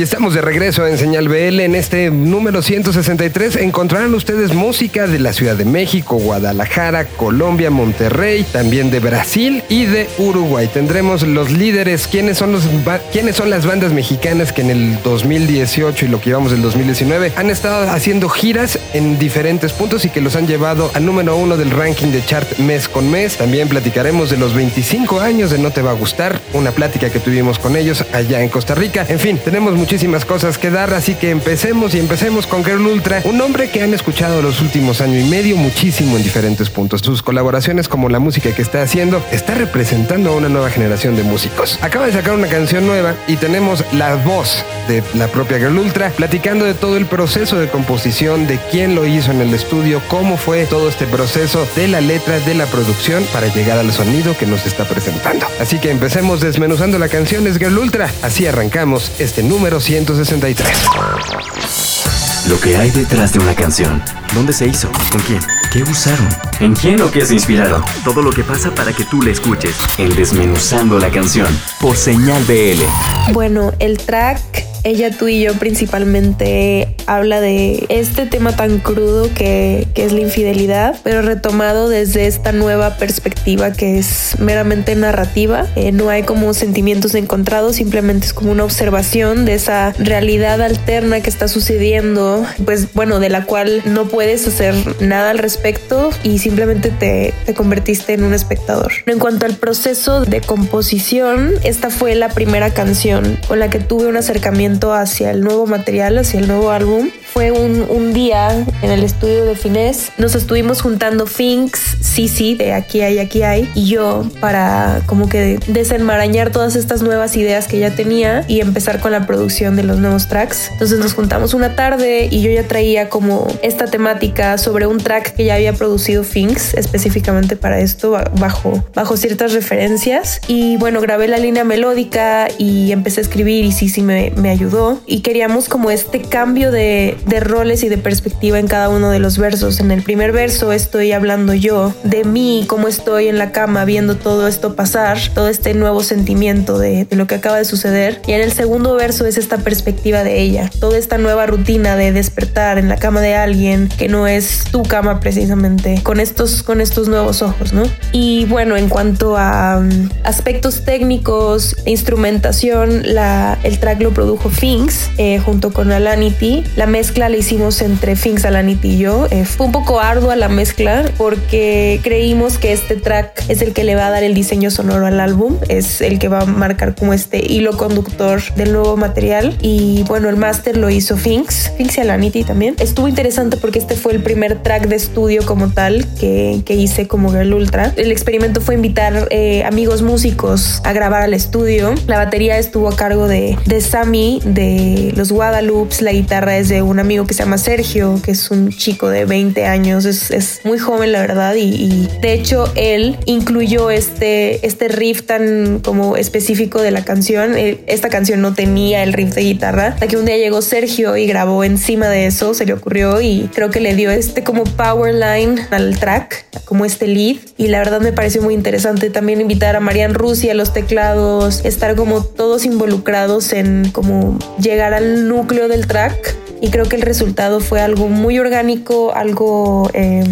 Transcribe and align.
Y 0.00 0.02
estamos 0.02 0.32
de 0.32 0.40
regreso 0.40 0.86
en 0.86 0.96
Señal 0.96 1.28
BL. 1.28 1.60
En 1.60 1.74
este 1.74 2.10
número 2.10 2.62
163 2.62 3.56
encontrarán 3.56 4.14
ustedes 4.14 4.54
música 4.54 5.06
de 5.06 5.18
la 5.18 5.34
Ciudad 5.34 5.56
de 5.56 5.66
México, 5.66 6.16
Guadalajara, 6.16 7.04
Colombia, 7.04 7.70
Monterrey, 7.70 8.46
también 8.50 8.90
de 8.90 8.98
Brasil 8.98 9.62
y 9.68 9.84
de 9.84 10.08
Uruguay. 10.16 10.70
Tendremos 10.72 11.22
los 11.26 11.50
líderes, 11.50 12.06
quiénes 12.06 12.38
son, 12.38 12.50
los, 12.52 12.66
quiénes 13.12 13.36
son 13.36 13.50
las 13.50 13.66
bandas 13.66 13.92
mexicanas 13.92 14.54
que 14.54 14.62
en 14.62 14.70
el 14.70 15.02
2018 15.02 16.06
y 16.06 16.08
lo 16.08 16.18
que 16.18 16.30
llevamos 16.30 16.52
del 16.52 16.62
2019 16.62 17.32
han 17.36 17.50
estado 17.50 17.90
haciendo 17.90 18.30
giras 18.30 18.78
en 18.94 19.18
diferentes 19.18 19.74
puntos 19.74 20.06
y 20.06 20.08
que 20.08 20.22
los 20.22 20.34
han 20.34 20.46
llevado 20.46 20.90
al 20.94 21.04
número 21.04 21.36
uno 21.36 21.58
del 21.58 21.72
ranking 21.72 22.06
de 22.06 22.24
chart 22.24 22.58
mes 22.58 22.88
con 22.88 23.10
mes. 23.10 23.36
También 23.36 23.68
platicaremos 23.68 24.30
de 24.30 24.38
los 24.38 24.54
25 24.54 25.20
años 25.20 25.50
de 25.50 25.58
No 25.58 25.72
Te 25.72 25.82
Va 25.82 25.90
a 25.90 25.94
Gustar, 25.94 26.40
una 26.54 26.70
plática 26.70 27.10
que 27.10 27.20
tuvimos 27.20 27.58
con 27.58 27.76
ellos 27.76 28.02
allá 28.14 28.40
en 28.40 28.48
Costa 28.48 28.74
Rica. 28.74 29.04
En 29.06 29.18
fin, 29.18 29.38
tenemos 29.44 29.74
muchísimas 29.90 30.24
cosas 30.24 30.56
que 30.56 30.70
dar, 30.70 30.94
así 30.94 31.16
que 31.16 31.30
empecemos 31.30 31.96
y 31.96 31.98
empecemos 31.98 32.46
con 32.46 32.64
Girl 32.64 32.86
Ultra, 32.86 33.22
un 33.24 33.40
hombre 33.40 33.70
que 33.70 33.82
han 33.82 33.92
escuchado 33.92 34.40
los 34.40 34.60
últimos 34.60 35.00
años 35.00 35.26
y 35.26 35.28
medio 35.28 35.56
muchísimo 35.56 36.16
en 36.16 36.22
diferentes 36.22 36.70
puntos. 36.70 37.00
Sus 37.00 37.24
colaboraciones 37.24 37.88
como 37.88 38.08
la 38.08 38.20
música 38.20 38.54
que 38.54 38.62
está 38.62 38.82
haciendo 38.82 39.20
está 39.32 39.56
representando 39.56 40.30
a 40.30 40.36
una 40.36 40.48
nueva 40.48 40.70
generación 40.70 41.16
de 41.16 41.24
músicos. 41.24 41.76
Acaba 41.82 42.06
de 42.06 42.12
sacar 42.12 42.34
una 42.34 42.46
canción 42.46 42.86
nueva 42.86 43.16
y 43.26 43.34
tenemos 43.34 43.84
la 43.90 44.14
voz 44.14 44.64
de 44.86 45.02
la 45.14 45.26
propia 45.26 45.58
Girl 45.58 45.76
Ultra 45.76 46.10
platicando 46.10 46.66
de 46.66 46.74
todo 46.74 46.96
el 46.96 47.06
proceso 47.06 47.58
de 47.58 47.66
composición, 47.66 48.46
de 48.46 48.60
quién 48.70 48.94
lo 48.94 49.08
hizo 49.08 49.32
en 49.32 49.40
el 49.40 49.52
estudio, 49.52 50.00
cómo 50.06 50.36
fue 50.36 50.66
todo 50.66 50.88
este 50.88 51.06
proceso 51.06 51.66
de 51.74 51.88
la 51.88 52.00
letra, 52.00 52.38
de 52.38 52.54
la 52.54 52.66
producción 52.66 53.24
para 53.32 53.52
llegar 53.52 53.78
al 53.78 53.92
sonido 53.92 54.38
que 54.38 54.46
nos 54.46 54.64
está 54.66 54.84
presentando. 54.84 55.46
Así 55.58 55.80
que 55.80 55.90
empecemos 55.90 56.40
desmenuzando 56.40 56.96
la 56.96 57.08
canción 57.08 57.48
es 57.48 57.58
Girl 57.58 57.76
Ultra. 57.76 58.08
Así 58.22 58.46
arrancamos 58.46 59.10
este 59.18 59.42
número 59.42 59.69
163. 59.78 61.99
Lo 62.48 62.58
que 62.58 62.76
hay 62.76 62.90
detrás 62.90 63.32
de 63.34 63.38
una 63.38 63.54
canción. 63.54 64.02
¿Dónde 64.34 64.52
se 64.52 64.66
hizo? 64.66 64.90
¿Con 65.12 65.20
quién? 65.22 65.40
¿Qué 65.72 65.82
usaron? 65.82 66.26
¿En 66.60 66.74
quién 66.74 67.00
o 67.02 67.10
qué 67.10 67.24
se 67.26 67.34
inspiraron? 67.34 67.82
Todo 68.02 68.22
lo 68.22 68.30
que 68.30 68.42
pasa 68.42 68.74
para 68.74 68.92
que 68.92 69.04
tú 69.04 69.20
la 69.20 69.30
escuches. 69.30 69.76
En 69.98 70.14
Desmenuzando 70.16 70.98
la 70.98 71.10
canción. 71.10 71.48
Por 71.80 71.96
señal 71.96 72.42
BL. 72.44 73.32
Bueno, 73.32 73.72
el 73.78 73.98
track 73.98 74.70
ella, 74.82 75.10
tú 75.10 75.28
y 75.28 75.42
yo 75.42 75.54
principalmente 75.54 76.96
habla 77.06 77.40
de 77.40 77.84
este 77.90 78.24
tema 78.24 78.56
tan 78.56 78.78
crudo 78.78 79.28
que, 79.34 79.86
es 79.94 80.12
la 80.12 80.20
infidelidad, 80.20 80.98
pero 81.04 81.20
retomado 81.20 81.90
desde 81.90 82.26
esta 82.26 82.52
nueva 82.52 82.96
perspectiva 82.96 83.72
que 83.72 83.98
es 83.98 84.36
meramente 84.38 84.94
narrativa. 84.96 85.66
Eh, 85.76 85.92
no 85.92 86.08
hay 86.08 86.22
como 86.22 86.54
sentimientos 86.54 87.14
encontrados, 87.14 87.76
simplemente 87.76 88.26
es 88.26 88.32
como 88.32 88.52
una 88.52 88.64
observación 88.64 89.44
de 89.44 89.54
esa 89.54 89.92
realidad 89.98 90.62
alterna 90.62 91.20
que 91.20 91.28
está 91.28 91.48
sucediendo, 91.48 92.29
pues 92.64 92.92
bueno, 92.94 93.20
de 93.20 93.28
la 93.28 93.44
cual 93.44 93.82
no 93.84 94.06
puedes 94.06 94.46
hacer 94.46 94.74
nada 95.00 95.30
al 95.30 95.38
respecto 95.38 96.10
y 96.22 96.38
simplemente 96.38 96.90
te, 96.90 97.34
te 97.46 97.54
convertiste 97.54 98.14
en 98.14 98.24
un 98.24 98.34
espectador. 98.34 98.92
En 99.06 99.18
cuanto 99.18 99.46
al 99.46 99.54
proceso 99.56 100.24
de 100.24 100.40
composición, 100.40 101.54
esta 101.62 101.90
fue 101.90 102.14
la 102.14 102.28
primera 102.28 102.70
canción 102.72 103.38
con 103.48 103.58
la 103.58 103.70
que 103.70 103.78
tuve 103.78 104.06
un 104.06 104.16
acercamiento 104.16 104.92
hacia 104.92 105.30
el 105.30 105.40
nuevo 105.42 105.66
material, 105.66 106.18
hacia 106.18 106.40
el 106.40 106.48
nuevo 106.48 106.70
álbum, 106.70 107.10
fue 107.32 107.52
un, 107.52 107.86
un 107.88 108.12
día 108.12 108.66
en 108.82 108.90
el 108.90 109.04
estudio 109.04 109.44
de 109.44 109.54
Finés. 109.54 110.12
Nos 110.18 110.34
estuvimos 110.34 110.82
juntando 110.82 111.26
Finks, 111.26 111.96
Sisi, 112.00 112.54
de 112.54 112.72
Aquí 112.72 113.02
hay, 113.02 113.18
aquí 113.18 113.42
hay, 113.42 113.70
y 113.74 113.86
yo 113.86 114.24
para 114.40 115.02
como 115.06 115.28
que 115.28 115.58
desenmarañar 115.68 116.50
todas 116.50 116.76
estas 116.76 117.02
nuevas 117.02 117.36
ideas 117.36 117.68
que 117.68 117.78
ya 117.78 117.94
tenía 117.94 118.44
y 118.48 118.60
empezar 118.60 119.00
con 119.00 119.12
la 119.12 119.26
producción 119.26 119.76
de 119.76 119.84
los 119.84 119.98
nuevos 119.98 120.28
tracks. 120.28 120.70
Entonces 120.72 120.98
nos 120.98 121.14
juntamos 121.14 121.54
una 121.54 121.76
tarde 121.76 122.28
y 122.30 122.42
yo 122.42 122.50
ya 122.50 122.66
traía 122.66 123.08
como 123.08 123.46
esta 123.62 123.86
temática 123.86 124.58
sobre 124.58 124.86
un 124.86 124.98
track 124.98 125.34
que 125.34 125.44
ya 125.44 125.54
había 125.54 125.72
producido 125.72 126.24
Finks 126.24 126.74
específicamente 126.74 127.56
para 127.56 127.80
esto, 127.80 128.18
bajo, 128.38 128.84
bajo 128.94 129.16
ciertas 129.16 129.52
referencias. 129.52 130.40
Y 130.48 130.76
bueno, 130.78 131.00
grabé 131.00 131.28
la 131.28 131.38
línea 131.38 131.64
melódica 131.64 132.48
y 132.58 132.92
empecé 132.92 133.20
a 133.20 133.22
escribir 133.22 133.64
y 133.64 133.72
Sisi 133.72 134.02
me, 134.02 134.32
me 134.36 134.50
ayudó. 134.50 135.00
Y 135.06 135.20
queríamos 135.20 135.68
como 135.68 135.90
este 135.90 136.22
cambio 136.22 136.72
de, 136.72 137.16
de 137.26 137.40
roles 137.40 137.82
y 137.82 137.88
de 137.88 137.98
perspectiva 137.98 138.58
en 138.58 138.66
cada 138.66 138.88
uno 138.88 139.10
de 139.10 139.18
los 139.18 139.38
versos. 139.38 139.80
En 139.80 139.90
el 139.90 140.02
primer 140.02 140.32
verso 140.32 140.72
estoy 140.72 141.12
hablando 141.12 141.54
yo 141.54 141.94
de 142.04 142.24
mí, 142.24 142.64
cómo 142.66 142.88
estoy 142.88 143.28
en 143.28 143.38
la 143.38 143.52
cama 143.52 143.84
viendo 143.84 144.16
todo 144.16 144.48
esto 144.48 144.74
pasar, 144.74 145.18
todo 145.34 145.48
este 145.48 145.74
nuevo 145.74 146.02
sentimiento 146.02 146.78
de, 146.78 147.06
lo 147.10 147.26
que 147.26 147.34
acaba 147.34 147.58
de 147.58 147.64
suceder. 147.64 148.20
Y 148.26 148.32
en 148.32 148.40
el 148.40 148.52
segundo 148.52 148.94
verso 148.94 149.26
es 149.26 149.36
esta 149.36 149.58
perspectiva 149.58 150.24
de 150.24 150.40
ella, 150.40 150.70
toda 150.80 150.98
esta 150.98 151.18
nueva 151.18 151.46
rutina 151.46 151.96
de 151.96 152.12
despertar 152.12 152.78
en 152.78 152.88
la 152.88 152.96
cama 152.96 153.20
de 153.20 153.34
alguien 153.34 153.88
que 153.98 154.08
no 154.08 154.26
es 154.26 154.64
tu 154.70 154.82
cama 154.82 155.20
precisamente, 155.20 156.00
con 156.02 156.20
estos, 156.20 156.62
con 156.62 156.80
estos 156.80 157.08
nuevos 157.08 157.42
ojos, 157.42 157.72
¿no? 157.72 157.82
Y 158.12 158.46
bueno, 158.46 158.76
en 158.76 158.88
cuanto 158.88 159.36
a 159.36 159.78
um, 159.78 160.08
aspectos 160.24 160.84
técnicos, 160.84 161.76
instrumentación, 161.86 163.14
la, 163.14 163.58
el 163.62 163.78
track 163.78 164.00
lo 164.00 164.12
produjo 164.12 164.48
Finks 164.48 165.10
eh, 165.18 165.38
junto 165.38 165.72
con 165.72 165.92
Alanity. 165.92 166.64
La 166.76 166.86
mezcla 166.86 167.09
mezcla 167.10 167.28
la 167.28 167.36
hicimos 167.36 167.82
entre 167.82 168.14
Finks, 168.14 168.44
Alanit 168.44 168.84
y 168.84 168.96
yo. 168.96 169.26
Eh, 169.32 169.44
fue 169.44 169.66
un 169.66 169.72
poco 169.72 169.98
ardua 169.98 170.36
la 170.36 170.48
mezcla 170.48 171.10
porque 171.18 171.98
creímos 172.04 172.56
que 172.56 172.72
este 172.72 172.94
track 172.94 173.46
es 173.48 173.62
el 173.62 173.72
que 173.72 173.82
le 173.82 173.96
va 173.96 174.06
a 174.06 174.10
dar 174.10 174.22
el 174.22 174.32
diseño 174.32 174.70
sonoro 174.70 175.06
al 175.06 175.18
álbum, 175.18 175.56
es 175.68 176.02
el 176.02 176.20
que 176.20 176.28
va 176.28 176.42
a 176.42 176.44
marcar 176.44 176.94
como 176.94 177.12
este 177.12 177.44
hilo 177.44 177.76
conductor 177.76 178.40
del 178.54 178.72
nuevo 178.72 178.96
material. 178.96 179.56
Y 179.60 180.04
bueno, 180.04 180.28
el 180.28 180.36
máster 180.36 180.76
lo 180.76 180.88
hizo 180.88 181.16
Finks, 181.16 181.72
Finks 181.76 181.98
y 181.98 182.00
Alanity 182.02 182.44
también. 182.44 182.76
Estuvo 182.78 183.08
interesante 183.08 183.56
porque 183.56 183.80
este 183.80 183.96
fue 183.96 184.12
el 184.12 184.22
primer 184.22 184.62
track 184.62 184.86
de 184.86 184.94
estudio 184.94 185.44
como 185.44 185.72
tal 185.72 186.06
que, 186.14 186.62
que 186.64 186.76
hice 186.76 187.08
como 187.08 187.32
Girl 187.32 187.54
Ultra. 187.54 187.92
El 187.96 188.12
experimento 188.12 188.60
fue 188.60 188.76
invitar 188.76 189.26
eh, 189.32 189.64
amigos 189.64 190.02
músicos 190.02 190.80
a 190.84 190.92
grabar 190.92 191.22
al 191.22 191.34
estudio. 191.34 191.92
La 192.06 192.18
batería 192.18 192.56
estuvo 192.56 192.88
a 192.88 192.94
cargo 192.94 193.26
de, 193.26 193.58
de 193.66 193.80
Sammy 193.80 194.40
de 194.44 195.12
los 195.16 195.32
Guadalupe, 195.32 195.96
la 196.02 196.12
guitarra 196.12 196.56
es 196.56 196.68
de 196.68 196.82
una 196.82 196.99
amigo 197.00 197.26
que 197.26 197.34
se 197.34 197.42
llama 197.42 197.58
Sergio, 197.58 198.20
que 198.22 198.32
es 198.32 198.50
un 198.50 198.70
chico 198.70 199.08
de 199.08 199.24
20 199.24 199.66
años, 199.66 200.04
es, 200.04 200.60
muy 200.64 200.78
joven 200.78 201.12
la 201.12 201.20
verdad 201.20 201.54
y, 201.56 202.08
de 202.20 202.32
hecho 202.32 202.70
él 202.76 203.18
incluyó 203.26 203.90
este, 203.90 204.64
este 204.66 204.88
riff 204.88 205.22
tan 205.22 205.80
como 205.80 206.16
específico 206.16 206.82
de 206.82 206.90
la 206.90 207.04
canción. 207.04 207.56
Eh, 207.56 207.80
esta 207.86 208.08
canción 208.08 208.40
no 208.40 208.54
tenía 208.54 209.02
el 209.02 209.12
riff 209.12 209.34
de 209.34 209.42
guitarra, 209.42 209.88
hasta 209.88 210.06
que 210.06 210.16
un 210.16 210.24
día 210.24 210.36
llegó 210.36 210.62
Sergio 210.62 211.16
y 211.16 211.26
grabó 211.26 211.64
encima 211.64 212.08
de 212.08 212.26
eso, 212.26 212.54
se 212.54 212.66
le 212.66 212.72
ocurrió 212.72 213.20
y 213.20 213.50
creo 213.54 213.70
que 213.70 213.80
le 213.80 213.94
dio 213.94 214.10
este 214.10 214.44
como 214.44 214.64
power 214.64 215.14
line 215.14 215.66
al 215.70 215.98
track, 215.98 216.46
como 216.64 216.84
este 216.84 217.06
lead 217.06 217.36
y 217.56 217.68
la 217.68 217.78
verdad 217.78 218.00
me 218.00 218.12
pareció 218.12 218.42
muy 218.42 218.54
interesante 218.54 219.10
también 219.10 219.40
invitar 219.40 219.76
a 219.76 219.80
Marian 219.80 220.14
Rusi 220.14 220.50
a 220.50 220.54
los 220.54 220.72
teclados, 220.72 221.64
estar 221.64 221.96
como 221.96 222.22
todos 222.24 222.64
involucrados 222.64 223.52
en 223.52 223.90
como 223.90 224.38
llegar 224.60 224.94
al 224.94 225.28
núcleo 225.28 225.68
del 225.68 225.86
track 225.86 226.39
y 226.60 226.70
creo 226.70 226.86
que 226.86 226.96
el 226.96 227.02
resultado 227.02 227.60
fue 227.60 227.80
algo 227.80 228.08
muy 228.08 228.38
orgánico, 228.38 229.12
algo 229.14 229.90
eh, 229.94 230.24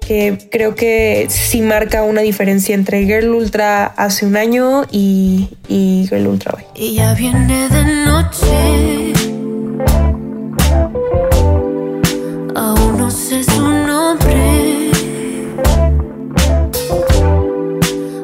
que 0.00 0.38
creo 0.50 0.74
que 0.74 1.26
sí 1.28 1.60
marca 1.62 2.02
una 2.02 2.20
diferencia 2.20 2.74
entre 2.74 3.04
Girl 3.04 3.30
Ultra 3.30 3.86
hace 3.86 4.26
un 4.26 4.36
año 4.36 4.84
y, 4.90 5.48
Girl 5.68 6.26
Ultra 6.26 6.56
hoy. 6.56 6.94
Ya 6.94 7.14
viene 7.14 7.68
de 7.68 7.84
noche. 8.04 9.12
Aún 12.54 12.98
no 12.98 13.10
sé 13.10 13.44
su 13.44 13.68
nombre. 13.68 14.90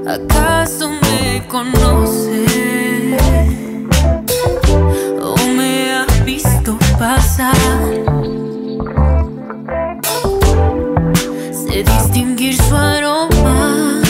¿Acaso 0.06 0.90
me 0.90 1.46
conoce? 1.48 2.39
Sé 11.50 11.82
distinguir 11.82 12.54
su 12.54 12.76
aroma, 12.76 14.02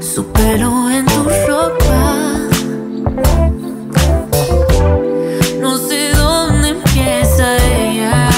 su 0.00 0.26
pelo 0.32 0.90
en 0.90 1.06
tu 1.06 1.22
ropa. 1.46 2.48
No 5.60 5.78
sé 5.78 6.14
dónde 6.14 6.70
empieza 6.70 7.56
ella 7.58 8.28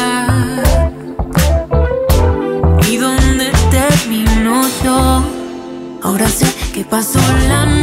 y 2.90 2.98
dónde 2.98 3.50
termino 3.70 4.68
yo. 4.84 5.24
Ahora 6.02 6.28
sé 6.28 6.52
que 6.74 6.84
pasó 6.84 7.20
la 7.48 7.64
noche 7.64 7.81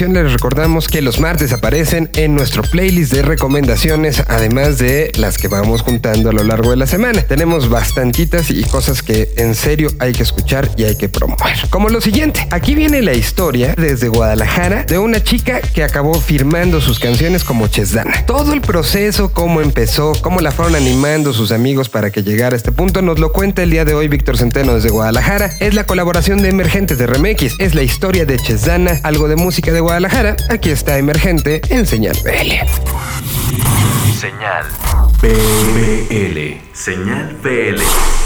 les 0.00 0.32
recordamos 0.32 0.88
que 0.88 1.02
los 1.02 1.20
martes 1.20 1.52
aparecen 1.52 2.08
en 2.14 2.34
nuestro 2.34 2.62
playlist 2.62 3.12
de 3.12 3.20
recomendaciones, 3.20 4.24
además 4.26 4.78
de 4.78 5.12
las 5.16 5.36
que 5.36 5.48
vamos 5.48 5.82
juntando 5.82 6.30
a 6.30 6.32
lo 6.32 6.42
largo 6.42 6.70
de 6.70 6.76
la 6.76 6.86
semana. 6.86 7.20
Tenemos 7.22 7.68
bastantitas 7.68 8.50
y 8.50 8.64
cosas 8.64 9.02
que 9.02 9.28
en 9.36 9.54
serio 9.54 9.90
hay 9.98 10.14
que 10.14 10.22
escuchar 10.22 10.70
y 10.78 10.84
hay 10.84 10.96
que 10.96 11.10
promover. 11.10 11.68
Como 11.68 11.90
lo 11.90 12.00
siguiente, 12.00 12.46
aquí 12.50 12.74
viene 12.74 13.02
la 13.02 13.12
historia 13.12 13.74
desde 13.76 14.08
Guadalajara 14.08 14.84
de 14.84 14.98
una 14.98 15.22
chica 15.22 15.60
que 15.60 15.84
acabó 15.84 16.14
firmando 16.14 16.80
sus 16.80 16.98
canciones 16.98 17.44
como 17.44 17.68
Chesdana. 17.68 18.24
Todo 18.24 18.54
el 18.54 18.62
proceso, 18.62 19.32
cómo 19.34 19.60
empezó, 19.60 20.14
cómo 20.22 20.40
la 20.40 20.52
fueron 20.52 20.74
animando 20.74 21.34
sus 21.34 21.52
amigos 21.52 21.90
para 21.90 22.10
que 22.10 22.22
llegara 22.22 22.54
a 22.54 22.56
este 22.56 22.72
punto, 22.72 23.02
nos 23.02 23.18
lo 23.18 23.30
cuenta 23.32 23.62
el 23.62 23.70
día 23.70 23.84
de 23.84 23.92
hoy 23.92 24.08
Víctor 24.08 24.38
Centeno 24.38 24.74
desde 24.74 24.88
Guadalajara. 24.88 25.50
Es 25.60 25.74
la 25.74 25.84
colaboración 25.84 26.40
de 26.40 26.48
Emergentes 26.48 26.96
de 26.96 27.06
Remix, 27.06 27.56
es 27.58 27.74
la 27.74 27.82
historia 27.82 28.24
de 28.24 28.38
Chesdana, 28.38 28.98
algo 29.02 29.28
de 29.28 29.36
música 29.36 29.70
de 29.70 29.81
Guadalajara. 29.82 30.36
Aquí 30.48 30.70
está 30.70 30.98
Emergente 30.98 31.60
en 31.68 31.86
Señal 31.86 32.16
BL. 32.24 32.52
Señal 34.18 34.64
BL. 35.20 36.60
Señal 36.72 37.36
BL. 37.42 38.21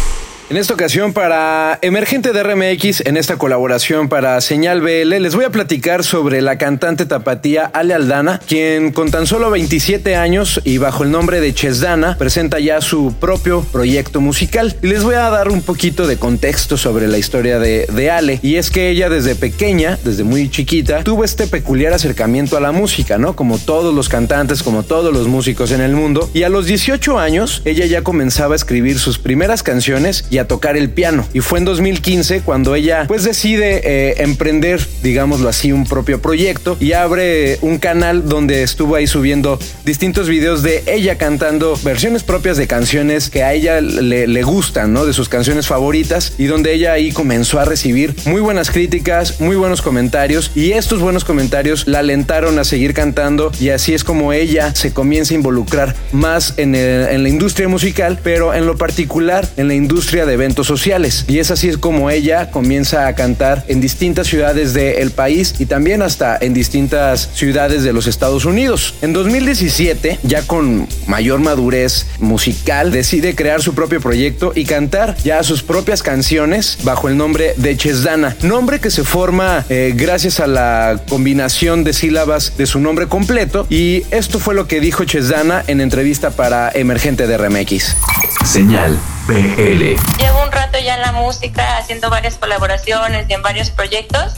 En 0.48 0.56
esta 0.56 0.74
ocasión 0.74 1.12
para 1.12 1.76
Emergente 1.82 2.32
de 2.32 2.40
RMX, 2.40 3.00
en 3.04 3.16
esta 3.16 3.36
colaboración 3.36 4.08
para 4.08 4.40
Señal 4.40 4.80
BL, 4.80 5.20
les 5.20 5.34
voy 5.34 5.44
a 5.44 5.50
platicar 5.50 6.04
sobre 6.04 6.40
la 6.40 6.56
cantante 6.56 7.04
tapatía 7.04 7.64
Ale 7.64 7.94
Aldana, 7.94 8.38
quien 8.46 8.92
con 8.92 9.10
tan 9.10 9.26
solo 9.26 9.50
27 9.50 10.14
años 10.14 10.60
y 10.62 10.78
bajo 10.78 11.02
el 11.02 11.10
nombre 11.10 11.40
de 11.40 11.52
Chesdana 11.52 12.16
presenta 12.16 12.60
ya 12.60 12.80
su 12.80 13.12
propio 13.18 13.62
proyecto 13.72 14.20
musical. 14.20 14.76
Y 14.84 14.86
les 14.86 15.02
voy 15.02 15.16
a 15.16 15.30
dar 15.30 15.48
un 15.48 15.62
poquito 15.62 16.06
de 16.06 16.16
contexto 16.16 16.76
sobre 16.76 17.08
la 17.08 17.18
historia 17.18 17.58
de, 17.58 18.08
Ale. 18.08 18.38
Y 18.40 18.54
es 18.54 18.70
que 18.70 18.90
ella 18.90 19.08
desde 19.08 19.34
pequeña, 19.34 19.98
desde 20.04 20.22
muy 20.22 20.48
chiquita, 20.48 21.02
tuvo 21.02 21.24
este 21.24 21.48
peculiar 21.48 21.92
acercamiento 21.92 22.56
a 22.56 22.60
la 22.60 22.70
música, 22.70 23.18
¿no? 23.18 23.34
Como 23.34 23.58
todos 23.58 23.92
los 23.92 24.08
cantantes, 24.08 24.62
como 24.62 24.84
todos 24.84 25.12
los 25.12 25.26
músicos 25.26 25.72
en 25.72 25.80
el 25.80 25.96
mundo. 25.96 26.30
Y 26.34 26.44
a 26.44 26.48
los 26.48 26.66
18 26.66 27.18
años, 27.18 27.62
ella 27.64 27.84
ya 27.86 28.02
comenzaba 28.02 28.54
a 28.54 28.56
escribir 28.56 29.00
sus 29.00 29.18
primeras 29.18 29.64
canciones 29.64 30.24
a 30.38 30.46
tocar 30.48 30.76
el 30.76 30.90
piano. 30.90 31.26
Y 31.32 31.40
fue 31.40 31.58
en 31.58 31.64
2015 31.64 32.40
cuando 32.40 32.74
ella 32.74 33.04
pues 33.08 33.24
decide 33.24 33.80
eh, 33.84 34.14
emprender, 34.18 34.80
digámoslo 35.02 35.48
así, 35.48 35.72
un 35.72 35.84
propio 35.86 36.20
proyecto 36.20 36.76
y 36.80 36.92
abre 36.92 37.58
un 37.62 37.78
canal 37.78 38.28
donde 38.28 38.62
estuvo 38.62 38.94
ahí 38.96 39.06
subiendo 39.06 39.58
distintos 39.84 40.28
videos 40.28 40.62
de 40.62 40.82
ella 40.86 41.16
cantando 41.18 41.78
versiones 41.82 42.22
propias 42.22 42.56
de 42.56 42.66
canciones 42.66 43.30
que 43.30 43.42
a 43.42 43.52
ella 43.54 43.80
le, 43.80 44.26
le 44.26 44.42
gustan, 44.42 44.92
¿no? 44.92 45.06
De 45.06 45.12
sus 45.12 45.28
canciones 45.28 45.66
favoritas 45.66 46.34
y 46.38 46.44
donde 46.46 46.72
ella 46.74 46.92
ahí 46.92 47.12
comenzó 47.12 47.58
a 47.60 47.64
recibir 47.64 48.14
muy 48.26 48.40
buenas 48.40 48.70
críticas, 48.70 49.40
muy 49.40 49.56
buenos 49.56 49.82
comentarios 49.82 50.50
y 50.54 50.72
estos 50.72 51.00
buenos 51.00 51.24
comentarios 51.24 51.86
la 51.86 52.00
alentaron 52.00 52.58
a 52.58 52.64
seguir 52.64 52.92
cantando 52.94 53.52
y 53.60 53.70
así 53.70 53.94
es 53.94 54.04
como 54.04 54.32
ella 54.32 54.74
se 54.74 54.92
comienza 54.92 55.34
a 55.34 55.36
involucrar 55.36 55.94
más 56.12 56.54
en, 56.56 56.74
el- 56.74 57.08
en 57.08 57.22
la 57.22 57.28
industria 57.28 57.68
musical, 57.68 58.18
pero 58.22 58.54
en 58.54 58.66
lo 58.66 58.76
particular 58.76 59.48
en 59.56 59.68
la 59.68 59.74
industria 59.74 60.25
de 60.26 60.34
eventos 60.34 60.66
sociales. 60.66 61.24
Y 61.28 61.38
es 61.38 61.50
así 61.50 61.72
como 61.76 62.10
ella 62.10 62.50
comienza 62.50 63.06
a 63.06 63.14
cantar 63.14 63.64
en 63.68 63.80
distintas 63.80 64.26
ciudades 64.26 64.74
del 64.74 65.10
país 65.10 65.54
y 65.58 65.66
también 65.66 66.02
hasta 66.02 66.36
en 66.40 66.54
distintas 66.54 67.30
ciudades 67.34 67.82
de 67.82 67.92
los 67.92 68.06
Estados 68.06 68.44
Unidos. 68.44 68.94
En 69.02 69.12
2017, 69.12 70.18
ya 70.22 70.42
con 70.42 70.86
mayor 71.06 71.40
madurez 71.40 72.06
musical, 72.20 72.90
decide 72.90 73.34
crear 73.34 73.62
su 73.62 73.74
propio 73.74 74.00
proyecto 74.00 74.52
y 74.54 74.64
cantar 74.64 75.16
ya 75.24 75.42
sus 75.42 75.62
propias 75.62 76.02
canciones 76.02 76.78
bajo 76.82 77.08
el 77.08 77.16
nombre 77.16 77.54
de 77.56 77.76
Chesdana, 77.76 78.36
nombre 78.42 78.80
que 78.80 78.90
se 78.90 79.04
forma 79.04 79.64
eh, 79.68 79.94
gracias 79.96 80.40
a 80.40 80.46
la 80.46 81.00
combinación 81.08 81.84
de 81.84 81.92
sílabas 81.92 82.56
de 82.56 82.66
su 82.66 82.80
nombre 82.80 83.06
completo 83.06 83.66
y 83.70 84.04
esto 84.10 84.38
fue 84.38 84.54
lo 84.54 84.66
que 84.66 84.80
dijo 84.80 85.04
Chesdana 85.04 85.64
en 85.66 85.80
entrevista 85.80 86.30
para 86.30 86.70
Emergente 86.74 87.26
de 87.26 87.38
RMX. 87.38 87.96
Señal 88.44 88.98
BL. 89.26 89.96
Llevo 90.18 90.42
un 90.44 90.52
rato 90.52 90.78
ya 90.78 90.94
en 90.94 91.02
la 91.02 91.12
música, 91.12 91.78
haciendo 91.78 92.10
varias 92.10 92.36
colaboraciones 92.36 93.26
y 93.28 93.32
en 93.32 93.42
varios 93.42 93.70
proyectos, 93.70 94.34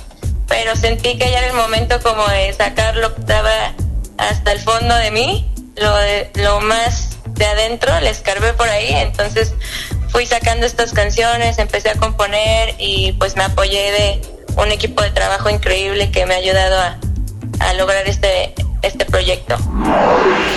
pero 0.46 0.74
sentí 0.76 1.18
que 1.18 1.30
ya 1.30 1.38
era 1.38 1.48
el 1.48 1.52
momento 1.52 2.00
como 2.02 2.26
de 2.26 2.52
sacar 2.54 2.96
lo 2.96 3.14
que 3.14 3.20
estaba 3.20 3.74
hasta 4.16 4.52
el 4.52 4.60
fondo 4.60 4.94
de 4.94 5.10
mí, 5.10 5.50
lo, 5.76 5.94
de, 5.96 6.30
lo 6.34 6.60
más 6.60 7.18
de 7.26 7.44
adentro, 7.44 8.00
le 8.00 8.10
escarbé 8.10 8.52
por 8.54 8.68
ahí, 8.68 8.92
entonces 8.94 9.52
fui 10.08 10.26
sacando 10.26 10.66
estas 10.66 10.92
canciones, 10.92 11.58
empecé 11.58 11.90
a 11.90 11.94
componer 11.94 12.74
y 12.78 13.12
pues 13.12 13.36
me 13.36 13.44
apoyé 13.44 13.92
de 13.92 14.22
un 14.56 14.72
equipo 14.72 15.02
de 15.02 15.10
trabajo 15.10 15.50
increíble 15.50 16.10
que 16.10 16.24
me 16.26 16.34
ha 16.34 16.38
ayudado 16.38 16.80
a, 16.80 16.98
a 17.60 17.74
lograr 17.74 18.08
este, 18.08 18.54
este 18.82 19.04
proyecto. 19.04 19.56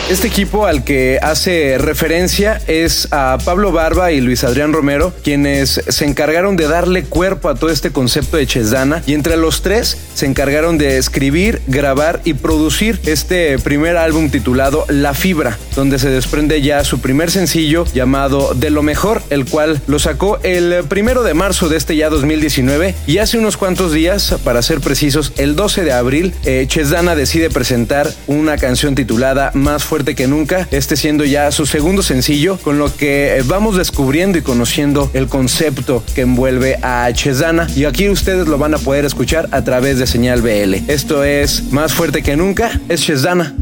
Este 0.10 0.28
equipo 0.28 0.66
al 0.66 0.84
que 0.84 1.20
hace 1.22 1.78
referencia 1.78 2.62
es 2.68 3.08
a 3.12 3.38
Pablo 3.46 3.72
Barba 3.72 4.12
y 4.12 4.20
Luis 4.20 4.44
Adrián 4.44 4.74
Romero, 4.74 5.14
quienes 5.24 5.82
se 5.88 6.06
encargaron 6.06 6.58
de 6.58 6.68
darle 6.68 7.04
cuerpo 7.04 7.48
a 7.48 7.56
todo 7.56 7.70
este 7.70 7.92
concepto 7.92 8.36
de 8.36 8.46
Chesdana 8.46 9.04
y 9.06 9.14
entre 9.14 9.38
los 9.38 9.62
tres 9.62 9.98
se 10.14 10.26
encargaron 10.26 10.78
de 10.78 10.98
escribir, 10.98 11.62
grabar 11.68 12.22
y 12.26 12.34
producir 12.34 13.00
este 13.06 13.58
primer 13.60 13.96
álbum 13.96 14.30
titulado 14.30 14.86
La 14.90 15.14
Fibra, 15.14 15.58
donde 15.76 15.98
se 15.98 16.10
desprende 16.10 16.62
ya 16.62 16.84
su 16.84 17.00
primer 17.00 17.32
sencillo 17.32 17.86
llamado 17.94 18.54
De 18.54 18.70
lo 18.70 18.84
Mejor, 18.84 19.22
el 19.30 19.46
cual 19.46 19.82
lo 19.88 19.98
sacó 20.00 20.40
el 20.44 20.84
primero 20.90 21.24
de 21.24 21.34
marzo 21.34 21.70
de 21.70 21.78
este 21.78 21.96
ya 21.96 22.10
2019 22.10 22.96
y 23.08 23.20
hace 23.20 23.38
unos 23.38 23.56
cuantos 23.56 23.94
días, 23.94 24.36
para 24.44 24.62
ser 24.62 24.82
precisos, 24.82 25.32
el 25.38 25.56
12 25.56 25.84
de 25.84 25.94
abril, 25.94 26.34
eh, 26.44 26.66
Chesdana 26.68 27.16
decide 27.16 27.50
presentar 27.50 28.11
una 28.28 28.58
canción 28.58 28.96
titulada 28.96 29.52
Más 29.54 29.84
fuerte 29.84 30.16
que 30.16 30.28
nunca, 30.28 30.68
este 30.72 30.96
siendo 30.96 31.24
ya 31.26 31.52
su 31.52 31.66
segundo 31.66 32.04
sencillo, 32.04 32.58
con 32.58 32.78
lo 32.78 32.96
que 32.96 33.44
vamos 33.46 33.78
descubriendo 33.78 34.38
y 34.38 34.42
conociendo 34.42 35.10
el 35.14 35.28
concepto 35.28 36.04
que 36.16 36.22
envuelve 36.22 36.78
a 36.82 37.12
Chesdana 37.14 37.68
y 37.76 37.86
aquí 37.86 38.10
ustedes 38.10 38.48
lo 38.48 38.58
van 38.58 38.74
a 38.74 38.78
poder 38.78 39.06
escuchar 39.06 39.48
a 39.52 39.64
través 39.64 40.00
de 40.00 40.08
señal 40.08 40.42
BL. 40.42 40.90
Esto 40.90 41.24
es 41.24 41.72
Más 41.72 41.94
fuerte 41.94 42.22
que 42.22 42.36
nunca, 42.36 42.80
es 42.90 43.02
Chesdana. 43.02 43.56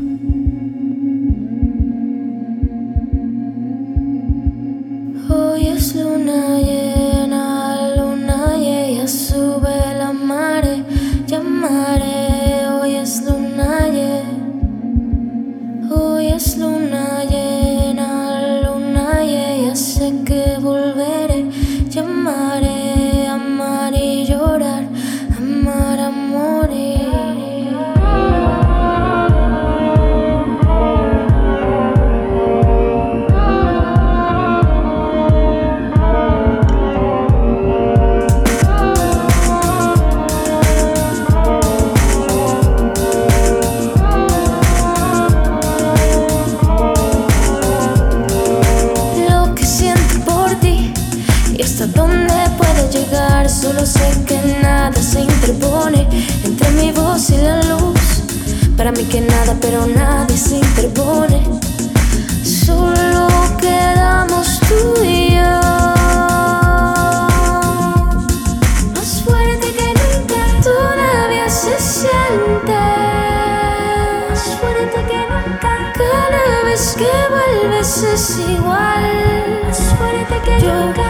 Nada, 59.50 59.60
pero 59.62 59.86
nadie 59.88 60.38
se 60.38 60.56
interpone. 60.58 61.44
Solo 62.44 63.28
quedamos 63.60 64.60
tú 64.68 65.04
y 65.04 65.36
yo. 65.36 65.60
Más 68.96 69.22
fuerte 69.24 69.74
que 69.74 69.88
nunca 70.02 70.62
todavía 70.64 71.50
se 71.50 71.80
siente. 71.80 72.80
Más 74.30 74.44
fuerte 74.60 75.06
que 75.10 75.20
nunca. 75.32 75.94
Cada 75.96 76.64
vez 76.66 76.96
que 76.98 77.12
vuelves 77.30 78.04
es 78.04 78.40
igual. 78.40 79.62
Más 79.68 79.80
fuerte 79.98 80.36
que 80.46 80.66
nunca. 80.66 81.09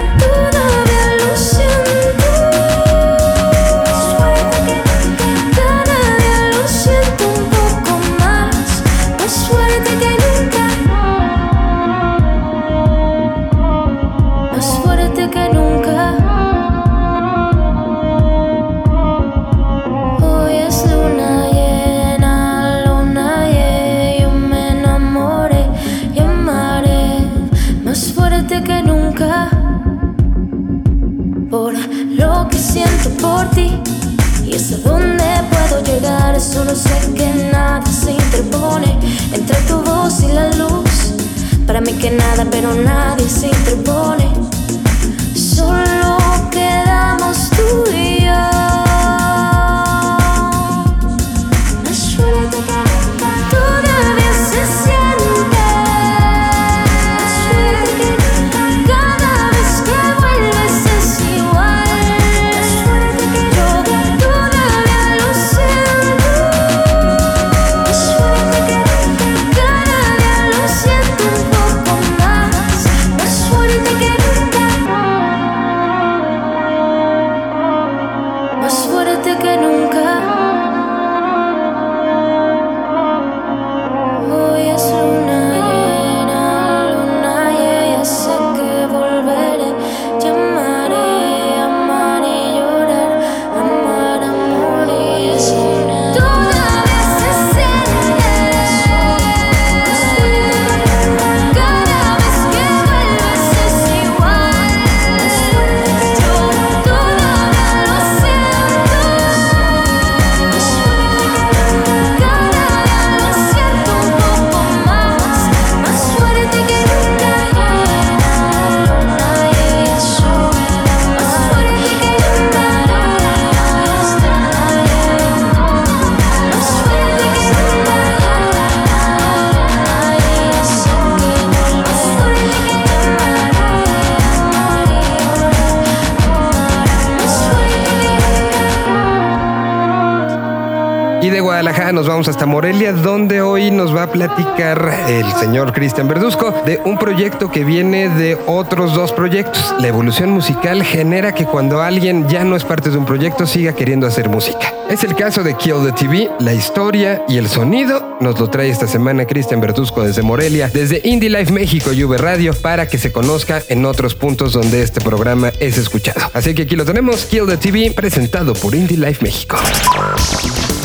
Hasta 142.27 142.45
Morelia, 142.45 142.91
donde 142.91 143.41
hoy 143.41 143.71
nos 143.71 143.95
va 143.95 144.03
a 144.03 144.11
platicar 144.11 144.91
el 145.07 145.25
señor 145.33 145.71
Cristian 145.71 146.07
Verduzco 146.07 146.53
de 146.65 146.81
un 146.83 146.97
proyecto 146.97 147.49
que 147.49 147.63
viene 147.63 148.09
de 148.09 148.37
otros 148.47 148.93
dos 148.93 149.11
proyectos. 149.11 149.73
La 149.79 149.87
evolución 149.87 150.31
musical 150.31 150.83
genera 150.83 151.33
que 151.33 151.45
cuando 151.45 151.81
alguien 151.81 152.27
ya 152.27 152.43
no 152.43 152.55
es 152.55 152.65
parte 152.65 152.89
de 152.89 152.97
un 152.97 153.05
proyecto 153.05 153.45
siga 153.45 153.73
queriendo 153.73 154.07
hacer 154.07 154.27
música. 154.27 154.73
Es 154.89 155.03
el 155.03 155.15
caso 155.15 155.43
de 155.43 155.55
Kill 155.55 155.85
the 155.85 155.91
TV, 155.91 156.29
la 156.39 156.53
historia 156.53 157.23
y 157.27 157.37
el 157.37 157.47
sonido 157.47 158.17
nos 158.19 158.39
lo 158.39 158.49
trae 158.49 158.69
esta 158.69 158.87
semana 158.87 159.25
Cristian 159.25 159.61
Bertusco 159.61 160.03
desde 160.03 160.21
Morelia, 160.21 160.69
desde 160.73 161.01
Indie 161.03 161.29
Life 161.29 161.53
México 161.53 161.93
y 161.93 162.03
V 162.03 162.17
Radio, 162.17 162.53
para 162.53 162.87
que 162.87 162.97
se 162.97 163.11
conozca 163.11 163.61
en 163.69 163.85
otros 163.85 164.15
puntos 164.15 164.53
donde 164.53 164.81
este 164.81 164.99
programa 164.99 165.51
es 165.59 165.77
escuchado. 165.77 166.19
Así 166.33 166.53
que 166.55 166.63
aquí 166.63 166.75
lo 166.75 166.85
tenemos, 166.85 167.25
Kill 167.25 167.45
the 167.45 167.57
TV, 167.57 167.91
presentado 167.91 168.53
por 168.53 168.73
Indie 168.75 168.97
Life 168.97 169.23
México. 169.23 169.57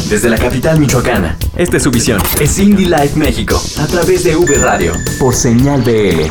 Desde 0.08 0.28
la 0.28 0.36
capital 0.36 0.78
michoacana, 0.78 1.36
esta 1.56 1.78
es 1.78 1.82
su 1.82 1.90
visión. 1.90 2.20
Es 2.38 2.58
Indie 2.58 2.86
Life 2.86 3.16
México, 3.16 3.60
a 3.78 3.86
través 3.86 4.22
de 4.24 4.36
V 4.36 4.54
Radio, 4.58 4.92
por 5.18 5.34
señal 5.34 5.82
BL. 5.82 6.30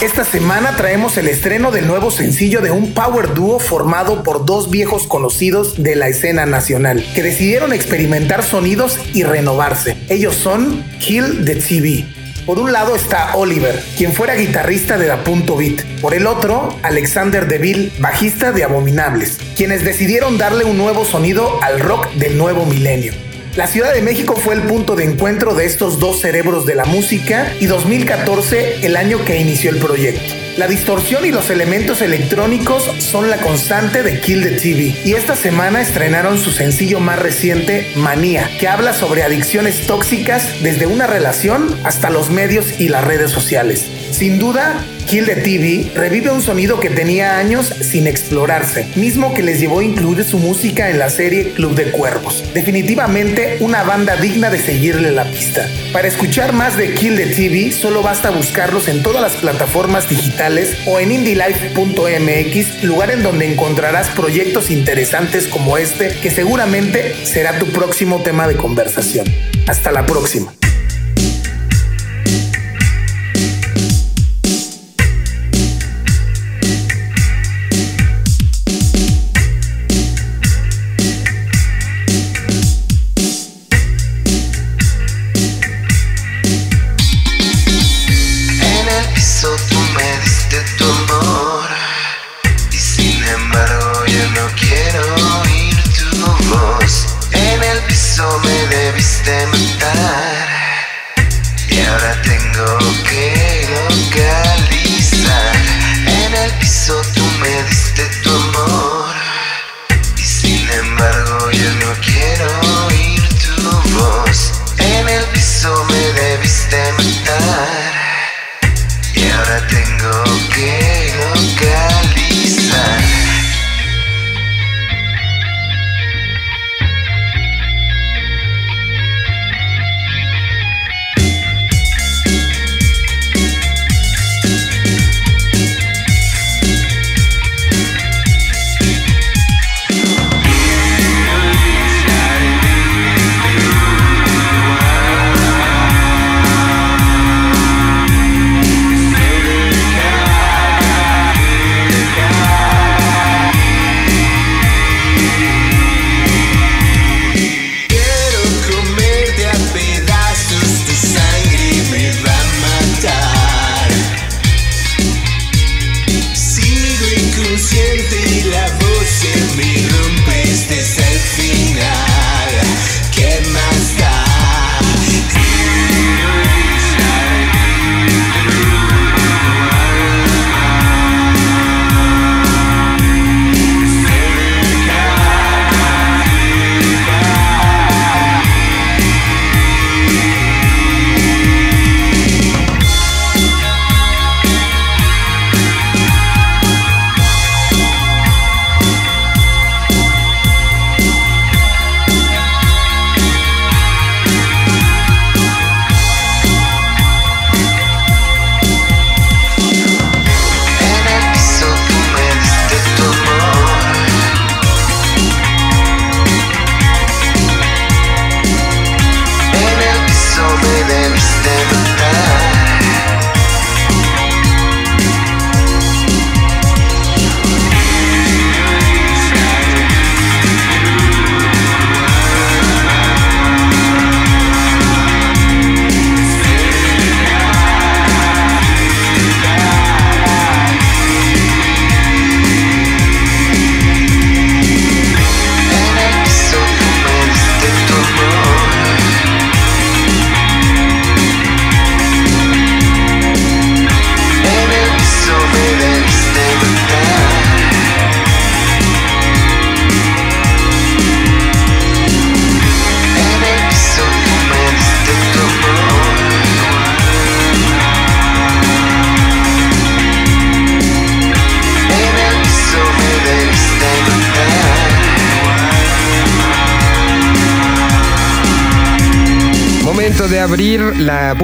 Esta 0.00 0.24
semana 0.24 0.76
traemos 0.76 1.16
el 1.16 1.26
estreno 1.26 1.72
del 1.72 1.88
nuevo 1.88 2.12
sencillo 2.12 2.60
de 2.60 2.70
un 2.70 2.94
power 2.94 3.34
dúo 3.34 3.58
formado 3.58 4.22
por 4.22 4.46
dos 4.46 4.70
viejos 4.70 5.08
conocidos 5.08 5.82
de 5.82 5.96
la 5.96 6.08
escena 6.08 6.46
nacional, 6.46 7.04
que 7.14 7.22
decidieron 7.24 7.72
experimentar 7.72 8.44
sonidos 8.44 8.98
y 9.12 9.24
renovarse. 9.24 9.96
Ellos 10.08 10.36
son 10.36 10.84
Kill 11.00 11.44
the 11.44 11.56
TV. 11.56 12.17
Por 12.48 12.58
un 12.58 12.72
lado 12.72 12.96
está 12.96 13.36
Oliver, 13.36 13.78
quien 13.98 14.14
fuera 14.14 14.34
guitarrista 14.34 14.96
de 14.96 15.06
Da 15.06 15.22
Punto 15.22 15.54
Beat. 15.54 15.84
Por 16.00 16.14
el 16.14 16.26
otro, 16.26 16.74
Alexander 16.82 17.46
Deville, 17.46 17.92
bajista 17.98 18.52
de 18.52 18.64
Abominables, 18.64 19.36
quienes 19.54 19.84
decidieron 19.84 20.38
darle 20.38 20.64
un 20.64 20.78
nuevo 20.78 21.04
sonido 21.04 21.62
al 21.62 21.78
rock 21.78 22.10
del 22.14 22.38
nuevo 22.38 22.64
milenio. 22.64 23.12
La 23.54 23.66
Ciudad 23.66 23.92
de 23.92 24.00
México 24.00 24.34
fue 24.34 24.54
el 24.54 24.62
punto 24.62 24.96
de 24.96 25.04
encuentro 25.04 25.54
de 25.54 25.66
estos 25.66 25.98
dos 25.98 26.22
cerebros 26.22 26.64
de 26.64 26.74
la 26.74 26.86
música 26.86 27.52
y 27.60 27.66
2014 27.66 28.86
el 28.86 28.96
año 28.96 29.22
que 29.26 29.38
inició 29.38 29.70
el 29.70 29.76
proyecto. 29.76 30.37
La 30.58 30.66
distorsión 30.66 31.24
y 31.24 31.30
los 31.30 31.50
elementos 31.50 32.02
electrónicos 32.02 32.82
son 32.98 33.30
la 33.30 33.36
constante 33.36 34.02
de 34.02 34.18
Kill 34.18 34.42
the 34.42 34.50
TV 34.58 34.92
y 35.04 35.14
esta 35.14 35.36
semana 35.36 35.80
estrenaron 35.80 36.36
su 36.36 36.50
sencillo 36.50 36.98
más 36.98 37.20
reciente, 37.20 37.86
Manía, 37.94 38.50
que 38.58 38.66
habla 38.66 38.92
sobre 38.92 39.22
adicciones 39.22 39.86
tóxicas 39.86 40.60
desde 40.60 40.88
una 40.88 41.06
relación 41.06 41.78
hasta 41.84 42.10
los 42.10 42.30
medios 42.30 42.80
y 42.80 42.88
las 42.88 43.04
redes 43.04 43.30
sociales. 43.30 43.86
Sin 44.10 44.40
duda, 44.40 44.84
Kill 45.08 45.24
the 45.24 45.36
TV 45.36 45.90
revive 45.94 46.30
un 46.30 46.42
sonido 46.42 46.80
que 46.80 46.90
tenía 46.90 47.38
años 47.38 47.72
sin 47.80 48.06
explorarse, 48.06 48.86
mismo 48.94 49.32
que 49.32 49.42
les 49.42 49.58
llevó 49.58 49.78
a 49.78 49.84
incluir 49.84 50.22
su 50.22 50.38
música 50.38 50.90
en 50.90 50.98
la 50.98 51.08
serie 51.08 51.54
Club 51.54 51.74
de 51.74 51.90
Cuervos. 51.90 52.44
Definitivamente 52.52 53.56
una 53.60 53.84
banda 53.84 54.16
digna 54.16 54.50
de 54.50 54.58
seguirle 54.58 55.10
la 55.10 55.24
pista. 55.24 55.66
Para 55.94 56.08
escuchar 56.08 56.52
más 56.52 56.76
de 56.76 56.92
Kill 56.92 57.16
the 57.16 57.24
TV, 57.24 57.72
solo 57.72 58.02
basta 58.02 58.28
buscarlos 58.28 58.86
en 58.88 59.02
todas 59.02 59.22
las 59.22 59.36
plataformas 59.36 60.10
digitales 60.10 60.76
o 60.86 61.00
en 61.00 61.10
indylife.mx, 61.10 62.84
lugar 62.84 63.10
en 63.10 63.22
donde 63.22 63.50
encontrarás 63.50 64.10
proyectos 64.10 64.70
interesantes 64.70 65.48
como 65.48 65.78
este, 65.78 66.08
que 66.20 66.30
seguramente 66.30 67.14
será 67.24 67.58
tu 67.58 67.64
próximo 67.68 68.20
tema 68.22 68.46
de 68.46 68.56
conversación. 68.56 69.24
Hasta 69.66 69.90
la 69.90 70.04
próxima. 70.04 70.57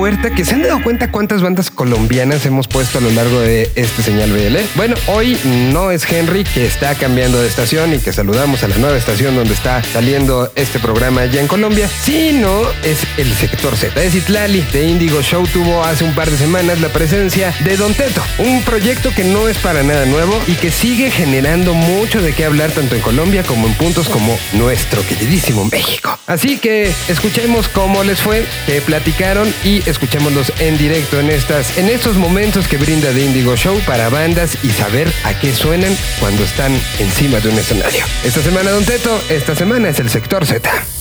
La 0.05 0.14
que 0.31 0.45
se 0.45 0.55
han 0.55 0.63
dado 0.63 0.83
cuenta 0.83 1.11
cuántas 1.11 1.43
bandas 1.43 1.71
colombianas 1.71 2.47
hemos 2.47 2.67
puesto 2.67 2.97
a 2.99 3.01
lo 3.03 3.11
largo 3.11 3.41
de 3.41 3.71
este 3.75 4.03
señal 4.03 4.33
BL. 4.33 4.57
Bueno, 4.75 4.95
hoy 5.07 5.39
no 5.71 5.91
es 5.91 6.11
Henry 6.11 6.45
que 6.45 6.65
está 6.65 6.95
cambiando 6.95 7.41
de 7.41 7.47
estación 7.47 7.93
y 7.93 7.99
que 7.99 8.13
saludamos 8.13 8.63
a 8.63 8.69
la 8.69 8.79
nueva 8.79 8.97
estación 8.97 9.37
donde 9.37 9.53
está 9.53 9.83
saliendo 9.83 10.51
este 10.55 10.79
programa 10.79 11.23
allá 11.23 11.41
en 11.41 11.47
Colombia, 11.47 11.89
sino 11.89 12.63
es 12.83 13.01
el 13.19 13.33
sector 13.35 13.77
Z. 13.77 14.03
Es 14.03 14.15
Itlali 14.15 14.63
de 14.73 14.87
Indigo 14.87 15.21
Show 15.21 15.47
tuvo 15.47 15.85
hace 15.85 16.05
un 16.05 16.15
par 16.15 16.31
de 16.31 16.39
semanas 16.39 16.81
la 16.81 16.89
presencia 16.89 17.55
de 17.63 17.77
Don 17.77 17.93
Teto, 17.93 18.23
un 18.39 18.63
proyecto 18.63 19.11
que 19.15 19.25
no 19.25 19.49
es 19.49 19.59
para 19.59 19.83
nada 19.83 20.07
nuevo 20.07 20.41
y 20.47 20.55
que 20.55 20.71
sigue 20.71 21.11
generando 21.11 21.75
mucho 21.75 22.23
de 22.23 22.33
qué 22.33 22.47
hablar 22.47 22.71
tanto 22.71 22.95
en 22.95 23.03
Colombia 23.03 23.43
como 23.43 23.67
en 23.67 23.75
puntos 23.75 24.09
como 24.09 24.39
nuestro 24.55 25.07
queridísimo 25.07 25.67
México. 25.67 26.19
Así 26.27 26.59
que 26.59 26.93
escuchemos 27.09 27.69
cómo 27.69 28.05
les 28.05 28.21
fue, 28.21 28.47
qué 28.67 28.81
platicaron 28.81 29.53
y 29.65 29.83
escuchémoslos 30.15 30.53
en 30.61 30.79
directo 30.79 31.19
en 31.19 31.29
estas 31.29 31.77
en 31.77 31.89
estos 31.89 32.17
momentos 32.17 32.69
que 32.69 32.77
brinda 32.77 33.11
The 33.11 33.25
Indigo 33.25 33.57
Show 33.57 33.81
para 33.85 34.09
bandas 34.09 34.57
y 34.63 34.71
saber 34.71 35.13
a 35.25 35.39
qué 35.41 35.53
suenan 35.53 35.97
cuando 36.21 36.45
están 36.45 36.73
encima 37.01 37.41
de 37.41 37.49
un 37.49 37.59
escenario. 37.59 38.05
Esta 38.23 38.41
semana 38.41 38.71
Don 38.71 38.85
Teto, 38.85 39.21
esta 39.29 39.57
semana 39.57 39.89
es 39.89 39.99
el 39.99 40.11
sector 40.11 40.47
Z. 40.47 40.94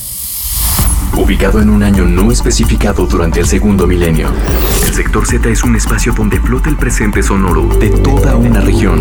Ubicado 1.16 1.62
en 1.62 1.70
un 1.70 1.84
año 1.84 2.06
no 2.06 2.32
especificado 2.32 3.06
durante 3.06 3.40
el 3.40 3.46
segundo 3.48 3.86
milenio, 3.86 4.30
el 4.88 4.94
sector 4.94 5.28
Z 5.28 5.48
es 5.48 5.64
un 5.64 5.76
espacio 5.76 6.12
donde 6.12 6.40
flota 6.40 6.70
el 6.70 6.76
presente 6.76 7.22
sonoro 7.22 7.68
de 7.78 7.90
toda 7.90 8.36
una 8.36 8.62
región. 8.62 9.00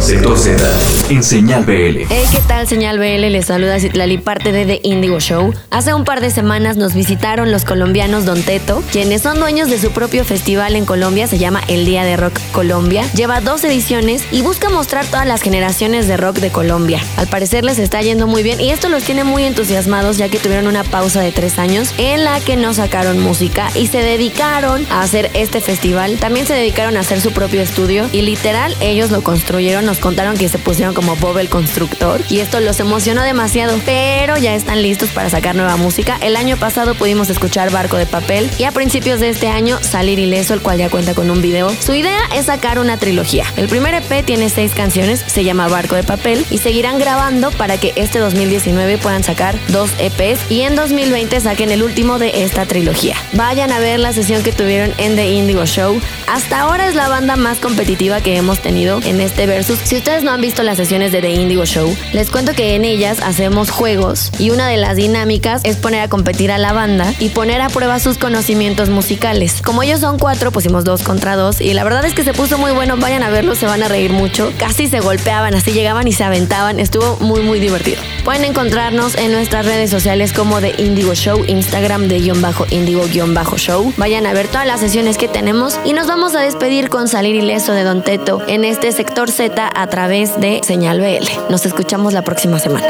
Sector 0.00 0.36
Z, 0.36 0.60
en 1.08 1.22
señal 1.22 1.64
BL. 1.64 2.04
Hey, 2.08 2.24
¿qué 2.32 2.40
tal, 2.48 2.66
señal 2.66 2.98
BL? 2.98 3.30
Les 3.30 3.46
saluda 3.46 3.78
Citlali, 3.78 4.18
parte 4.18 4.50
de 4.50 4.66
The 4.66 4.80
Indigo 4.82 5.20
Show. 5.20 5.54
Hace 5.70 5.94
un 5.94 6.04
par 6.04 6.20
de 6.20 6.30
semanas 6.30 6.76
nos 6.76 6.94
visitaron 6.94 7.52
los 7.52 7.64
colombianos 7.64 8.24
Don 8.24 8.42
Teto, 8.42 8.82
quienes 8.90 9.22
son 9.22 9.38
dueños 9.38 9.70
de 9.70 9.78
su 9.78 9.92
propio 9.92 10.24
festival 10.24 10.74
en 10.74 10.84
Colombia, 10.84 11.28
se 11.28 11.38
llama 11.38 11.62
El 11.68 11.86
Día 11.86 12.04
de 12.04 12.16
Rock 12.16 12.34
Colombia. 12.50 13.04
Lleva 13.14 13.40
dos 13.40 13.62
ediciones 13.62 14.24
y 14.32 14.42
busca 14.42 14.68
mostrar 14.68 15.06
todas 15.06 15.26
las 15.26 15.42
generaciones 15.42 16.08
de 16.08 16.16
rock 16.16 16.38
de 16.38 16.50
Colombia. 16.50 17.00
Al 17.16 17.28
parecer 17.28 17.64
les 17.64 17.78
está 17.78 18.02
yendo 18.02 18.26
muy 18.26 18.42
bien 18.42 18.60
y 18.60 18.70
esto 18.70 18.88
los 18.88 19.04
tiene 19.04 19.22
muy 19.22 19.44
entusiasmados 19.44 20.18
ya 20.18 20.28
que 20.28 20.38
tuvieron 20.38 20.66
una 20.66 20.82
pausa 20.82 21.20
de 21.20 21.30
tres 21.30 21.51
años 21.58 21.94
en 21.98 22.24
la 22.24 22.40
que 22.40 22.56
no 22.56 22.74
sacaron 22.74 23.18
música 23.20 23.70
y 23.74 23.86
se 23.86 23.98
dedicaron 23.98 24.86
a 24.90 25.02
hacer 25.02 25.30
este 25.34 25.60
festival. 25.60 26.18
También 26.18 26.46
se 26.46 26.54
dedicaron 26.54 26.96
a 26.96 27.00
hacer 27.00 27.20
su 27.20 27.32
propio 27.32 27.60
estudio 27.60 28.08
y 28.12 28.22
literal 28.22 28.76
ellos 28.80 29.10
lo 29.10 29.22
construyeron. 29.22 29.84
Nos 29.84 29.98
contaron 29.98 30.36
que 30.36 30.48
se 30.48 30.58
pusieron 30.58 30.94
como 30.94 31.16
Bob 31.16 31.38
el 31.38 31.48
constructor 31.48 32.20
y 32.28 32.40
esto 32.40 32.60
los 32.60 32.80
emocionó 32.80 33.22
demasiado, 33.22 33.78
pero 33.84 34.36
ya 34.38 34.54
están 34.54 34.82
listos 34.82 35.10
para 35.10 35.30
sacar 35.30 35.54
nueva 35.54 35.76
música. 35.76 36.18
El 36.20 36.36
año 36.36 36.56
pasado 36.56 36.94
pudimos 36.94 37.30
escuchar 37.30 37.70
Barco 37.70 37.96
de 37.96 38.06
Papel 38.06 38.50
y 38.58 38.64
a 38.64 38.72
principios 38.72 39.20
de 39.20 39.28
este 39.28 39.48
año 39.48 39.78
Salir 39.82 40.18
Ileso, 40.18 40.54
el 40.54 40.62
cual 40.62 40.78
ya 40.78 40.90
cuenta 40.90 41.14
con 41.14 41.30
un 41.30 41.42
video. 41.42 41.70
Su 41.80 41.94
idea 41.94 42.20
es 42.34 42.46
sacar 42.46 42.78
una 42.78 42.96
trilogía. 42.96 43.44
El 43.56 43.68
primer 43.68 43.94
EP 43.94 44.24
tiene 44.24 44.48
seis 44.48 44.72
canciones, 44.74 45.24
se 45.26 45.44
llama 45.44 45.68
Barco 45.68 45.96
de 45.96 46.02
Papel 46.02 46.46
y 46.50 46.58
seguirán 46.58 46.98
grabando 46.98 47.50
para 47.50 47.78
que 47.78 47.92
este 47.96 48.18
2019 48.18 48.98
puedan 48.98 49.22
sacar 49.22 49.58
dos 49.68 49.90
EPs 49.98 50.50
y 50.50 50.62
en 50.62 50.76
2020 50.76 51.41
saquen 51.42 51.70
el 51.70 51.82
último 51.82 52.18
de 52.18 52.42
esta 52.44 52.66
trilogía. 52.66 53.16
Vayan 53.34 53.72
a 53.72 53.78
ver 53.78 54.00
la 54.00 54.12
sesión 54.12 54.42
que 54.42 54.52
tuvieron 54.52 54.92
en 54.98 55.16
The 55.16 55.32
Indigo 55.32 55.66
Show. 55.66 56.00
Hasta 56.26 56.60
ahora 56.60 56.88
es 56.88 56.94
la 56.94 57.08
banda 57.08 57.36
más 57.36 57.58
competitiva 57.58 58.20
que 58.20 58.36
hemos 58.36 58.60
tenido 58.60 59.00
en 59.04 59.20
este 59.20 59.46
versus. 59.46 59.78
Si 59.84 59.96
ustedes 59.96 60.22
no 60.22 60.30
han 60.30 60.40
visto 60.40 60.62
las 60.62 60.76
sesiones 60.76 61.12
de 61.12 61.20
The 61.20 61.30
Indigo 61.30 61.64
Show, 61.64 61.94
les 62.12 62.30
cuento 62.30 62.54
que 62.54 62.74
en 62.74 62.84
ellas 62.84 63.20
hacemos 63.20 63.70
juegos 63.70 64.30
y 64.38 64.50
una 64.50 64.68
de 64.68 64.76
las 64.76 64.96
dinámicas 64.96 65.60
es 65.64 65.76
poner 65.76 66.00
a 66.00 66.08
competir 66.08 66.50
a 66.50 66.58
la 66.58 66.72
banda 66.72 67.12
y 67.18 67.30
poner 67.30 67.60
a 67.60 67.68
prueba 67.68 67.98
sus 67.98 68.18
conocimientos 68.18 68.88
musicales. 68.88 69.60
Como 69.62 69.82
ellos 69.82 70.00
son 70.00 70.18
cuatro, 70.18 70.52
pusimos 70.52 70.84
dos 70.84 71.02
contra 71.02 71.36
dos 71.36 71.60
y 71.60 71.74
la 71.74 71.84
verdad 71.84 72.04
es 72.04 72.14
que 72.14 72.24
se 72.24 72.34
puso 72.34 72.58
muy 72.58 72.72
bueno. 72.72 72.96
Vayan 72.96 73.22
a 73.22 73.30
verlo, 73.30 73.54
se 73.54 73.66
van 73.66 73.82
a 73.82 73.88
reír 73.88 74.12
mucho. 74.12 74.52
Casi 74.58 74.86
se 74.86 75.00
golpeaban, 75.00 75.54
así 75.54 75.72
llegaban 75.72 76.08
y 76.08 76.12
se 76.12 76.24
aventaban. 76.24 76.78
Estuvo 76.80 77.16
muy, 77.20 77.40
muy 77.42 77.60
divertido. 77.60 78.00
Pueden 78.24 78.44
encontrarnos 78.44 79.16
en 79.16 79.32
nuestras 79.32 79.66
redes 79.66 79.90
sociales 79.90 80.32
como 80.32 80.60
The 80.60 80.74
Indigo 80.78 81.14
Show, 81.14 81.31
Instagram 81.46 82.08
de 82.08 82.20
guion 82.20 82.40
bajo 82.40 82.66
indigo 82.70 83.02
guion 83.10 83.34
bajo 83.34 83.56
show. 83.56 83.92
Vayan 83.96 84.26
a 84.26 84.32
ver 84.32 84.48
todas 84.48 84.66
las 84.66 84.80
sesiones 84.80 85.18
que 85.18 85.28
tenemos 85.28 85.78
y 85.84 85.92
nos 85.92 86.06
vamos 86.06 86.34
a 86.34 86.40
despedir 86.40 86.88
con 86.88 87.08
salir 87.08 87.34
ileso 87.34 87.72
de 87.72 87.84
Don 87.84 88.02
Teto 88.02 88.40
en 88.46 88.64
este 88.64 88.92
sector 88.92 89.30
Z 89.30 89.70
a 89.74 89.86
través 89.88 90.40
de 90.40 90.60
Señal 90.62 91.00
BL. 91.00 91.50
Nos 91.50 91.66
escuchamos 91.66 92.12
la 92.12 92.22
próxima 92.22 92.58
semana. 92.58 92.86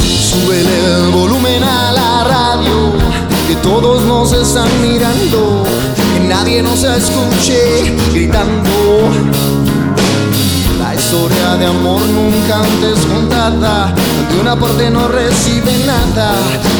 Súbele 0.00 1.04
el 1.04 1.10
volumen 1.10 1.62
a 1.62 1.92
la 1.92 2.24
radio, 2.24 2.92
que 3.48 3.56
todos 3.56 4.02
nos 4.04 4.32
están 4.32 4.68
mirando, 4.80 5.64
que 6.14 6.20
nadie 6.28 6.62
nos 6.62 6.84
escuche 6.84 7.94
gritando. 8.12 9.49
Historia 11.10 11.56
de 11.56 11.66
amor 11.66 12.00
nunca 12.02 12.60
antes 12.60 13.04
contada, 13.04 13.92
de 14.30 14.40
una 14.40 14.54
parte 14.54 14.88
no 14.92 15.08
recibe 15.08 15.76
nada 15.84 16.30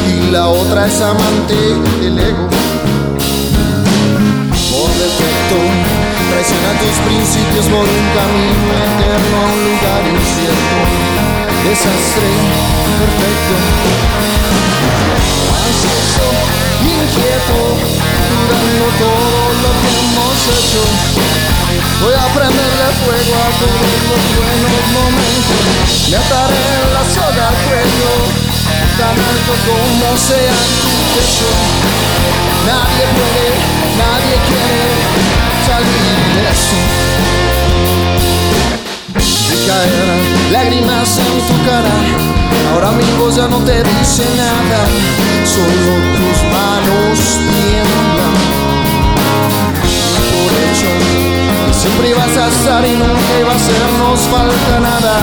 y 0.07 0.31
la 0.31 0.47
otra 0.47 0.87
es 0.87 1.01
amante 1.01 1.53
del 1.99 2.17
ego. 2.17 2.47
Por 4.71 4.89
defecto, 5.03 5.57
traiciona 6.31 6.71
tus 6.79 6.95
principios 7.09 7.65
por 7.65 7.83
un 7.83 8.05
camino 8.15 8.71
eterno 8.87 9.35
a 9.35 9.51
un 9.51 9.59
lugar 9.67 10.01
incierto. 10.15 10.77
Desastre 11.67 12.29
perfecto. 13.19 14.60
Ansioso, 15.65 16.27
inquieto, 16.81 17.57
todo 18.99 19.53
lo 19.63 19.71
que 19.81 19.89
hemos 19.99 20.37
hecho. 20.51 20.81
Voy 22.01 22.13
a 22.13 22.27
prenderle 22.33 22.87
fuego 23.05 23.33
a 23.37 23.49
todos 23.61 23.97
los 24.09 24.23
buenos 24.37 24.83
momentos. 24.97 26.09
Me 26.09 26.17
ataré 26.17 26.65
la 26.93 27.03
soga 27.13 27.47
al 27.49 27.57
cuello, 27.67 28.13
tan 28.97 29.15
alto 29.15 29.53
como 29.65 30.17
sea 30.17 30.57
tu 30.81 30.91
techo. 31.13 31.49
Nadie 32.65 33.05
puede, 33.17 33.47
nadie 34.01 34.35
quiere 34.49 34.91
salir 35.65 36.15
de 36.35 36.43
eso. 36.51 37.70
Lágrimas 40.51 41.17
en 41.17 41.47
tu 41.47 41.55
cara, 41.65 41.95
ahora 42.73 42.91
mi 42.91 43.05
voz 43.17 43.35
ya 43.35 43.47
no 43.47 43.57
te 43.59 43.81
dice 43.81 44.25
nada, 44.35 44.79
solo 45.45 45.93
tus 46.17 46.37
manos 46.51 47.19
tiemblan. 47.51 48.35
Por 50.33 50.51
hecho, 50.63 50.91
siempre 51.71 52.09
ibas 52.09 52.37
a 52.37 52.47
estar 52.49 52.85
y 52.85 52.91
nunca 52.91 53.39
iba 53.39 53.51
a 53.51 53.55
hacernos 53.55 54.19
falta 54.29 54.79
nada. 54.81 55.15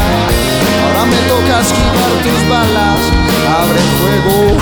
Ahora 0.87 1.05
me 1.07 1.19
toca 1.29 1.61
esquivar 1.61 2.13
tus 2.25 2.41
balas, 2.49 3.01
abre 3.61 3.83
fuego 3.99 4.57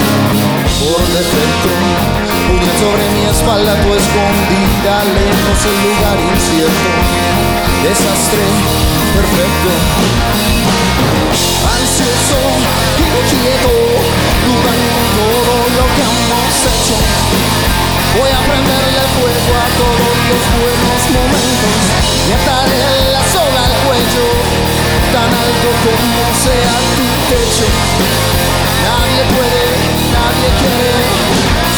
por 0.80 1.00
defecto. 1.16 2.25
Sobre 2.46 3.08
mi 3.10 3.24
espalda, 3.24 3.74
tu 3.82 3.94
escondida, 3.94 5.04
lejos 5.16 5.60
el 5.66 5.76
lugar 5.82 6.18
incierto. 6.20 6.90
Desastre 7.82 8.44
perfecto. 9.16 9.70
Ansioso, 11.66 12.40
inquieto, 13.02 13.72
dudando 14.46 14.98
todo 15.16 15.54
lo 15.76 15.84
que 15.94 16.02
hemos 16.06 16.56
hecho. 16.70 16.96
Voy 18.16 18.30
a 18.30 18.40
prenderle 18.46 19.02
fuego 19.16 19.52
a 19.56 19.68
todos 19.80 20.14
los 20.30 20.44
buenos 20.62 21.00
momentos 21.16 21.80
y 22.26 22.32
ataré 22.32 23.10
la 23.12 23.22
soga 23.32 23.62
al 23.66 23.76
cuello, 23.86 24.26
tan 25.12 25.30
alto 25.34 25.68
como 25.82 26.22
sea 26.44 26.74
tu 26.96 27.06
techo. 27.28 27.66
Nadie 28.86 29.22
puede, 29.34 29.66
nadie 30.14 30.48
quiere 30.60 30.94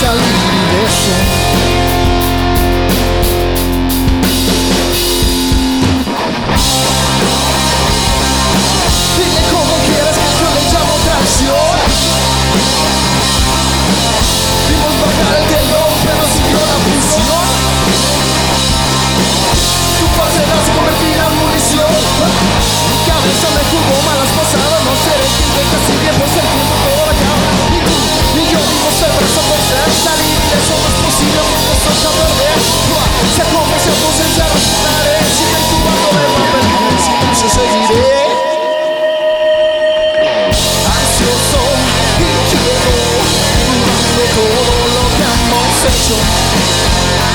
salir 0.02 0.57
de 0.70 1.87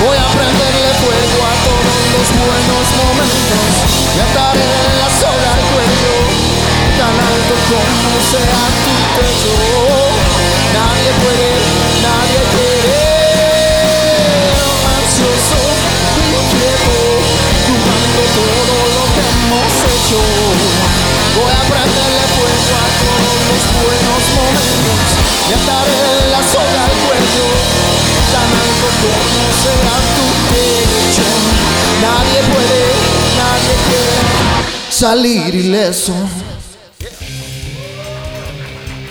Voy 0.03 0.17
a 0.17 0.27
prenderle 0.35 0.89
fuego 0.99 1.39
a 1.45 1.53
todos 1.63 1.95
los 2.13 2.27
buenos 2.43 2.87
momentos 2.97 3.53
ataré 4.19 4.73
la 4.99 5.09
soga 5.19 5.51
al 5.53 5.63
tan 6.97 7.15
como 7.69 8.19
sea 8.29 8.63
tu 8.83 8.93
techo. 9.15 9.53
Nadie 10.73 11.11
puede, 11.21 11.49
nadie 12.01 12.41
quiere, 12.49 12.52
Voy 20.13 21.51
a 21.51 21.61
prenderle 21.71 22.23
fuego 22.35 22.73
a 22.77 22.89
todos 23.01 23.37
los 23.49 23.63
buenos 23.81 24.23
momentos 24.37 25.09
y 25.49 25.53
ataré 25.53 26.05
la 26.31 26.41
soga 26.53 26.81
al 26.85 26.95
cuello, 27.03 27.45
tan 28.33 28.49
alto 28.63 28.87
como 29.01 29.41
sea 29.63 29.95
tu 30.15 30.25
techo. 30.53 31.27
Nadie 32.01 32.39
puede, 32.53 32.81
nadie 33.41 33.73
quiere 33.87 34.17
salir 34.89 35.55
ileso. 35.55 36.13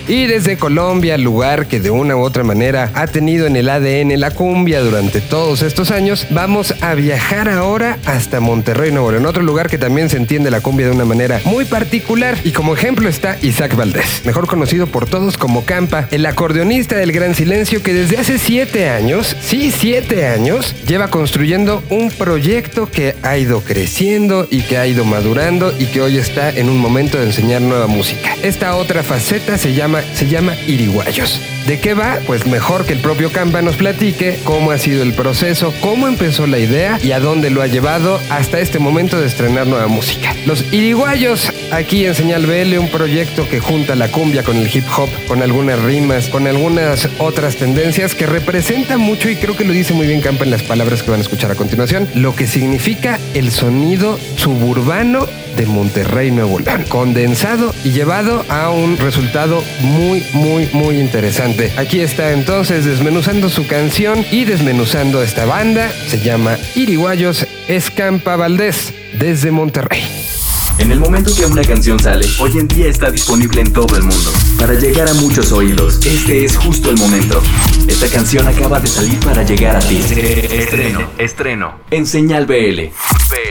Y 0.08 0.26
desde 0.26 0.56
Colombia, 0.56 1.16
lugar 1.16 1.66
que 1.66 1.78
de 1.78 1.90
una 1.90 2.16
u 2.16 2.20
otra 2.20 2.42
manera 2.42 2.90
ha 2.94 3.06
tenido 3.06 3.46
en 3.46 3.56
el 3.56 3.68
ADN 3.68 4.18
la 4.18 4.32
cumbia 4.32 4.80
durante 4.80 5.20
todos 5.20 5.62
estos 5.62 5.90
años, 5.90 6.26
vamos 6.30 6.74
a 6.80 6.94
viajar 6.94 7.48
ahora 7.48 7.98
hasta 8.04 8.40
Monterrey, 8.40 8.90
Nuevo 8.90 9.12
León, 9.12 9.26
otro 9.26 9.42
lugar 9.42 9.70
que 9.70 9.78
también 9.78 10.10
se 10.10 10.16
entiende 10.16 10.50
la 10.50 10.60
cumbia 10.60 10.86
de 10.86 10.92
una 10.92 11.04
manera 11.04 11.40
muy 11.44 11.64
particular. 11.64 12.36
Y 12.42 12.50
como 12.50 12.74
ejemplo 12.74 13.08
está 13.08 13.38
Isaac 13.42 13.76
Valdés, 13.76 14.22
mejor 14.24 14.48
conocido 14.48 14.88
por 14.88 15.06
todos 15.06 15.38
como 15.38 15.64
Campa, 15.64 16.08
el 16.10 16.26
acordeonista 16.26 16.96
del 16.96 17.12
Gran 17.12 17.34
Silencio 17.34 17.82
que 17.82 17.94
desde 17.94 18.18
hace 18.18 18.38
siete 18.38 18.88
años, 18.88 19.36
sí, 19.40 19.70
siete 19.70 20.26
años, 20.26 20.74
lleva 20.86 21.08
construyendo 21.08 21.82
un 21.90 22.10
proyecto 22.10 22.90
que 22.90 23.14
ha 23.22 23.38
ido 23.38 23.60
creciendo 23.60 24.48
y 24.50 24.62
que 24.62 24.78
ha 24.78 24.86
ido 24.86 25.04
madurando 25.04 25.72
y 25.78 25.86
que 25.86 26.00
hoy 26.00 26.18
está 26.18 26.50
en 26.50 26.68
un 26.68 26.78
momento 26.78 27.18
de 27.18 27.26
enseñar 27.26 27.62
nueva 27.62 27.86
música. 27.86 28.34
Esta 28.42 28.74
otra 28.74 29.02
faceta 29.02 29.56
se 29.58 29.74
llama 29.74 30.01
se 30.14 30.26
llama 30.26 30.56
Iriguayos. 30.66 31.51
¿De 31.66 31.78
qué 31.78 31.94
va? 31.94 32.18
Pues 32.26 32.44
mejor 32.46 32.84
que 32.84 32.92
el 32.92 32.98
propio 32.98 33.30
Campa 33.30 33.62
nos 33.62 33.76
platique 33.76 34.38
cómo 34.42 34.72
ha 34.72 34.78
sido 34.78 35.02
el 35.02 35.12
proceso, 35.12 35.72
cómo 35.80 36.08
empezó 36.08 36.46
la 36.48 36.58
idea 36.58 36.98
y 37.00 37.12
a 37.12 37.20
dónde 37.20 37.50
lo 37.50 37.62
ha 37.62 37.68
llevado 37.68 38.20
hasta 38.30 38.58
este 38.58 38.80
momento 38.80 39.20
de 39.20 39.28
estrenar 39.28 39.68
nueva 39.68 39.86
música. 39.86 40.34
Los 40.44 40.64
Iriguayos, 40.72 41.52
aquí 41.70 42.04
en 42.04 42.16
Señal 42.16 42.46
BL, 42.46 42.78
un 42.78 42.88
proyecto 42.88 43.48
que 43.48 43.60
junta 43.60 43.94
la 43.94 44.08
cumbia 44.08 44.42
con 44.42 44.56
el 44.56 44.74
hip 44.74 44.84
hop, 44.96 45.08
con 45.28 45.40
algunas 45.40 45.80
rimas, 45.80 46.28
con 46.28 46.48
algunas 46.48 47.08
otras 47.18 47.54
tendencias 47.56 48.16
que 48.16 48.26
representa 48.26 48.98
mucho 48.98 49.30
y 49.30 49.36
creo 49.36 49.56
que 49.56 49.64
lo 49.64 49.72
dice 49.72 49.94
muy 49.94 50.08
bien 50.08 50.20
Campa 50.20 50.44
en 50.44 50.50
las 50.50 50.64
palabras 50.64 51.04
que 51.04 51.12
van 51.12 51.20
a 51.20 51.22
escuchar 51.22 51.52
a 51.52 51.54
continuación, 51.54 52.08
lo 52.14 52.34
que 52.34 52.48
significa 52.48 53.20
el 53.34 53.52
sonido 53.52 54.18
suburbano 54.36 55.26
de 55.56 55.66
Monterrey, 55.66 56.30
Nuevo 56.30 56.58
León, 56.58 56.84
condensado 56.88 57.74
y 57.84 57.90
llevado 57.90 58.44
a 58.48 58.70
un 58.70 58.96
resultado 58.96 59.62
muy, 59.80 60.24
muy, 60.32 60.68
muy 60.72 60.98
interesante. 60.98 61.51
Aquí 61.76 62.00
está 62.00 62.32
entonces 62.32 62.84
desmenuzando 62.84 63.48
su 63.48 63.66
canción 63.66 64.24
y 64.30 64.44
desmenuzando 64.44 65.22
esta 65.22 65.44
banda. 65.44 65.90
Se 66.08 66.18
llama 66.18 66.56
Iriguayos 66.74 67.46
Escampa 67.68 68.36
Valdés 68.36 68.92
desde 69.18 69.50
Monterrey. 69.50 70.31
En 70.78 70.90
el 70.90 70.98
momento 70.98 71.30
que 71.34 71.44
una 71.44 71.62
canción 71.62 71.98
sale, 71.98 72.26
hoy 72.40 72.58
en 72.58 72.66
día 72.66 72.86
está 72.86 73.10
disponible 73.10 73.60
en 73.60 73.72
todo 73.72 73.96
el 73.96 74.02
mundo. 74.02 74.32
Para 74.58 74.74
llegar 74.74 75.08
a 75.08 75.14
muchos 75.14 75.52
oídos, 75.52 76.04
este 76.04 76.44
es 76.44 76.56
justo 76.56 76.90
el 76.90 76.96
momento. 76.96 77.40
Esta 77.86 78.08
canción 78.08 78.48
acaba 78.48 78.80
de 78.80 78.86
salir 78.86 79.20
para 79.20 79.42
llegar 79.42 79.76
a 79.76 79.80
ti. 79.80 79.98
Estreno, 79.98 81.10
estreno, 81.18 81.74
en 81.90 82.06
Señal 82.06 82.46
BL. 82.46 82.90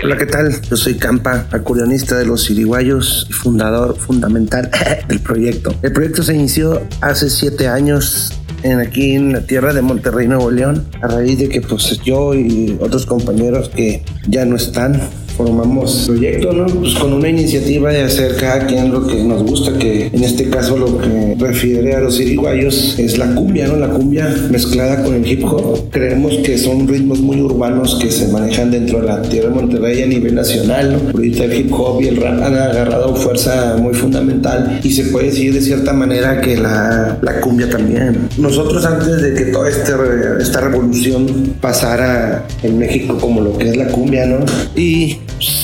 Hola, 0.03 0.17
¿qué 0.17 0.25
tal? 0.25 0.61
Yo 0.61 0.75
soy 0.75 0.97
Campa, 0.97 1.47
acordeonista 1.51 2.17
de 2.17 2.25
los 2.25 2.49
Iriguayos 2.49 3.27
y 3.29 3.33
fundador 3.33 3.97
fundamental 3.97 4.69
del 5.07 5.19
proyecto. 5.19 5.75
El 5.83 5.93
proyecto 5.93 6.23
se 6.23 6.33
inició 6.33 6.81
hace 7.01 7.29
siete 7.29 7.67
años 7.67 8.33
en 8.63 8.79
aquí 8.79 9.13
en 9.13 9.33
la 9.33 9.41
tierra 9.41 9.73
de 9.73 9.81
Monterrey, 9.81 10.27
Nuevo 10.27 10.51
León, 10.51 10.87
a 11.01 11.07
raíz 11.07 11.37
de 11.39 11.49
que 11.49 11.61
pues 11.61 11.99
yo 12.03 12.33
y 12.33 12.77
otros 12.79 13.05
compañeros 13.05 13.69
que 13.69 14.03
ya 14.27 14.45
no 14.45 14.55
están 14.55 15.01
formamos 15.43 16.05
proyecto, 16.07 16.51
¿no? 16.51 16.65
Pues 16.67 16.93
con 16.95 17.13
una 17.13 17.29
iniciativa 17.29 17.91
de 17.91 18.03
hacer 18.03 18.35
cada 18.35 18.67
quien 18.67 18.91
lo 18.91 19.07
que 19.07 19.23
nos 19.23 19.43
gusta, 19.43 19.77
que 19.77 20.07
en 20.07 20.23
este 20.23 20.49
caso 20.49 20.77
lo 20.77 20.97
que 20.99 21.35
refiere 21.37 21.95
a 21.95 21.99
los 21.99 22.19
iriguayos 22.19 22.97
es 22.99 23.17
la 23.17 23.33
cumbia, 23.33 23.67
¿no? 23.67 23.77
La 23.77 23.89
cumbia 23.89 24.33
mezclada 24.49 25.03
con 25.03 25.15
el 25.15 25.27
hip 25.27 25.43
hop. 25.45 25.89
Creemos 25.89 26.35
que 26.43 26.57
son 26.57 26.87
ritmos 26.87 27.19
muy 27.19 27.41
urbanos 27.41 27.97
que 28.01 28.11
se 28.11 28.27
manejan 28.27 28.71
dentro 28.71 29.01
de 29.01 29.07
la 29.07 29.21
tierra 29.23 29.49
de 29.49 29.55
Monterrey 29.55 30.03
a 30.03 30.07
nivel 30.07 30.35
nacional, 30.35 30.93
¿no? 30.93 31.11
Ahorita 31.11 31.45
el 31.45 31.53
hip 31.53 31.73
hop 31.73 32.01
y 32.01 32.07
el 32.07 32.17
rap 32.17 32.41
han 32.43 32.55
agarrado 32.55 33.15
fuerza 33.15 33.77
muy 33.77 33.93
fundamental 33.93 34.79
y 34.83 34.91
se 34.91 35.05
puede 35.05 35.27
decir 35.27 35.53
de 35.53 35.61
cierta 35.61 35.93
manera 35.93 36.41
que 36.41 36.57
la, 36.57 37.17
la 37.21 37.41
cumbia 37.41 37.69
también. 37.69 38.29
Nosotros 38.37 38.85
antes 38.85 39.21
de 39.21 39.33
que 39.33 39.45
toda 39.51 39.69
este, 39.69 39.93
esta 40.39 40.61
revolución 40.61 41.55
pasara 41.59 42.45
en 42.63 42.77
México 42.77 43.17
como 43.19 43.41
lo 43.41 43.57
que 43.57 43.69
es 43.69 43.77
la 43.77 43.87
cumbia, 43.87 44.25
¿no? 44.25 44.45
Y 44.75 45.17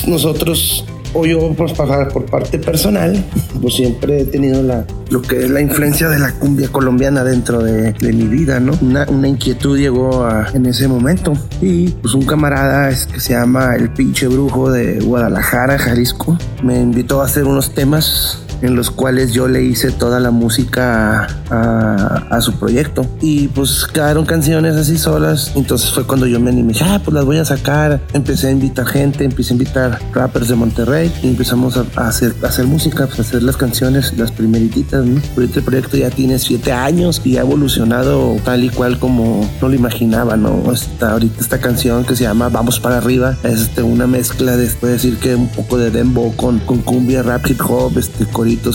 nosotros 0.06 0.84
o 1.14 1.24
yo 1.24 1.54
pues 1.56 1.72
por 1.72 2.26
parte 2.26 2.58
personal 2.58 3.24
pues 3.62 3.74
siempre 3.76 4.20
he 4.20 4.24
tenido 4.26 4.62
la 4.62 4.84
lo 5.10 5.22
que 5.22 5.44
es 5.44 5.50
la 5.50 5.62
influencia 5.62 6.10
de 6.10 6.18
la 6.18 6.32
cumbia 6.32 6.68
colombiana 6.68 7.24
dentro 7.24 7.62
de, 7.62 7.92
de 7.94 8.12
mi 8.12 8.24
vida 8.24 8.60
no 8.60 8.72
una, 8.82 9.06
una 9.08 9.26
inquietud 9.26 9.78
llegó 9.78 10.26
a- 10.26 10.48
en 10.52 10.66
ese 10.66 10.86
momento. 10.86 11.32
Y 11.62 11.88
pues 11.88 12.12
un 12.12 12.26
camarada 12.26 12.90
es 12.90 13.06
que 13.06 13.20
se 13.20 13.32
llama 13.32 13.74
el 13.74 13.88
pinche 13.90 14.26
brujo 14.28 14.70
de 14.70 15.00
Guadalajara 15.00 15.78
Jalisco 15.78 16.36
me 16.62 16.78
invitó 16.78 17.22
a 17.22 17.24
hacer 17.24 17.44
unos 17.44 17.72
temas 17.72 18.40
en 18.62 18.74
los 18.74 18.90
cuales 18.90 19.32
yo 19.32 19.48
le 19.48 19.62
hice 19.62 19.90
toda 19.90 20.20
la 20.20 20.30
música 20.30 21.26
a, 21.50 22.26
a 22.30 22.40
su 22.40 22.54
proyecto. 22.54 23.06
Y 23.20 23.48
pues 23.48 23.86
quedaron 23.86 24.24
canciones 24.24 24.76
así 24.76 24.98
solas. 24.98 25.52
Entonces 25.54 25.90
fue 25.90 26.06
cuando 26.06 26.26
yo 26.26 26.40
me 26.40 26.50
animé, 26.50 26.74
ah, 26.82 27.00
pues 27.02 27.14
las 27.14 27.24
voy 27.24 27.38
a 27.38 27.44
sacar. 27.44 28.00
Empecé 28.12 28.48
a 28.48 28.50
invitar 28.50 28.86
gente, 28.86 29.24
empecé 29.24 29.52
a 29.52 29.54
invitar 29.54 29.98
rappers 30.12 30.48
de 30.48 30.54
Monterrey 30.54 31.12
y 31.22 31.28
empezamos 31.28 31.76
a, 31.76 31.84
a 31.96 32.08
hacer, 32.08 32.34
a 32.42 32.46
hacer 32.46 32.66
música, 32.66 33.06
pues, 33.06 33.18
a 33.18 33.22
hacer 33.22 33.42
las 33.42 33.56
canciones, 33.56 34.16
las 34.16 34.32
primeritas. 34.32 35.04
¿no? 35.04 35.20
El 35.36 35.48
proyecto 35.48 35.96
ya 35.96 36.10
tiene 36.10 36.38
siete 36.38 36.72
años 36.72 37.20
y 37.24 37.36
ha 37.36 37.40
evolucionado 37.40 38.36
tal 38.44 38.64
y 38.64 38.70
cual 38.70 38.98
como 38.98 39.48
no 39.60 39.68
lo 39.68 39.74
imaginaba, 39.74 40.36
¿no? 40.36 40.72
Esta, 40.72 41.12
ahorita 41.12 41.40
esta 41.40 41.58
canción 41.60 42.04
que 42.04 42.16
se 42.16 42.24
llama 42.24 42.48
Vamos 42.48 42.80
para 42.80 42.98
arriba 42.98 43.36
es 43.42 43.60
este, 43.62 43.82
una 43.82 44.06
mezcla 44.06 44.56
de, 44.56 44.68
decir 44.82 45.18
que 45.18 45.34
un 45.34 45.48
poco 45.48 45.78
de 45.78 45.90
dembow 45.90 46.34
con, 46.36 46.58
con 46.60 46.78
cumbia, 46.78 47.22
rap, 47.22 47.46
hip 47.48 47.60
hop, 47.68 47.98
este, 47.98 48.24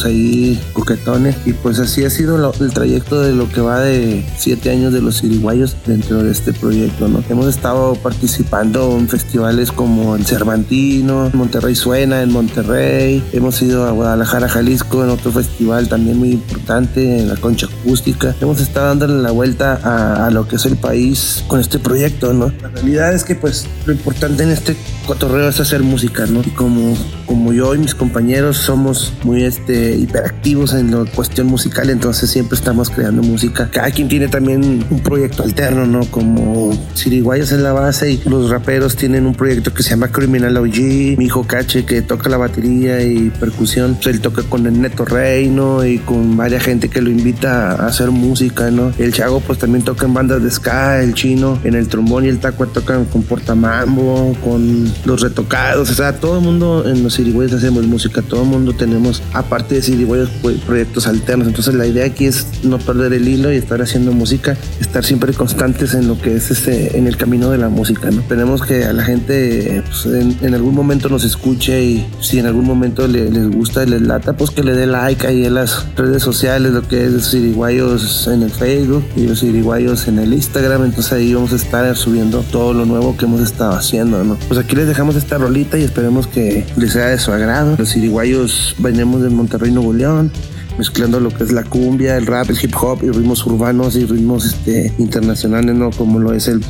ahí 0.06 0.60
coquetones. 0.74 1.36
Y 1.46 1.54
pues 1.54 1.80
así 1.80 2.04
ha 2.06 2.10
sido 2.10 2.54
el 2.60 2.74
trayecto 2.74 3.22
de 3.22 3.34
lo 3.34 3.50
que 3.50 3.62
va 3.62 3.82
de 3.82 4.26
siete 4.38 4.70
años 4.70 4.94
de 4.94 5.02
los 5.02 5.24
iriguayos 5.24 5.76
dentro 5.86 6.24
de 6.24 6.32
este 6.32 6.54
proyecto, 6.54 7.08
¿no? 7.08 7.24
Hemos 7.30 7.48
estado 7.48 7.96
participando 7.96 8.98
en 8.98 9.08
festivales 9.08 9.72
como 9.72 10.16
el 10.16 10.26
Cervantino, 10.26 11.30
Monterrey 11.34 11.76
Suena 11.76 12.22
en 12.22 12.32
Monterrey, 12.32 13.24
hemos 13.34 13.62
ido 13.62 13.86
a 13.86 13.92
Guadalajara, 13.92 14.48
Jalisco 14.50 15.04
en 15.04 15.10
otro 15.10 15.32
festival 15.32 15.88
también 15.88 16.18
muy 16.18 16.32
importante, 16.32 17.20
en 17.20 17.30
la 17.30 17.36
Concha 17.38 17.68
Acústica. 17.84 18.34
Hemos 18.40 18.62
estado 18.62 18.88
dándole 18.88 19.22
la 19.22 19.32
vuelta 19.32 19.78
a, 19.84 20.28
a 20.28 20.32
lo 20.32 20.48
que 20.48 20.56
es 20.56 20.66
el 20.66 20.78
país 20.78 21.44
con 21.48 21.60
este 21.60 21.80
proyecto, 21.80 22.34
¿no? 22.34 22.52
La 22.62 22.70
realidad 22.70 23.14
es 23.14 23.26
que 23.26 23.36
pues 23.36 23.68
lo 23.86 23.92
importante 23.92 24.44
en 24.44 24.50
este 24.50 24.76
cotorreo 25.06 25.50
es 25.50 25.60
hacer 25.60 25.84
música, 25.84 26.26
¿no? 26.26 26.42
Y 26.42 26.52
como, 26.52 26.96
como 27.26 27.52
yo 27.52 27.76
y 27.76 27.78
mis 27.78 27.94
compañeros 27.94 28.58
somos 28.58 29.14
muy 29.24 29.44
este, 29.44 29.98
hiperactivos 29.98 30.74
en 30.74 30.92
la 30.92 31.12
cuestión 31.12 31.48
musical, 31.48 31.90
entonces 31.90 32.30
siempre 32.30 32.58
estamos 32.58 32.90
creando 32.90 33.22
música. 33.22 33.70
Cada 33.70 33.92
quien 33.92 34.08
tiene 34.08 34.30
también 34.30 34.86
un 34.90 35.00
proyecto 35.02 35.44
alterno, 35.44 35.86
¿no? 35.86 36.06
Como 36.06 36.72
Siriguayos 36.94 37.52
es 37.52 37.60
la 37.60 37.74
base 37.74 38.12
y 38.12 38.22
los 38.26 38.50
raperos 38.50 38.96
tienen 38.96 39.26
un 39.26 39.36
proyecto 39.36 39.74
que 39.74 39.84
se 39.84 39.92
llama 39.92 40.08
Criminal 40.08 40.56
OG. 40.56 41.18
Mi 41.18 41.26
hijo 41.26 41.46
Cache 41.46 41.86
que 41.86 42.02
toca 42.02 42.30
la 42.30 42.38
batería 42.38 43.02
y 43.04 43.30
percusión, 43.30 43.96
pues 43.96 44.08
él 44.08 44.22
toca 44.22 44.44
con 44.44 44.66
el 44.66 44.82
Neto 44.82 45.04
Rey, 45.04 45.50
¿no? 45.50 45.86
Y 45.86 46.00
con 46.00 46.38
varias 46.38 46.64
gente 46.64 46.90
que 46.90 47.02
lo 47.02 47.10
invita 47.10 47.72
a 47.72 47.73
hacer 47.76 48.12
música, 48.12 48.72
¿no? 48.72 48.92
El 48.98 49.14
Chago 49.14 49.40
pues 49.42 49.60
también 49.60 49.84
toca 49.84 50.06
en 50.06 50.14
bandas 50.14 50.44
de 50.44 50.50
ska, 50.50 51.02
el 51.02 51.14
Chino 51.14 51.58
en 51.64 51.76
el 51.76 51.88
trombón 51.88 52.26
y 52.26 52.30
el 52.30 52.40
Taco 52.40 52.68
tocan 52.68 53.06
con 53.06 53.24
Portamambo, 53.24 54.36
con 54.44 54.92
los 55.06 55.22
retocados, 55.22 55.90
o 55.90 55.94
sea, 55.94 56.20
todo 56.20 56.38
el 56.38 56.44
mundo 56.44 56.84
en 56.88 57.04
los 57.04 57.14
Siriguayos 57.14 57.54
hacemos 57.54 57.86
música, 57.86 58.22
todo 58.22 58.44
el 58.44 58.50
mundo 58.50 58.74
tenemos, 58.74 59.22
aparte 59.34 59.76
de 59.76 59.82
Siriguayos, 59.82 60.30
pues, 60.42 60.58
proyectos 60.60 61.08
alternos. 61.08 61.48
Entonces 61.48 61.74
la 61.76 61.86
idea 61.86 62.06
aquí 62.06 62.26
es 62.26 62.46
no 62.64 62.78
perder 62.80 63.14
el 63.14 63.28
hilo 63.28 63.52
y 63.52 63.56
estar 63.58 63.82
haciendo 63.82 64.12
música, 64.12 64.56
estar 64.80 65.04
siempre 65.04 65.34
constantes 65.34 65.94
en 65.94 66.08
lo 66.08 66.20
que 66.20 66.36
es 66.36 66.52
este, 66.52 66.98
en 66.98 67.08
el 67.08 67.18
camino 67.18 67.50
de 67.50 67.58
la 67.58 67.70
música, 67.70 68.10
¿no? 68.12 68.22
Esperemos 68.22 68.62
que 68.64 68.86
a 68.86 68.94
la 68.94 69.04
gente 69.04 69.84
pues, 69.86 70.06
en, 70.14 70.38
en 70.42 70.54
algún 70.54 70.76
momento 70.76 71.10
nos 71.10 71.24
escuche 71.24 71.84
y 71.84 72.08
si 72.22 72.40
en 72.40 72.46
algún 72.46 72.66
momento 72.66 73.08
le- 73.08 73.30
les 73.30 73.50
gusta 73.50 73.84
y 73.84 73.90
les 73.90 74.02
lata, 74.02 74.34
pues 74.34 74.52
que 74.52 74.64
le 74.64 74.74
dé 74.74 74.88
like 74.88 75.26
ahí 75.28 75.46
en 75.46 75.56
las 75.56 75.86
redes 75.96 76.22
sociales, 76.24 76.72
lo 76.74 76.88
que 76.88 77.06
es 77.06 77.34
Siriguayos 77.64 78.28
en 78.28 78.44
el 78.44 78.52
Facebook 78.52 79.06
y 79.16 79.26
los 79.26 79.40
Siriguayos 79.40 80.10
en 80.10 80.20
el 80.20 80.34
Instagram. 80.34 80.84
Entonces 80.84 81.14
ahí 81.14 81.34
vamos 81.34 81.54
a 81.54 81.56
estar 81.56 81.96
subiendo 81.96 82.44
todo 82.52 82.74
lo 82.74 82.86
nuevo 82.86 83.16
que 83.16 83.24
hemos 83.24 83.40
estado 83.40 83.72
haciendo, 83.72 84.22
¿no? 84.22 84.38
Pues 84.50 84.60
aquí 84.60 84.76
les 84.76 84.86
dejamos 84.86 85.16
esta 85.16 85.38
rolita 85.38 85.78
y 85.78 85.84
esperemos 85.84 86.28
que 86.28 86.66
les 86.76 86.92
sea 86.92 87.08
de 87.08 87.18
su 87.18 87.32
agrado. 87.32 87.76
Los 87.78 87.90
Siriguayos 87.90 88.76
venimos 88.80 89.22
de 89.22 89.30
Monterrey, 89.30 89.72
Nuevo 89.72 89.94
León 89.94 90.30
mezclando 90.78 91.20
lo 91.20 91.30
que 91.30 91.44
es 91.44 91.52
la 91.52 91.64
cumbia, 91.64 92.18
el 92.18 92.26
rap, 92.26 92.50
el 92.50 92.58
hip 92.62 92.74
hop 92.82 93.00
y 93.04 93.10
ritmos 93.10 93.46
urbanos 93.46 93.96
y 93.96 94.06
ritmos 94.06 94.46
este, 94.46 94.94
internacionales, 94.98 95.76
¿no? 95.76 95.92
Como 95.92 96.20
lo 96.20 96.34
es 96.34 96.48
el, 96.48 96.64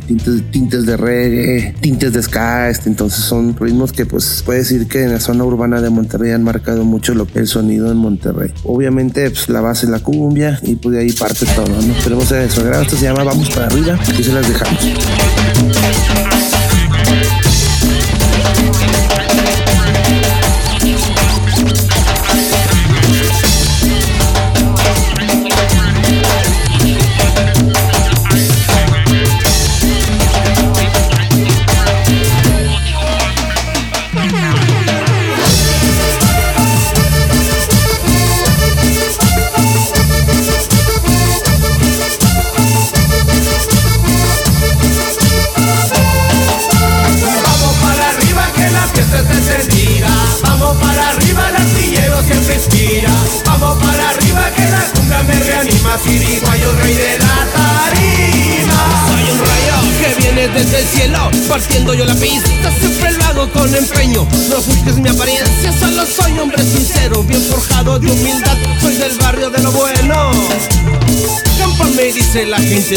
tintes, 0.00 0.50
tintes 0.50 0.86
de 0.86 0.96
reggae, 0.96 1.74
tintes 1.80 2.12
de 2.12 2.22
ska, 2.22 2.70
este, 2.70 2.88
entonces 2.88 3.24
son 3.24 3.56
ritmos 3.56 3.92
que 3.92 4.06
pues 4.06 4.42
puede 4.44 4.60
decir 4.60 4.86
que 4.88 5.04
en 5.04 5.12
la 5.12 5.20
zona 5.20 5.44
urbana 5.44 5.80
de 5.80 5.90
Monterrey 5.90 6.32
han 6.32 6.44
marcado 6.44 6.84
mucho 6.84 7.12
el 7.34 7.46
sonido 7.46 7.90
en 7.90 7.98
Monterrey. 7.98 8.52
Obviamente 8.64 9.30
pues 9.30 9.48
la 9.48 9.60
base 9.60 9.86
es 9.86 9.92
la 9.92 10.00
cumbia 10.00 10.58
y 10.62 10.76
pues 10.76 10.94
de 10.96 11.02
ahí 11.02 11.12
parte 11.12 11.46
todo, 11.54 11.68
¿no? 11.68 11.92
Esperemos 11.94 12.30
a 12.32 12.48
su 12.48 12.60
agrado, 12.60 12.82
esto 12.82 12.96
se 12.96 13.04
llama 13.04 13.24
Vamos 13.24 13.50
para 13.50 13.66
arriba, 13.66 13.94
aquí 13.94 14.22
se 14.22 14.32
las 14.32 14.48
dejamos. 14.48 14.80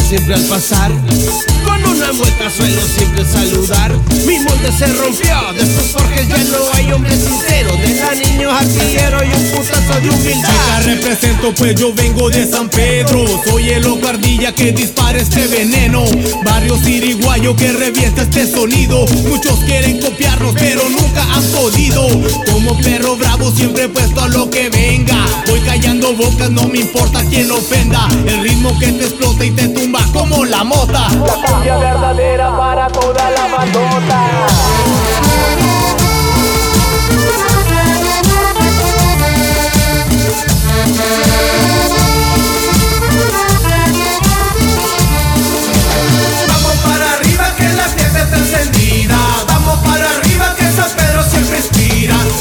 Siempre 0.02 0.34
al 0.34 0.42
pasar. 0.44 0.92
Con 1.64 1.86
una 1.86 2.12
mueca 2.14 2.50
suelo 2.50 2.82
siempre 2.82 3.24
saludar. 3.26 3.92
Mi 4.26 4.40
molde 4.40 4.72
se 4.78 4.88
rompió, 4.88 5.54
de 5.54 5.64
estos 5.64 5.92
forjes 5.92 6.28
ya 6.28 6.38
no 6.38 6.74
hay 6.74 6.92
hombre 6.92 7.12
sincero 7.16 7.72
Deja 7.78 8.16
niño 8.16 8.52
artillero 8.52 9.24
y 9.24 9.28
un 9.28 9.52
putazo 9.52 10.00
de 10.02 10.10
humildad 10.10 10.53
Chica, 11.04 11.10
represento 11.10 11.54
pues 11.56 11.76
yo 11.76 11.94
vengo 11.94 12.30
de 12.30 12.48
San 12.48 12.70
Pedro. 12.70 13.26
Soy 13.46 13.70
el 13.70 13.84
loco 13.84 14.08
ardilla 14.08 14.54
que 14.54 14.72
dispara 14.72 15.20
este 15.20 15.48
veneno. 15.48 16.04
Barrio 16.46 16.78
Siriguayo 16.78 17.56
que 17.56 17.72
revienta 17.72 18.22
este 18.22 18.48
sonido. 18.48 19.06
Muchos 19.28 19.60
quieren 19.66 20.00
copiarnos 20.00 20.56
pero 20.56 20.82
nunca 20.90 21.24
han 21.34 21.44
podido. 21.44 22.08
Como 22.52 22.78
perro 22.82 23.16
bravo 23.18 23.52
siempre 23.52 23.90
puesto 23.90 24.22
a 24.22 24.28
lo 24.30 24.50
que 24.50 24.70
venga. 24.70 25.18
Voy 25.48 25.60
callando 25.62 26.14
bocas, 26.14 26.50
no 26.50 26.68
me 26.68 26.80
importa 26.80 27.24
quién 27.30 27.52
ofenda. 27.52 28.08
El 28.26 28.42
ritmo 28.42 28.78
que 28.80 28.92
te 28.94 29.06
explota 29.06 29.46
y 29.46 29.52
te 29.52 29.68
tumba 29.70 30.06
como 30.14 30.46
la 30.46 30.64
mota. 30.64 31.10
La 31.66 31.78
verdadera 31.78 32.58
para 32.58 32.88
toda 32.88 33.30
la 33.32 33.48
bandota 33.48 34.73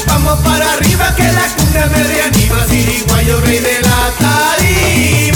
Vamos 0.07 0.39
para 0.41 0.73
arriba 0.73 1.15
que 1.15 1.23
la 1.23 1.47
cumbia 1.55 1.85
me 1.87 2.03
reanima. 2.03 2.67
Siriguayo, 2.67 3.41
rey 3.41 3.59
de 3.59 3.81
la 3.81 4.11
tarima. 4.19 5.32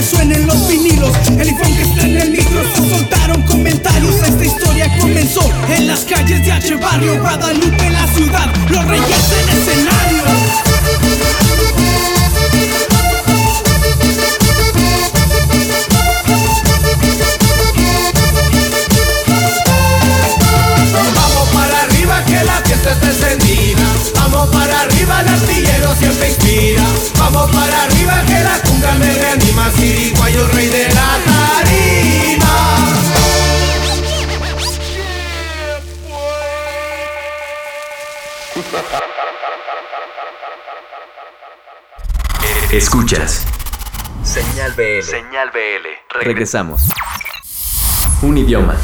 Cueros 0.00 0.10
y 0.10 0.10
que 0.10 0.16
suenen 0.16 0.46
los 0.46 0.68
vinilos. 0.68 1.12
El 1.38 1.48
ifón 1.48 1.74
que 1.74 1.82
está 1.82 2.02
en 2.02 2.16
el 2.16 2.30
micro, 2.30 2.62
soltaron 2.88 3.42
comentarios. 3.42 4.14
Esta 4.16 4.44
historia 4.44 4.98
comenzó 4.98 5.50
en 5.68 5.86
las 5.86 6.00
calles 6.04 6.44
de 6.44 6.52
H 6.52 6.76
Barrio 6.76 7.20
Guadalupe, 7.20 7.90
la 7.90 8.06
ciudad, 8.08 8.52
los 8.68 8.84
reyes 8.86 9.32
en 9.42 9.48
escenario 9.48 9.89
Escuchas. 42.72 43.44
Señal 44.22 44.72
BL. 44.74 45.02
Señal 45.02 45.50
BL. 45.50 46.22
Regresamos. 46.24 46.82
Un 48.22 48.38
idioma. 48.38 48.76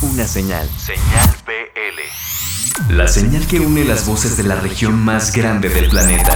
Una 0.00 0.26
señal. 0.26 0.66
Señal 0.78 1.28
BL. 1.44 2.94
La 2.94 3.06
señal 3.06 3.46
que 3.46 3.60
une 3.60 3.84
las 3.84 4.06
voces 4.06 4.38
de 4.38 4.44
la 4.44 4.54
región 4.54 5.04
más 5.04 5.34
grande 5.34 5.68
del 5.68 5.90
planeta. 5.90 6.34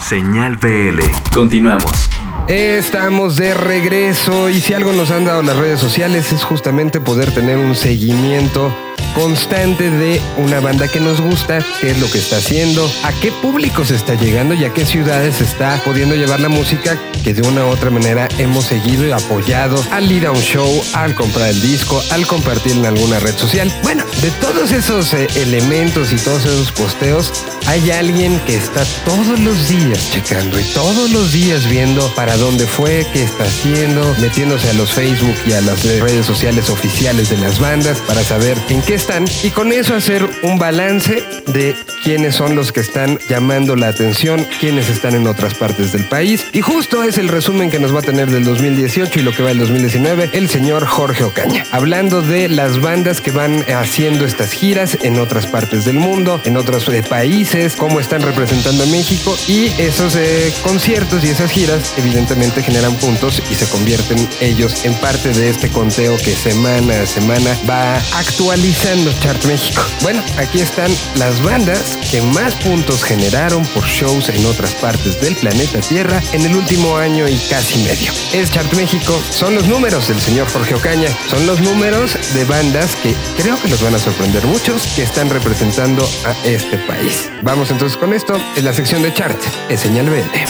Señal 0.00 0.56
BL. 0.56 0.98
Continuamos. 1.32 2.10
Estamos 2.48 3.36
de 3.36 3.54
regreso 3.54 4.48
y 4.48 4.60
si 4.60 4.74
algo 4.74 4.92
nos 4.92 5.12
han 5.12 5.24
dado 5.24 5.42
las 5.42 5.56
redes 5.56 5.78
sociales 5.78 6.32
es 6.32 6.42
justamente 6.42 7.00
poder 7.00 7.32
tener 7.32 7.58
un 7.58 7.76
seguimiento 7.76 8.74
constante 9.18 9.90
de 9.90 10.22
una 10.36 10.60
banda 10.60 10.86
que 10.86 11.00
nos 11.00 11.20
gusta, 11.20 11.58
qué 11.80 11.90
es 11.90 11.98
lo 11.98 12.08
que 12.08 12.18
está 12.18 12.36
haciendo, 12.36 12.88
a 13.02 13.12
qué 13.14 13.32
público 13.32 13.84
se 13.84 13.96
está 13.96 14.14
llegando 14.14 14.54
y 14.54 14.64
a 14.64 14.72
qué 14.72 14.86
ciudades 14.86 15.40
está 15.40 15.82
pudiendo 15.84 16.14
llevar 16.14 16.38
la 16.38 16.48
música 16.48 16.96
que 17.24 17.34
de 17.34 17.42
una 17.42 17.66
u 17.66 17.68
otra 17.68 17.90
manera 17.90 18.28
hemos 18.38 18.66
seguido 18.66 19.04
y 19.08 19.10
apoyado 19.10 19.84
al 19.90 20.10
ir 20.10 20.24
a 20.24 20.30
un 20.30 20.40
show, 20.40 20.70
al 20.92 21.16
comprar 21.16 21.48
el 21.48 21.60
disco, 21.60 22.00
al 22.12 22.28
compartir 22.28 22.76
en 22.76 22.86
alguna 22.86 23.18
red 23.18 23.36
social. 23.36 23.72
Bueno, 23.82 24.04
de 24.22 24.30
todos 24.40 24.70
esos 24.70 25.12
eh, 25.14 25.26
elementos 25.34 26.12
y 26.12 26.16
todos 26.16 26.44
esos 26.44 26.70
posteos, 26.70 27.32
hay 27.66 27.90
alguien 27.90 28.38
que 28.46 28.54
está 28.54 28.84
todos 29.04 29.40
los 29.40 29.68
días 29.68 30.10
checando 30.12 30.60
y 30.60 30.64
todos 30.74 31.10
los 31.10 31.32
días 31.32 31.68
viendo 31.68 32.08
para 32.14 32.36
dónde 32.36 32.66
fue, 32.66 33.04
qué 33.12 33.24
está 33.24 33.44
haciendo, 33.44 34.14
metiéndose 34.20 34.70
a 34.70 34.74
los 34.74 34.92
Facebook 34.92 35.34
y 35.44 35.52
a 35.52 35.60
las 35.60 35.82
redes 35.82 36.24
sociales 36.24 36.70
oficiales 36.70 37.30
de 37.30 37.36
las 37.38 37.58
bandas 37.58 38.00
para 38.00 38.22
saber 38.22 38.56
en 38.68 38.80
qué 38.82 38.94
y 39.42 39.50
con 39.50 39.72
eso 39.72 39.94
hacer 39.94 40.28
un 40.42 40.58
balance 40.58 41.24
de 41.46 41.74
quiénes 42.04 42.34
son 42.34 42.54
los 42.54 42.72
que 42.72 42.80
están 42.80 43.18
llamando 43.26 43.74
la 43.74 43.88
atención, 43.88 44.46
quiénes 44.60 44.90
están 44.90 45.14
en 45.14 45.26
otras 45.26 45.54
partes 45.54 45.92
del 45.92 46.04
país. 46.04 46.44
Y 46.52 46.60
justo 46.60 47.02
es 47.02 47.16
el 47.16 47.28
resumen 47.28 47.70
que 47.70 47.78
nos 47.78 47.94
va 47.94 48.00
a 48.00 48.02
tener 48.02 48.30
del 48.30 48.44
2018 48.44 49.18
y 49.18 49.22
lo 49.22 49.32
que 49.32 49.42
va 49.42 49.48
del 49.48 49.60
2019 49.60 50.30
el 50.34 50.50
señor 50.50 50.84
Jorge 50.84 51.24
Ocaña, 51.24 51.64
hablando 51.70 52.20
de 52.20 52.50
las 52.50 52.82
bandas 52.82 53.22
que 53.22 53.30
van 53.30 53.64
haciendo 53.72 54.26
estas 54.26 54.52
giras 54.52 54.98
en 55.00 55.18
otras 55.18 55.46
partes 55.46 55.86
del 55.86 55.96
mundo, 55.96 56.38
en 56.44 56.58
otros 56.58 56.86
eh, 56.90 57.02
países, 57.02 57.76
cómo 57.76 58.00
están 58.00 58.20
representando 58.20 58.82
a 58.82 58.86
México 58.86 59.34
y 59.48 59.68
esos 59.78 60.16
eh, 60.16 60.52
conciertos 60.62 61.24
y 61.24 61.30
esas 61.30 61.50
giras 61.50 61.94
evidentemente 61.96 62.62
generan 62.62 62.94
puntos 62.96 63.42
y 63.50 63.54
se 63.54 63.66
convierten 63.70 64.28
ellos 64.42 64.84
en 64.84 64.92
parte 64.94 65.30
de 65.30 65.48
este 65.48 65.70
conteo 65.70 66.18
que 66.18 66.36
semana 66.36 67.02
a 67.02 67.06
semana 67.06 67.56
va 67.68 67.96
actualizando 68.18 68.97
Chart 69.20 69.44
México. 69.44 69.82
Bueno, 70.02 70.20
aquí 70.38 70.60
están 70.60 70.90
las 71.16 71.42
bandas 71.42 71.96
que 72.10 72.20
más 72.20 72.54
puntos 72.56 73.04
generaron 73.04 73.64
por 73.66 73.84
shows 73.84 74.28
en 74.28 74.44
otras 74.46 74.72
partes 74.74 75.20
del 75.20 75.36
planeta 75.36 75.80
Tierra 75.80 76.20
en 76.32 76.42
el 76.44 76.56
último 76.56 76.96
año 76.96 77.28
y 77.28 77.36
casi 77.48 77.78
medio. 77.84 78.12
Es 78.32 78.50
Chart 78.50 78.72
México, 78.74 79.20
son 79.30 79.54
los 79.54 79.66
números 79.66 80.08
del 80.08 80.20
señor 80.20 80.48
Jorge 80.50 80.74
Ocaña, 80.74 81.08
son 81.30 81.46
los 81.46 81.60
números 81.60 82.16
de 82.34 82.44
bandas 82.44 82.96
que 82.96 83.14
creo 83.40 83.60
que 83.62 83.68
los 83.68 83.82
van 83.82 83.94
a 83.94 83.98
sorprender 83.98 84.44
muchos 84.46 84.82
que 84.88 85.02
están 85.02 85.30
representando 85.30 86.08
a 86.24 86.32
este 86.46 86.76
país. 86.78 87.30
Vamos 87.42 87.70
entonces 87.70 87.96
con 87.96 88.12
esto, 88.12 88.36
en 88.56 88.64
la 88.64 88.72
sección 88.72 89.02
de 89.02 89.14
Chart, 89.14 89.38
es 89.68 89.80
señal 89.80 90.10
verde. 90.10 90.44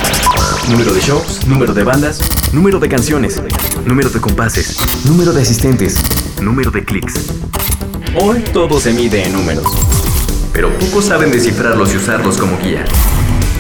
Número 0.68 0.92
de 0.94 1.00
shows, 1.00 1.46
número 1.46 1.74
de 1.74 1.84
bandas, 1.84 2.20
número 2.52 2.78
de 2.78 2.88
canciones, 2.88 3.40
número 3.84 4.08
de 4.08 4.20
compases, 4.20 4.76
número 5.04 5.32
de 5.32 5.42
asistentes, 5.42 5.96
número 6.40 6.70
de 6.70 6.84
clics. 6.84 7.14
Hoy 8.16 8.40
todo 8.52 8.80
se 8.80 8.92
mide 8.92 9.24
en 9.24 9.34
números, 9.34 9.66
pero 10.52 10.70
pocos 10.78 11.04
saben 11.04 11.30
descifrarlos 11.30 11.92
y 11.92 11.98
usarlos 11.98 12.38
como 12.38 12.58
guía. 12.58 12.84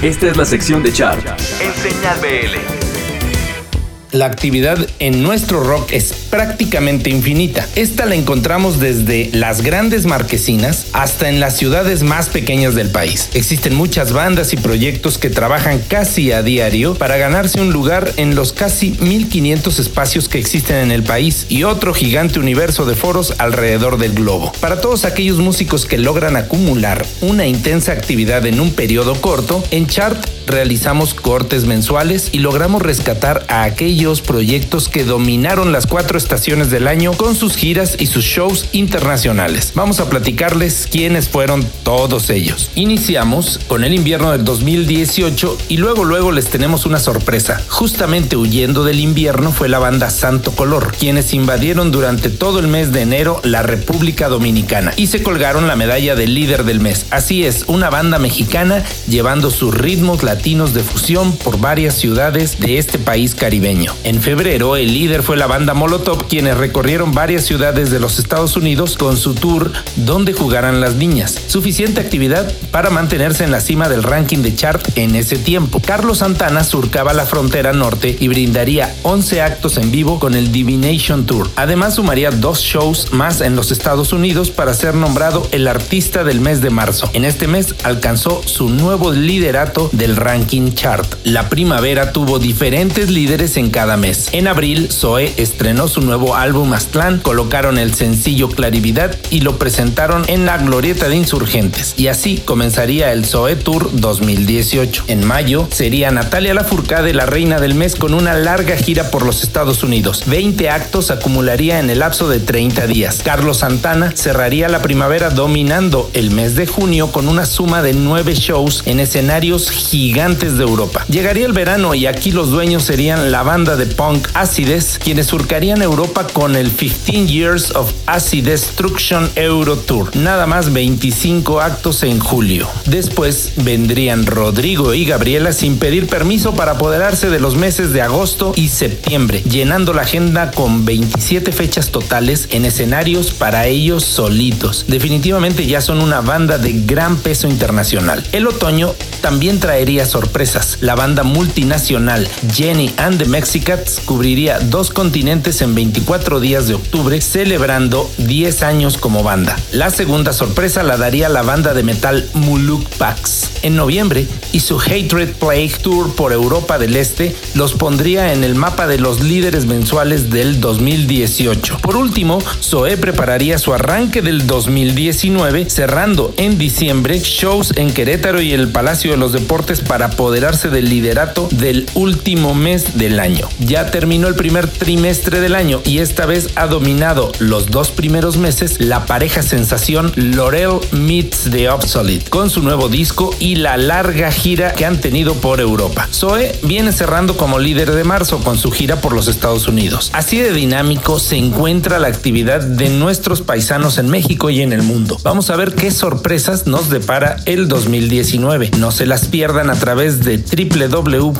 Esta 0.00 0.28
es 0.28 0.36
la 0.36 0.46
sección 0.46 0.82
de 0.82 0.92
Chart 0.92 1.20
en 1.60 1.74
Señal 1.74 2.18
BL. 2.20 4.16
La 4.16 4.24
actividad 4.24 4.78
en 5.00 5.22
nuestro 5.22 5.62
rock 5.62 5.92
es 5.92 6.27
prácticamente 6.30 7.10
infinita. 7.10 7.66
Esta 7.74 8.06
la 8.06 8.14
encontramos 8.14 8.80
desde 8.80 9.30
las 9.32 9.62
grandes 9.62 10.06
marquesinas 10.06 10.86
hasta 10.92 11.28
en 11.28 11.40
las 11.40 11.56
ciudades 11.56 12.02
más 12.02 12.28
pequeñas 12.28 12.74
del 12.74 12.90
país. 12.90 13.30
Existen 13.34 13.74
muchas 13.74 14.12
bandas 14.12 14.52
y 14.52 14.56
proyectos 14.56 15.18
que 15.18 15.30
trabajan 15.30 15.80
casi 15.86 16.32
a 16.32 16.42
diario 16.42 16.94
para 16.94 17.16
ganarse 17.16 17.60
un 17.60 17.72
lugar 17.72 18.12
en 18.16 18.34
los 18.34 18.52
casi 18.52 18.90
1500 19.00 19.78
espacios 19.78 20.28
que 20.28 20.38
existen 20.38 20.76
en 20.76 20.92
el 20.92 21.02
país 21.02 21.46
y 21.48 21.64
otro 21.64 21.94
gigante 21.94 22.38
universo 22.38 22.84
de 22.84 22.94
foros 22.94 23.34
alrededor 23.38 23.98
del 23.98 24.12
globo. 24.12 24.52
Para 24.60 24.80
todos 24.80 25.04
aquellos 25.04 25.38
músicos 25.38 25.86
que 25.86 25.98
logran 25.98 26.36
acumular 26.36 27.06
una 27.20 27.46
intensa 27.46 27.92
actividad 27.92 28.46
en 28.46 28.60
un 28.60 28.72
periodo 28.72 29.14
corto, 29.20 29.62
en 29.70 29.86
Chart 29.86 30.18
realizamos 30.46 31.14
cortes 31.14 31.64
mensuales 31.64 32.30
y 32.32 32.38
logramos 32.38 32.82
rescatar 32.82 33.44
a 33.48 33.64
aquellos 33.64 34.22
proyectos 34.22 34.88
que 34.88 35.04
dominaron 35.04 35.72
las 35.72 35.86
cuatro 35.86 36.17
estaciones 36.18 36.70
del 36.70 36.86
año 36.86 37.12
con 37.14 37.34
sus 37.34 37.56
giras 37.56 37.96
y 37.98 38.06
sus 38.06 38.24
shows 38.24 38.68
internacionales. 38.72 39.72
Vamos 39.74 40.00
a 40.00 40.10
platicarles 40.10 40.86
quiénes 40.90 41.28
fueron 41.28 41.64
todos 41.82 42.28
ellos. 42.28 42.70
Iniciamos 42.74 43.60
con 43.66 43.84
el 43.84 43.94
invierno 43.94 44.32
del 44.32 44.44
2018 44.44 45.58
y 45.68 45.78
luego 45.78 46.04
luego 46.04 46.32
les 46.32 46.46
tenemos 46.46 46.84
una 46.84 46.98
sorpresa. 46.98 47.62
Justamente 47.68 48.36
huyendo 48.36 48.84
del 48.84 49.00
invierno 49.00 49.52
fue 49.52 49.68
la 49.68 49.78
banda 49.78 50.10
Santo 50.10 50.52
Color, 50.52 50.92
quienes 50.98 51.32
invadieron 51.32 51.90
durante 51.90 52.30
todo 52.30 52.58
el 52.58 52.68
mes 52.68 52.92
de 52.92 53.02
enero 53.02 53.40
la 53.44 53.62
República 53.62 54.28
Dominicana 54.28 54.92
y 54.96 55.06
se 55.06 55.22
colgaron 55.22 55.68
la 55.68 55.76
medalla 55.76 56.14
de 56.14 56.26
líder 56.26 56.64
del 56.64 56.80
mes. 56.80 57.06
Así 57.10 57.44
es, 57.44 57.64
una 57.66 57.90
banda 57.90 58.18
mexicana 58.18 58.84
llevando 59.08 59.50
sus 59.50 59.74
ritmos 59.74 60.22
latinos 60.22 60.74
de 60.74 60.82
fusión 60.82 61.36
por 61.36 61.60
varias 61.60 61.94
ciudades 61.94 62.58
de 62.58 62.78
este 62.78 62.98
país 62.98 63.34
caribeño. 63.34 63.94
En 64.04 64.20
febrero, 64.22 64.76
el 64.76 64.94
líder 64.94 65.22
fue 65.22 65.36
la 65.36 65.46
banda 65.46 65.74
Molotov, 65.74 66.07
quienes 66.16 66.56
recorrieron 66.56 67.12
varias 67.12 67.44
ciudades 67.44 67.90
de 67.90 68.00
los 68.00 68.18
Estados 68.18 68.56
Unidos 68.56 68.96
con 68.96 69.16
su 69.16 69.34
tour 69.34 69.70
Donde 69.96 70.32
jugarán 70.32 70.80
las 70.80 70.94
niñas. 70.94 71.38
Suficiente 71.48 72.00
actividad 72.00 72.50
para 72.70 72.90
mantenerse 72.90 73.44
en 73.44 73.50
la 73.50 73.60
cima 73.60 73.88
del 73.88 74.02
ranking 74.02 74.38
de 74.38 74.54
chart 74.54 74.86
en 74.96 75.16
ese 75.16 75.36
tiempo. 75.36 75.80
Carlos 75.84 76.18
Santana 76.18 76.64
surcaba 76.64 77.12
la 77.12 77.26
frontera 77.26 77.72
norte 77.72 78.16
y 78.18 78.28
brindaría 78.28 78.94
11 79.02 79.42
actos 79.42 79.76
en 79.76 79.90
vivo 79.90 80.18
con 80.18 80.34
el 80.34 80.52
Divination 80.52 81.26
Tour. 81.26 81.50
Además, 81.56 81.96
sumaría 81.96 82.30
dos 82.30 82.60
shows 82.60 83.12
más 83.12 83.40
en 83.40 83.56
los 83.56 83.70
Estados 83.70 84.12
Unidos 84.12 84.50
para 84.50 84.74
ser 84.74 84.94
nombrado 84.94 85.46
el 85.52 85.68
artista 85.68 86.24
del 86.24 86.40
mes 86.40 86.62
de 86.62 86.70
marzo. 86.70 87.10
En 87.12 87.24
este 87.24 87.48
mes 87.48 87.74
alcanzó 87.82 88.42
su 88.44 88.68
nuevo 88.68 89.12
liderato 89.12 89.90
del 89.92 90.16
ranking 90.16 90.72
chart. 90.72 91.06
La 91.24 91.48
primavera 91.48 92.12
tuvo 92.12 92.38
diferentes 92.38 93.10
líderes 93.10 93.56
en 93.56 93.70
cada 93.70 93.96
mes. 93.96 94.28
En 94.32 94.48
abril, 94.48 94.88
Zoe 94.90 95.32
estrenó 95.36 95.88
su 95.88 95.97
nuevo 96.00 96.34
álbum 96.36 96.72
Aztlán, 96.72 97.18
colocaron 97.18 97.78
el 97.78 97.94
sencillo 97.94 98.48
Clarividad 98.48 99.16
y 99.30 99.40
lo 99.40 99.58
presentaron 99.58 100.24
en 100.28 100.46
la 100.46 100.58
Glorieta 100.58 101.08
de 101.08 101.16
Insurgentes. 101.16 101.94
Y 101.96 102.08
así 102.08 102.38
comenzaría 102.38 103.12
el 103.12 103.24
Zoe 103.24 103.56
Tour 103.56 103.90
2018. 103.92 105.04
En 105.08 105.26
mayo 105.26 105.68
sería 105.70 106.10
Natalia 106.10 106.54
Lafourcade 106.54 107.14
la 107.14 107.26
reina 107.26 107.58
del 107.60 107.74
mes 107.74 107.96
con 107.96 108.14
una 108.14 108.34
larga 108.34 108.76
gira 108.76 109.10
por 109.10 109.24
los 109.24 109.42
Estados 109.42 109.82
Unidos. 109.82 110.24
20 110.26 110.70
actos 110.70 111.10
acumularía 111.10 111.80
en 111.80 111.90
el 111.90 112.00
lapso 112.00 112.28
de 112.28 112.40
30 112.40 112.86
días. 112.86 113.20
Carlos 113.24 113.58
Santana 113.58 114.12
cerraría 114.14 114.68
la 114.68 114.82
primavera 114.82 115.30
dominando 115.30 116.10
el 116.14 116.30
mes 116.30 116.54
de 116.54 116.66
junio 116.66 117.12
con 117.12 117.28
una 117.28 117.46
suma 117.46 117.82
de 117.82 117.92
9 117.92 118.34
shows 118.34 118.82
en 118.86 119.00
escenarios 119.00 119.70
gigantes 119.70 120.56
de 120.56 120.64
Europa. 120.64 121.04
Llegaría 121.08 121.46
el 121.46 121.52
verano 121.52 121.94
y 121.94 122.06
aquí 122.06 122.30
los 122.30 122.50
dueños 122.50 122.84
serían 122.84 123.30
la 123.32 123.42
banda 123.42 123.76
de 123.76 123.86
punk 123.86 124.28
Acides, 124.34 124.98
quienes 125.02 125.26
surcarían 125.26 125.82
Europa 125.88 126.26
con 126.32 126.54
el 126.54 126.70
15 126.70 127.26
Years 127.26 127.70
of 127.74 127.92
Acid 128.06 128.44
Destruction 128.44 129.30
Euro 129.36 129.76
Tour. 129.76 130.14
Nada 130.14 130.46
más 130.46 130.72
25 130.72 131.60
actos 131.60 132.02
en 132.02 132.20
julio. 132.20 132.68
Después 132.86 133.52
vendrían 133.56 134.26
Rodrigo 134.26 134.94
y 134.94 135.04
Gabriela 135.04 135.52
sin 135.52 135.78
pedir 135.78 136.06
permiso 136.06 136.54
para 136.54 136.72
apoderarse 136.72 137.30
de 137.30 137.40
los 137.40 137.56
meses 137.56 137.92
de 137.92 138.02
agosto 138.02 138.52
y 138.54 138.68
septiembre, 138.68 139.42
llenando 139.42 139.92
la 139.92 140.02
agenda 140.02 140.50
con 140.50 140.84
27 140.84 141.52
fechas 141.52 141.90
totales 141.90 142.48
en 142.50 142.64
escenarios 142.64 143.32
para 143.32 143.66
ellos 143.66 144.04
solitos. 144.04 144.84
Definitivamente 144.88 145.66
ya 145.66 145.80
son 145.80 146.00
una 146.00 146.20
banda 146.20 146.58
de 146.58 146.72
gran 146.72 147.16
peso 147.16 147.48
internacional. 147.48 148.22
El 148.32 148.46
otoño 148.46 148.94
también 149.20 149.58
traería 149.60 150.06
sorpresas. 150.06 150.78
La 150.80 150.94
banda 150.94 151.22
multinacional 151.22 152.28
Jenny 152.52 152.92
and 152.98 153.18
the 153.18 153.24
Mexicans 153.24 154.00
cubriría 154.04 154.58
dos 154.60 154.90
continentes 154.90 155.60
en 155.62 155.74
24 155.78 156.40
días 156.40 156.66
de 156.66 156.74
octubre, 156.74 157.20
celebrando 157.20 158.10
10 158.18 158.64
años 158.64 158.98
como 158.98 159.22
banda. 159.22 159.56
La 159.70 159.90
segunda 159.90 160.32
sorpresa 160.32 160.82
la 160.82 160.96
daría 160.96 161.28
la 161.28 161.42
banda 161.42 161.72
de 161.72 161.84
metal 161.84 162.28
Muluk 162.34 162.84
Pax. 162.96 163.50
En 163.62 163.76
noviembre, 163.76 164.26
y 164.52 164.58
su 164.58 164.80
Hatred 164.80 165.34
Plague 165.38 165.72
Tour 165.80 166.16
por 166.16 166.32
Europa 166.32 166.78
del 166.78 166.96
Este 166.96 167.36
los 167.54 167.74
pondría 167.74 168.32
en 168.32 168.42
el 168.42 168.56
mapa 168.56 168.88
de 168.88 168.98
los 168.98 169.20
líderes 169.20 169.66
mensuales 169.66 170.30
del 170.30 170.60
2018. 170.60 171.78
Por 171.80 171.96
último, 171.96 172.40
Zoe 172.60 172.96
prepararía 172.96 173.58
su 173.58 173.72
arranque 173.72 174.20
del 174.20 174.48
2019, 174.48 175.70
cerrando 175.70 176.34
en 176.38 176.58
diciembre 176.58 177.20
shows 177.20 177.72
en 177.76 177.92
Querétaro 177.92 178.40
y 178.40 178.52
el 178.52 178.66
Palacio 178.66 179.12
de 179.12 179.16
los 179.16 179.32
Deportes 179.32 179.80
para 179.80 180.06
apoderarse 180.06 180.70
del 180.70 180.88
liderato 180.88 181.46
del 181.52 181.86
último 181.94 182.54
mes 182.54 182.98
del 182.98 183.20
año. 183.20 183.48
Ya 183.60 183.92
terminó 183.92 184.26
el 184.26 184.34
primer 184.34 184.66
trimestre 184.66 185.40
del 185.40 185.54
año 185.54 185.67
y 185.84 185.98
esta 185.98 186.24
vez 186.24 186.48
ha 186.54 186.66
dominado 186.66 187.30
los 187.40 187.66
dos 187.66 187.90
primeros 187.90 188.38
meses 188.38 188.80
la 188.80 189.04
pareja 189.04 189.42
sensación 189.42 190.12
Laurel 190.16 190.78
Meets 190.92 191.50
the 191.50 191.68
Obsolete 191.68 192.30
con 192.30 192.48
su 192.48 192.62
nuevo 192.62 192.88
disco 192.88 193.34
y 193.38 193.56
la 193.56 193.76
larga 193.76 194.32
gira 194.32 194.72
que 194.72 194.86
han 194.86 194.98
tenido 194.98 195.34
por 195.34 195.60
Europa. 195.60 196.08
Zoe 196.10 196.58
viene 196.62 196.92
cerrando 196.92 197.36
como 197.36 197.58
líder 197.58 197.90
de 197.90 198.04
marzo 198.04 198.38
con 198.38 198.56
su 198.56 198.70
gira 198.70 199.02
por 199.02 199.12
los 199.12 199.28
Estados 199.28 199.68
Unidos. 199.68 200.10
Así 200.14 200.38
de 200.38 200.52
dinámico 200.52 201.18
se 201.18 201.36
encuentra 201.36 201.98
la 201.98 202.08
actividad 202.08 202.62
de 202.62 202.88
nuestros 202.88 203.42
paisanos 203.42 203.98
en 203.98 204.08
México 204.08 204.48
y 204.48 204.62
en 204.62 204.72
el 204.72 204.82
mundo. 204.82 205.18
Vamos 205.22 205.50
a 205.50 205.56
ver 205.56 205.74
qué 205.74 205.90
sorpresas 205.90 206.66
nos 206.66 206.88
depara 206.88 207.36
el 207.44 207.68
2019. 207.68 208.70
No 208.78 208.90
se 208.90 209.04
las 209.04 209.26
pierdan 209.26 209.68
a 209.68 209.74
través 209.74 210.24
de 210.24 210.38
www.txart.me. 210.38 211.38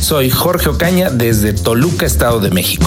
Soy 0.00 0.30
Jorge 0.30 0.70
Ocaña 0.78 1.10
desde 1.10 1.54
Toluca, 1.54 2.06
Estado 2.06 2.38
de 2.38 2.52
México. 2.52 2.86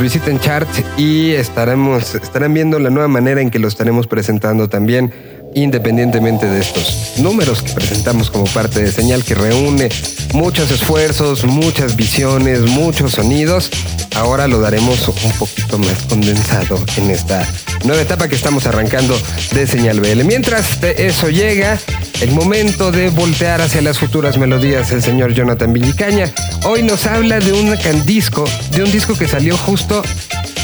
Visiten 0.00 0.38
Charts 0.38 0.82
y 0.96 1.32
estaremos, 1.32 2.14
estarán 2.14 2.54
viendo 2.54 2.78
la 2.78 2.90
nueva 2.90 3.08
manera 3.08 3.40
en 3.40 3.50
que 3.50 3.58
lo 3.58 3.68
estaremos 3.68 4.06
presentando 4.06 4.68
también, 4.68 5.12
independientemente 5.54 6.46
de 6.46 6.60
estos 6.60 7.14
números 7.18 7.62
que 7.62 7.72
presentamos 7.72 8.30
como 8.30 8.44
parte 8.46 8.80
de 8.80 8.92
señal 8.92 9.24
que 9.24 9.34
reúne 9.34 9.88
muchos 10.34 10.70
esfuerzos, 10.70 11.44
muchas 11.44 11.96
visiones, 11.96 12.62
muchos 12.62 13.12
sonidos. 13.12 13.70
Ahora 14.14 14.46
lo 14.48 14.60
daremos 14.60 15.08
un 15.08 15.32
poquito 15.38 15.78
más 15.78 16.02
condensado 16.08 16.78
en 16.96 17.10
esta 17.10 17.46
nueva 17.84 18.02
etapa 18.02 18.28
que 18.28 18.34
estamos 18.34 18.66
arrancando 18.66 19.18
de 19.52 19.66
señal 19.66 20.00
BL. 20.00 20.24
Mientras 20.24 20.82
eso 20.82 21.28
llega, 21.30 21.78
el 22.20 22.32
momento 22.32 22.90
de 22.90 23.10
voltear 23.10 23.60
hacia 23.60 23.80
las 23.80 23.98
futuras 23.98 24.38
melodías 24.38 24.90
el 24.92 25.02
señor 25.02 25.34
Jonathan 25.34 25.72
Villicaña. 25.72 26.32
Hoy 26.64 26.82
nos 26.82 27.06
habla 27.06 27.38
de 27.38 27.52
un 27.52 27.74
disco, 28.04 28.44
de 28.72 28.82
un 28.82 28.90
disco 28.90 29.16
que 29.16 29.26
salió 29.28 29.56
justo 29.56 30.02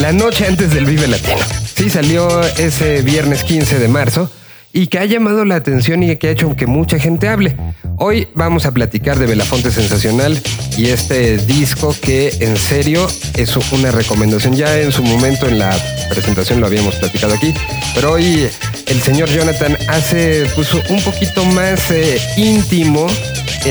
la 0.00 0.12
noche 0.12 0.46
antes 0.46 0.72
del 0.74 0.86
Vive 0.86 1.06
Latino. 1.06 1.38
Sí, 1.76 1.88
salió 1.88 2.42
ese 2.58 3.02
viernes 3.02 3.44
15 3.44 3.78
de 3.78 3.88
marzo 3.88 4.30
y 4.72 4.88
que 4.88 4.98
ha 4.98 5.04
llamado 5.04 5.44
la 5.44 5.54
atención 5.54 6.02
y 6.02 6.16
que 6.16 6.28
ha 6.28 6.30
hecho 6.32 6.54
que 6.56 6.66
mucha 6.66 6.98
gente 6.98 7.28
hable. 7.28 7.56
Hoy 7.96 8.26
vamos 8.34 8.66
a 8.66 8.72
platicar 8.72 9.18
de 9.18 9.26
Belafonte 9.26 9.70
Sensacional 9.70 10.40
y 10.76 10.86
este 10.86 11.38
disco 11.38 11.94
que 12.02 12.36
en 12.40 12.56
serio 12.56 13.06
es 13.34 13.56
una 13.72 13.92
recomendación. 13.92 14.54
Ya 14.56 14.80
en 14.80 14.90
su 14.90 15.04
momento 15.04 15.46
en 15.46 15.60
la 15.60 15.78
presentación 16.10 16.60
lo 16.60 16.66
habíamos 16.66 16.96
platicado 16.96 17.34
aquí, 17.34 17.54
pero 17.94 18.12
hoy 18.12 18.48
el 18.86 19.00
señor 19.00 19.28
Jonathan 19.30 19.78
hace 19.88 20.44
pues, 20.56 20.74
un 20.74 21.00
poquito 21.02 21.44
más 21.44 21.90
eh, 21.92 22.20
íntimo 22.36 23.06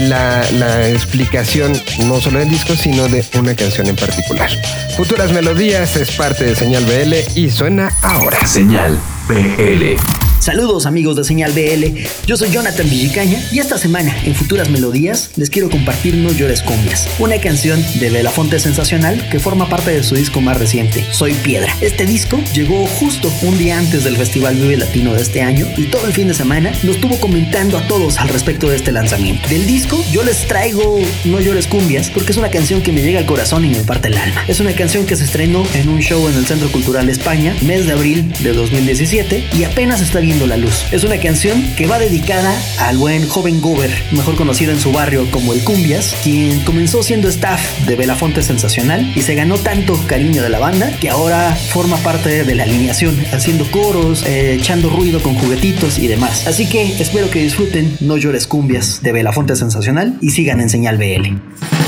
la, 0.02 0.88
explicación 0.90 1.74
no 2.06 2.20
solo 2.20 2.40
del 2.40 2.50
disco, 2.50 2.76
sino 2.76 3.08
de 3.08 3.24
una 3.38 3.56
canción 3.56 3.88
en 3.88 3.96
particular. 3.96 4.50
Futuras 4.96 5.32
Melodías 5.32 5.96
es 5.96 6.12
parte 6.12 6.46
de 6.46 6.56
Señal 6.56 6.86
BL 6.86 7.40
y 7.40 7.50
suena 7.50 7.92
ahora. 8.02 8.46
Señal 8.46 9.00
BL. 9.28 10.23
Saludos 10.44 10.86
amigos 10.86 11.16
de 11.16 11.24
Señal 11.24 11.54
BL, 11.54 12.02
yo 12.28 12.36
soy 12.36 12.52
Jonathan 12.52 12.90
Villicaña 12.90 13.42
y 13.54 13.60
esta 13.60 13.78
semana 13.78 14.14
en 14.26 14.36
Futuras 14.36 14.70
Melodías 14.70 15.30
les 15.38 15.50
quiero 15.50 15.70
compartir 15.70 16.16
No 16.16 16.34
llores 16.34 16.62
cumbias, 16.62 17.08
una 17.18 17.40
canción 17.40 17.82
de 18.02 18.10
Belafonte 18.10 18.60
Sensacional 18.60 19.30
que 19.30 19.40
forma 19.40 19.70
parte 19.70 19.92
de 19.92 20.04
su 20.04 20.16
disco 20.16 20.42
más 20.42 20.60
reciente, 20.60 21.06
Soy 21.14 21.34
Piedra. 21.34 21.74
Este 21.80 22.06
disco 22.06 22.42
llegó 22.54 22.86
justo 22.88 23.32
un 23.44 23.58
día 23.58 23.78
antes 23.78 24.04
del 24.04 24.18
Festival 24.18 24.56
Vive 24.56 24.76
Latino 24.76 25.14
de 25.14 25.22
este 25.22 25.42
año 25.42 25.66
y 25.78 25.86
todo 25.86 26.08
el 26.08 26.12
fin 26.12 26.28
de 26.28 26.34
semana 26.34 26.74
nos 26.84 26.98
estuvo 26.98 27.18
comentando 27.22 27.78
a 27.78 27.88
todos 27.88 28.18
al 28.18 28.28
respecto 28.28 28.68
de 28.68 28.76
este 28.76 28.92
lanzamiento. 28.92 29.48
Del 29.48 29.66
disco 29.66 30.04
yo 30.12 30.26
les 30.26 30.46
traigo 30.46 31.00
No 31.24 31.40
llores 31.40 31.68
cumbias 31.68 32.10
porque 32.10 32.34
es 32.34 32.38
una 32.38 32.52
canción 32.52 32.82
que 32.82 32.92
me 32.92 33.02
llega 33.02 33.20
al 33.20 33.26
corazón 33.26 33.64
y 33.64 33.70
me 33.70 33.80
parte 33.86 34.10
el 34.10 34.18
alma. 34.18 34.44
Es 34.50 34.60
una 34.60 34.74
canción 34.74 35.06
que 35.06 35.16
se 35.16 35.24
estrenó 35.24 35.66
en 35.74 35.88
un 35.88 36.02
show 36.02 36.28
en 36.28 36.36
el 36.36 36.46
Centro 36.46 36.70
Cultural 36.70 37.08
España, 37.08 37.56
mes 37.62 37.86
de 37.86 37.94
abril 37.94 38.34
de 38.40 38.52
2017 38.52 39.46
y 39.58 39.64
apenas 39.64 40.02
está 40.02 40.20
la 40.42 40.58
luz. 40.58 40.86
Es 40.92 41.04
una 41.04 41.18
canción 41.20 41.64
que 41.76 41.86
va 41.86 42.00
dedicada 42.00 42.54
al 42.80 42.98
buen 42.98 43.28
joven 43.28 43.62
Gober, 43.62 43.92
mejor 44.12 44.36
conocido 44.36 44.72
en 44.72 44.80
su 44.80 44.92
barrio 44.92 45.30
como 45.32 45.54
el 45.54 45.64
Cumbias, 45.64 46.16
quien 46.24 46.60
comenzó 46.62 47.04
siendo 47.04 47.30
staff 47.30 47.62
de 47.86 47.96
Belafonte 47.96 48.42
Sensacional 48.42 49.12
y 49.16 49.22
se 49.22 49.36
ganó 49.36 49.58
tanto 49.58 49.98
cariño 50.08 50.42
de 50.42 50.50
la 50.50 50.60
banda 50.60 50.92
que 51.00 51.10
ahora 51.10 51.56
forma 51.56 51.98
parte 51.98 52.44
de 52.44 52.56
la 52.56 52.64
alineación, 52.64 53.16
haciendo 53.32 53.70
coros, 53.72 54.26
eh, 54.26 54.56
echando 54.60 54.90
ruido 54.90 55.22
con 55.22 55.36
juguetitos 55.36 56.00
y 56.00 56.08
demás. 56.08 56.48
Así 56.48 56.68
que 56.68 57.00
espero 57.00 57.30
que 57.30 57.42
disfruten 57.42 57.96
No 58.00 58.18
llores 58.18 58.48
cumbias 58.48 59.02
de 59.04 59.12
Belafonte 59.12 59.56
Sensacional 59.56 60.18
y 60.22 60.32
sigan 60.32 60.60
en 60.60 60.70
señal 60.70 60.98
BL. 60.98 61.83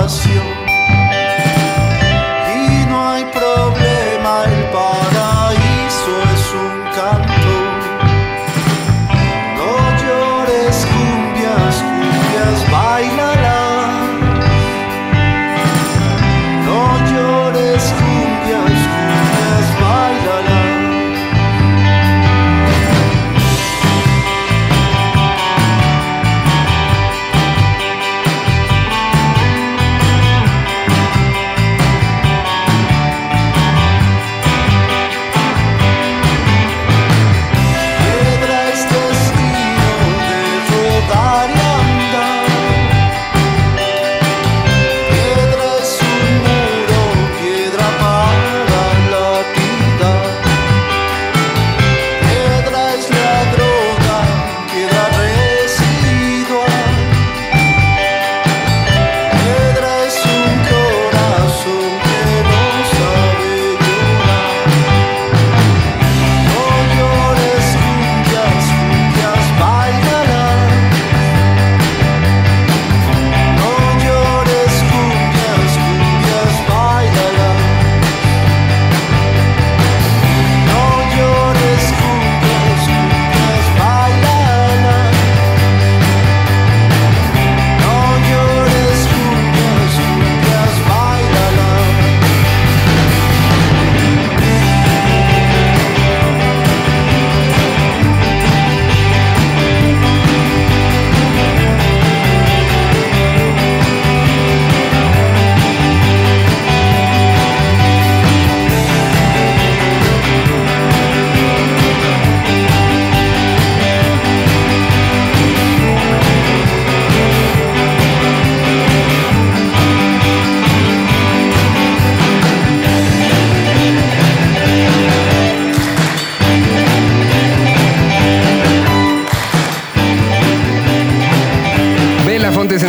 nós. 0.00 0.25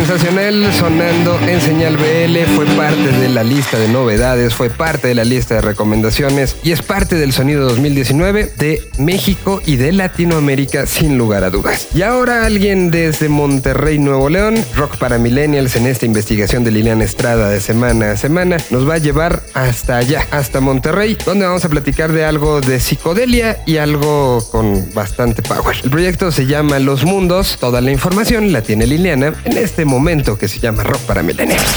Sensacional 0.08 0.72
sonando 0.72 1.38
en 1.46 1.60
Señal 1.60 1.98
BL 1.98 2.38
fue 2.56 2.64
parte 2.64 3.12
de 3.12 3.28
la 3.28 3.44
lista 3.44 3.78
de 3.78 3.88
novedades, 3.88 4.54
fue 4.54 4.70
parte 4.70 5.08
de 5.08 5.14
la 5.14 5.24
lista 5.24 5.56
de 5.56 5.60
recomendaciones 5.60 6.56
y 6.62 6.72
es 6.72 6.80
parte 6.80 7.16
del 7.16 7.34
sonido 7.34 7.68
2019 7.68 8.50
de 8.56 8.88
México 8.96 9.60
y 9.66 9.76
de 9.76 9.92
Latinoamérica 9.92 10.86
sin 10.86 11.18
lugar 11.18 11.44
a 11.44 11.50
dudas. 11.50 11.88
Y 11.94 12.00
ahora 12.00 12.46
alguien 12.46 12.90
desde 12.90 13.28
Monterrey, 13.28 13.98
Nuevo 13.98 14.30
León, 14.30 14.54
Rock 14.74 14.96
para 14.96 15.18
Millennials 15.18 15.76
en 15.76 15.86
esta 15.86 16.06
investigación 16.06 16.64
de 16.64 16.70
Liliana 16.70 17.04
Estrada 17.04 17.50
de 17.50 17.60
semana 17.60 18.12
a 18.12 18.16
semana, 18.16 18.56
nos 18.70 18.88
va 18.88 18.94
a 18.94 18.98
llevar 18.98 19.42
hasta 19.52 19.98
allá, 19.98 20.26
hasta 20.30 20.62
Monterrey, 20.62 21.18
donde 21.26 21.44
vamos 21.44 21.66
a 21.66 21.68
platicar 21.68 22.12
de 22.12 22.24
algo 22.24 22.62
de 22.62 22.80
psicodelia 22.80 23.62
y 23.66 23.76
algo 23.76 24.42
con 24.50 24.88
bastante 24.94 25.42
power. 25.42 25.76
El 25.84 25.90
proyecto 25.90 26.32
se 26.32 26.46
llama 26.46 26.78
Los 26.78 27.04
Mundos, 27.04 27.58
toda 27.60 27.82
la 27.82 27.90
información 27.90 28.54
la 28.54 28.62
tiene 28.62 28.86
Liliana 28.86 29.34
en 29.44 29.58
este 29.58 29.84
momento 29.84 29.97
que 30.38 30.46
se 30.46 30.60
llama 30.60 30.84
Rock 30.84 31.00
para 31.02 31.22
Millennials. 31.22 31.74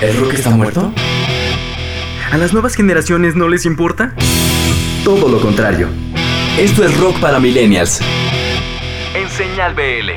¿El 0.00 0.16
rock 0.18 0.34
está 0.34 0.50
muerto? 0.50 0.92
¿A 2.30 2.36
las 2.36 2.52
nuevas 2.52 2.76
generaciones 2.76 3.34
no 3.34 3.48
les 3.48 3.66
importa? 3.66 4.14
Todo 5.04 5.28
lo 5.28 5.40
contrario. 5.40 5.88
Esto 6.56 6.84
es 6.84 6.96
Rock 6.98 7.18
para 7.18 7.40
Millennials. 7.40 8.00
En 9.14 9.28
Señal 9.30 9.74
BL. 9.74 10.12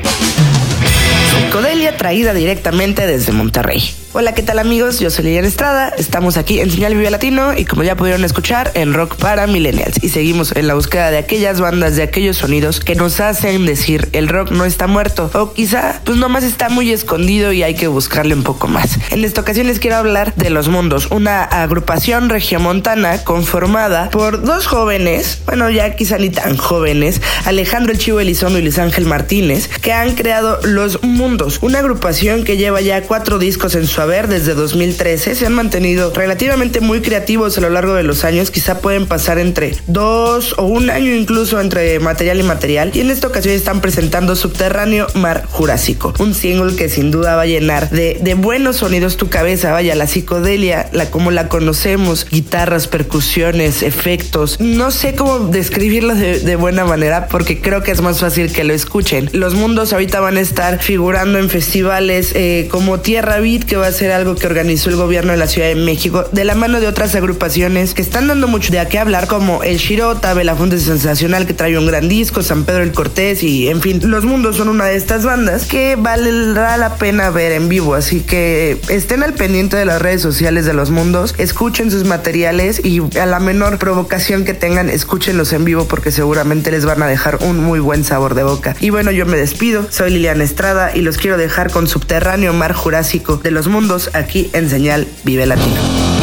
Psicodelia 1.45 1.97
traída 1.97 2.33
directamente 2.33 3.07
desde 3.07 3.31
Monterrey. 3.31 3.83
Hola, 4.11 4.33
¿qué 4.33 4.41
tal 4.41 4.57
amigos? 4.57 4.99
Yo 4.99 5.11
soy 5.11 5.25
Liliana 5.25 5.47
Estrada, 5.47 5.89
estamos 5.95 6.35
aquí 6.35 6.59
en 6.59 6.71
Señal 6.71 6.95
Vive 6.95 7.11
Latino 7.11 7.55
y 7.55 7.65
como 7.65 7.83
ya 7.83 7.95
pudieron 7.95 8.25
escuchar, 8.25 8.71
en 8.73 8.95
Rock 8.95 9.15
para 9.17 9.45
Millennials. 9.45 10.03
Y 10.03 10.09
seguimos 10.09 10.51
en 10.55 10.65
la 10.65 10.73
búsqueda 10.73 11.11
de 11.11 11.19
aquellas 11.19 11.61
bandas, 11.61 11.95
de 11.95 12.01
aquellos 12.01 12.37
sonidos 12.37 12.79
que 12.79 12.95
nos 12.95 13.19
hacen 13.19 13.67
decir 13.67 14.09
el 14.13 14.27
rock 14.27 14.49
no 14.49 14.65
está 14.65 14.87
muerto 14.87 15.29
o 15.35 15.53
quizá 15.53 16.01
pues 16.05 16.17
nomás 16.17 16.43
está 16.43 16.69
muy 16.69 16.91
escondido 16.91 17.53
y 17.53 17.61
hay 17.61 17.75
que 17.75 17.85
buscarle 17.85 18.33
un 18.33 18.41
poco 18.41 18.67
más. 18.67 18.97
En 19.11 19.23
esta 19.23 19.41
ocasión 19.41 19.67
les 19.67 19.79
quiero 19.79 19.97
hablar 19.97 20.33
de 20.33 20.49
Los 20.49 20.69
Mundos, 20.69 21.09
una 21.11 21.43
agrupación 21.43 22.29
regiomontana 22.29 23.23
conformada 23.23 24.09
por 24.09 24.41
dos 24.43 24.65
jóvenes, 24.65 25.43
bueno 25.45 25.69
ya 25.69 25.95
quizá 25.95 26.17
ni 26.17 26.31
tan 26.31 26.57
jóvenes, 26.57 27.21
Alejandro 27.45 27.91
El 27.91 27.99
Chivo 27.99 28.19
Elizondo 28.19 28.57
y 28.57 28.63
Luis 28.63 28.79
Ángel 28.79 29.05
Martínez, 29.05 29.67
que 29.67 29.93
han 29.93 30.15
creado 30.15 30.59
Los 30.63 31.03
Mundos, 31.03 31.59
una 31.61 31.77
agrupación 31.77 32.43
que 32.43 32.57
lleva 32.57 32.81
ya 32.81 33.03
cuatro 33.03 33.37
discos 33.37 33.75
en 33.75 33.85
su 33.85 33.98
su 33.99 34.03
haber 34.03 34.29
desde 34.29 34.53
2013. 34.53 35.35
Se 35.35 35.45
han 35.45 35.53
mantenido 35.53 36.13
relativamente 36.13 36.79
muy 36.79 37.01
creativos 37.01 37.57
a 37.57 37.61
lo 37.61 37.69
largo 37.69 37.95
de 37.95 38.03
los 38.03 38.23
años. 38.23 38.49
Quizá 38.49 38.79
pueden 38.79 39.07
pasar 39.07 39.39
entre 39.39 39.75
dos 39.87 40.55
o 40.57 40.63
un 40.63 40.89
año 40.89 41.13
incluso 41.13 41.59
entre 41.59 41.99
material 41.99 42.39
y 42.39 42.43
material. 42.43 42.91
Y 42.93 43.01
en 43.01 43.11
esta 43.11 43.27
ocasión 43.27 43.53
están 43.53 43.81
presentando 43.81 44.37
Subterráneo 44.37 45.07
Mar 45.15 45.43
Jurásico, 45.49 46.13
un 46.19 46.33
single 46.33 46.77
que 46.77 46.87
sin 46.87 47.11
duda 47.11 47.35
va 47.35 47.41
a 47.41 47.45
llenar 47.45 47.89
de, 47.89 48.17
de 48.21 48.35
buenos 48.35 48.77
sonidos 48.77 49.17
tu 49.17 49.27
cabeza. 49.27 49.73
Vaya, 49.73 49.95
la 49.95 50.07
psicodelia, 50.07 50.89
la 50.93 51.11
como 51.11 51.31
la 51.31 51.49
conocemos, 51.49 52.25
guitarras, 52.29 52.87
percusiones, 52.87 53.83
efectos. 53.83 54.61
No 54.61 54.91
sé 54.91 55.13
cómo 55.13 55.39
describirlo 55.39 56.15
de, 56.15 56.39
de 56.39 56.55
buena 56.55 56.85
manera 56.85 57.27
porque 57.27 57.59
creo 57.59 57.83
que 57.83 57.91
es 57.91 58.01
más 58.01 58.21
fácil 58.21 58.53
que 58.53 58.63
lo 58.63 58.73
escuchen. 58.73 59.29
Los 59.33 59.55
mundos 59.55 59.91
ahorita 59.91 60.21
van 60.21 60.37
a 60.37 60.41
estar 60.41 60.81
figurando 60.81 61.37
en 61.37 61.49
festivales 61.49 62.31
eh, 62.35 62.69
como 62.71 63.01
Tierra 63.01 63.41
Beat, 63.41 63.65
que 63.65 63.75
va 63.75 63.88
a 63.89 63.91
ser 63.91 64.11
algo 64.11 64.35
que 64.35 64.47
organizó 64.47 64.89
el 64.89 64.95
gobierno 64.95 65.31
de 65.31 65.37
la 65.37 65.47
Ciudad 65.47 65.67
de 65.67 65.75
México, 65.75 66.25
de 66.31 66.43
la 66.43 66.55
mano 66.55 66.79
de 66.79 66.87
otras 66.87 67.15
agrupaciones 67.15 67.93
que 67.93 68.01
están 68.01 68.27
dando 68.27 68.47
mucho 68.47 68.71
de 68.71 68.79
a 68.79 68.87
qué 68.87 68.99
hablar, 68.99 69.27
como 69.27 69.63
El 69.63 69.77
Shirota, 69.77 70.33
Belafonte 70.33 70.77
Sensacional, 70.77 71.47
que 71.47 71.53
trae 71.53 71.77
un 71.77 71.87
gran 71.87 72.07
disco, 72.07 72.43
San 72.43 72.65
Pedro 72.65 72.83
el 72.83 72.91
Cortés, 72.91 73.43
y 73.43 73.67
en 73.67 73.81
fin, 73.81 73.99
Los 74.03 74.25
Mundos 74.25 74.57
son 74.57 74.69
una 74.69 74.85
de 74.85 74.95
estas 74.95 75.25
bandas 75.25 75.65
que 75.65 75.95
valdrá 75.95 76.77
la 76.77 76.95
pena 76.95 77.31
ver 77.31 77.51
en 77.51 77.67
vivo. 77.67 77.95
Así 77.95 78.21
que 78.21 78.79
estén 78.89 79.23
al 79.23 79.33
pendiente 79.33 79.75
de 79.75 79.85
las 79.85 80.01
redes 80.01 80.21
sociales 80.21 80.65
de 80.65 80.73
Los 80.73 80.91
Mundos, 80.91 81.33
escuchen 81.39 81.89
sus 81.89 82.03
materiales 82.03 82.81
y 82.85 83.01
a 83.17 83.25
la 83.25 83.39
menor 83.39 83.79
provocación 83.79 84.45
que 84.45 84.53
tengan, 84.53 84.89
escúchenlos 84.89 85.51
en 85.53 85.65
vivo 85.65 85.85
porque 85.85 86.11
seguramente 86.11 86.69
les 86.69 86.85
van 86.85 87.01
a 87.01 87.07
dejar 87.07 87.39
un 87.41 87.57
muy 87.57 87.79
buen 87.79 88.03
sabor 88.03 88.35
de 88.35 88.43
boca. 88.43 88.75
Y 88.79 88.91
bueno, 88.91 89.09
yo 89.09 89.25
me 89.25 89.37
despido, 89.37 89.87
soy 89.89 90.11
Liliana 90.11 90.43
Estrada 90.43 90.95
y 90.95 91.01
los 91.01 91.17
quiero 91.17 91.37
dejar 91.37 91.71
con 91.71 91.87
Subterráneo 91.87 92.53
Mar 92.53 92.73
Jurásico 92.73 93.37
de 93.37 93.49
los 93.51 93.67
Mundos 93.67 93.78
aquí 94.13 94.49
en 94.51 94.69
Señal 94.69 95.07
Vive 95.23 95.45
Latino. 95.45 96.18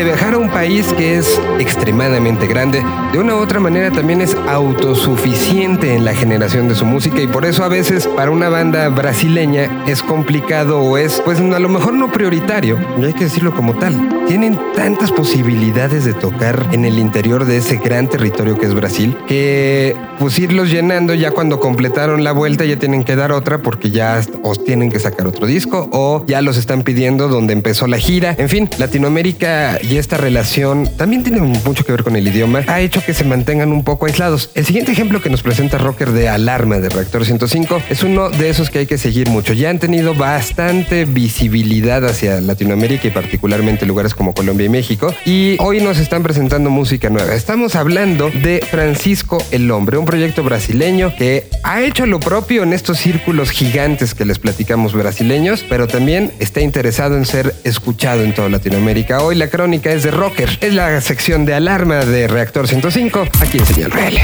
A 0.00 0.02
viajar 0.02 0.36
un 0.36 0.50
país 0.50 0.92
que 0.94 1.18
es 1.18 1.40
extremadamente 1.58 2.46
grande. 2.46 2.84
De 3.12 3.18
una 3.18 3.34
u 3.36 3.38
otra 3.38 3.60
manera 3.60 3.90
también 3.90 4.20
es 4.20 4.36
autosuficiente 4.48 5.94
en 5.94 6.04
la 6.04 6.14
generación 6.14 6.68
de 6.68 6.74
su 6.74 6.84
música 6.84 7.20
y 7.20 7.26
por 7.26 7.44
eso 7.44 7.64
a 7.64 7.68
veces 7.68 8.06
para 8.08 8.30
una 8.30 8.48
banda 8.48 8.88
brasileña 8.88 9.84
es 9.86 10.02
complicado 10.02 10.80
o 10.80 10.96
es, 10.98 11.20
pues 11.24 11.40
a 11.40 11.58
lo 11.58 11.68
mejor 11.68 11.94
no 11.94 12.10
prioritario, 12.10 12.78
no 12.98 13.06
hay 13.06 13.12
que 13.12 13.24
decirlo 13.24 13.54
como 13.54 13.74
tal. 13.74 14.24
Tienen 14.26 14.58
tantas 14.74 15.12
posibilidades 15.12 16.04
de 16.04 16.14
tocar 16.14 16.68
en 16.72 16.84
el 16.84 16.98
interior 16.98 17.44
de 17.44 17.58
ese 17.58 17.76
gran 17.76 18.08
territorio 18.08 18.58
que 18.58 18.66
es 18.66 18.74
Brasil 18.74 19.16
que 19.26 19.96
pues 20.18 20.38
irlos 20.38 20.70
llenando 20.70 21.14
ya 21.14 21.30
cuando 21.30 21.60
completaron 21.60 22.24
la 22.24 22.32
vuelta 22.32 22.64
ya 22.64 22.78
tienen 22.78 23.04
que 23.04 23.16
dar 23.16 23.32
otra 23.32 23.58
porque 23.58 23.90
ya 23.90 24.20
os 24.42 24.64
tienen 24.64 24.90
que 24.90 24.98
sacar 24.98 25.26
otro 25.26 25.46
disco 25.46 25.88
o 25.92 26.24
ya 26.26 26.40
los 26.40 26.56
están 26.56 26.82
pidiendo 26.82 27.28
donde 27.28 27.52
empezó 27.52 27.86
la 27.86 27.98
gira. 27.98 28.34
En 28.38 28.48
fin, 28.48 28.68
Latinoamérica 28.78 29.78
y 29.82 29.96
esta 29.96 30.16
relación 30.16 30.88
también 30.96 31.22
tiene 31.22 31.40
mucho 31.44 31.84
que 31.84 31.92
ver 31.92 32.02
con 32.02 32.16
el 32.16 32.26
idioma. 32.26 32.62
Ha 32.66 32.80
hecho 32.80 33.02
que 33.04 33.14
se 33.14 33.24
mantengan 33.24 33.72
un 33.72 33.84
poco 33.84 34.06
aislados. 34.06 34.50
El 34.54 34.64
siguiente 34.64 34.92
ejemplo 34.92 35.20
que 35.20 35.30
nos 35.30 35.42
presenta 35.42 35.78
Rocker 35.78 36.12
de 36.12 36.28
Alarma 36.28 36.78
de 36.78 36.88
Reactor 36.88 37.24
105 37.24 37.82
es 37.88 38.02
uno 38.02 38.30
de 38.30 38.48
esos 38.48 38.70
que 38.70 38.80
hay 38.80 38.86
que 38.86 38.98
seguir 38.98 39.28
mucho. 39.28 39.52
Ya 39.52 39.70
han 39.70 39.78
tenido 39.78 40.14
bastante 40.14 41.04
visibilidad 41.04 42.04
hacia 42.04 42.40
Latinoamérica 42.40 43.08
y 43.08 43.10
particularmente 43.10 43.86
lugares 43.86 44.14
como 44.14 44.34
Colombia 44.34 44.66
y 44.66 44.68
México. 44.70 45.14
Y 45.24 45.56
hoy 45.60 45.80
nos 45.80 45.98
están 45.98 46.22
presentando 46.22 46.70
música 46.70 47.10
nueva. 47.10 47.34
Estamos 47.34 47.74
hablando 47.74 48.30
de 48.30 48.60
Francisco 48.70 49.42
el 49.50 49.70
Hombre, 49.70 49.98
un 49.98 50.04
proyecto 50.04 50.42
brasileño 50.42 51.14
que 51.16 51.48
ha 51.62 51.80
hecho 51.82 52.06
lo 52.06 52.20
propio 52.20 52.62
en 52.62 52.72
estos 52.72 52.98
círculos 52.98 53.50
gigantes 53.50 54.14
que 54.14 54.24
les 54.24 54.38
platicamos 54.38 54.92
brasileños, 54.92 55.64
pero 55.68 55.86
también 55.86 56.32
está 56.38 56.60
interesado 56.60 57.16
en 57.16 57.24
ser 57.24 57.54
escuchado 57.64 58.22
en 58.22 58.34
toda 58.34 58.48
Latinoamérica. 58.48 59.22
Hoy 59.22 59.34
la 59.34 59.48
crónica 59.48 59.92
es 59.92 60.02
de 60.02 60.10
Rocker, 60.10 60.58
es 60.60 60.74
la 60.74 61.00
sección 61.00 61.33
de 61.42 61.52
alarma 61.52 62.04
de 62.04 62.28
Reactor 62.28 62.68
105, 62.68 63.26
aquí 63.40 63.58
en 63.58 63.66
Señal 63.66 63.90
BL. 63.90 64.18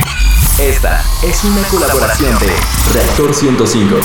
Esta 0.62 1.02
es 1.24 1.42
una 1.42 1.62
colaboración 1.64 2.38
de 2.38 2.46
Reactor 2.94 3.34
105. 3.34 3.96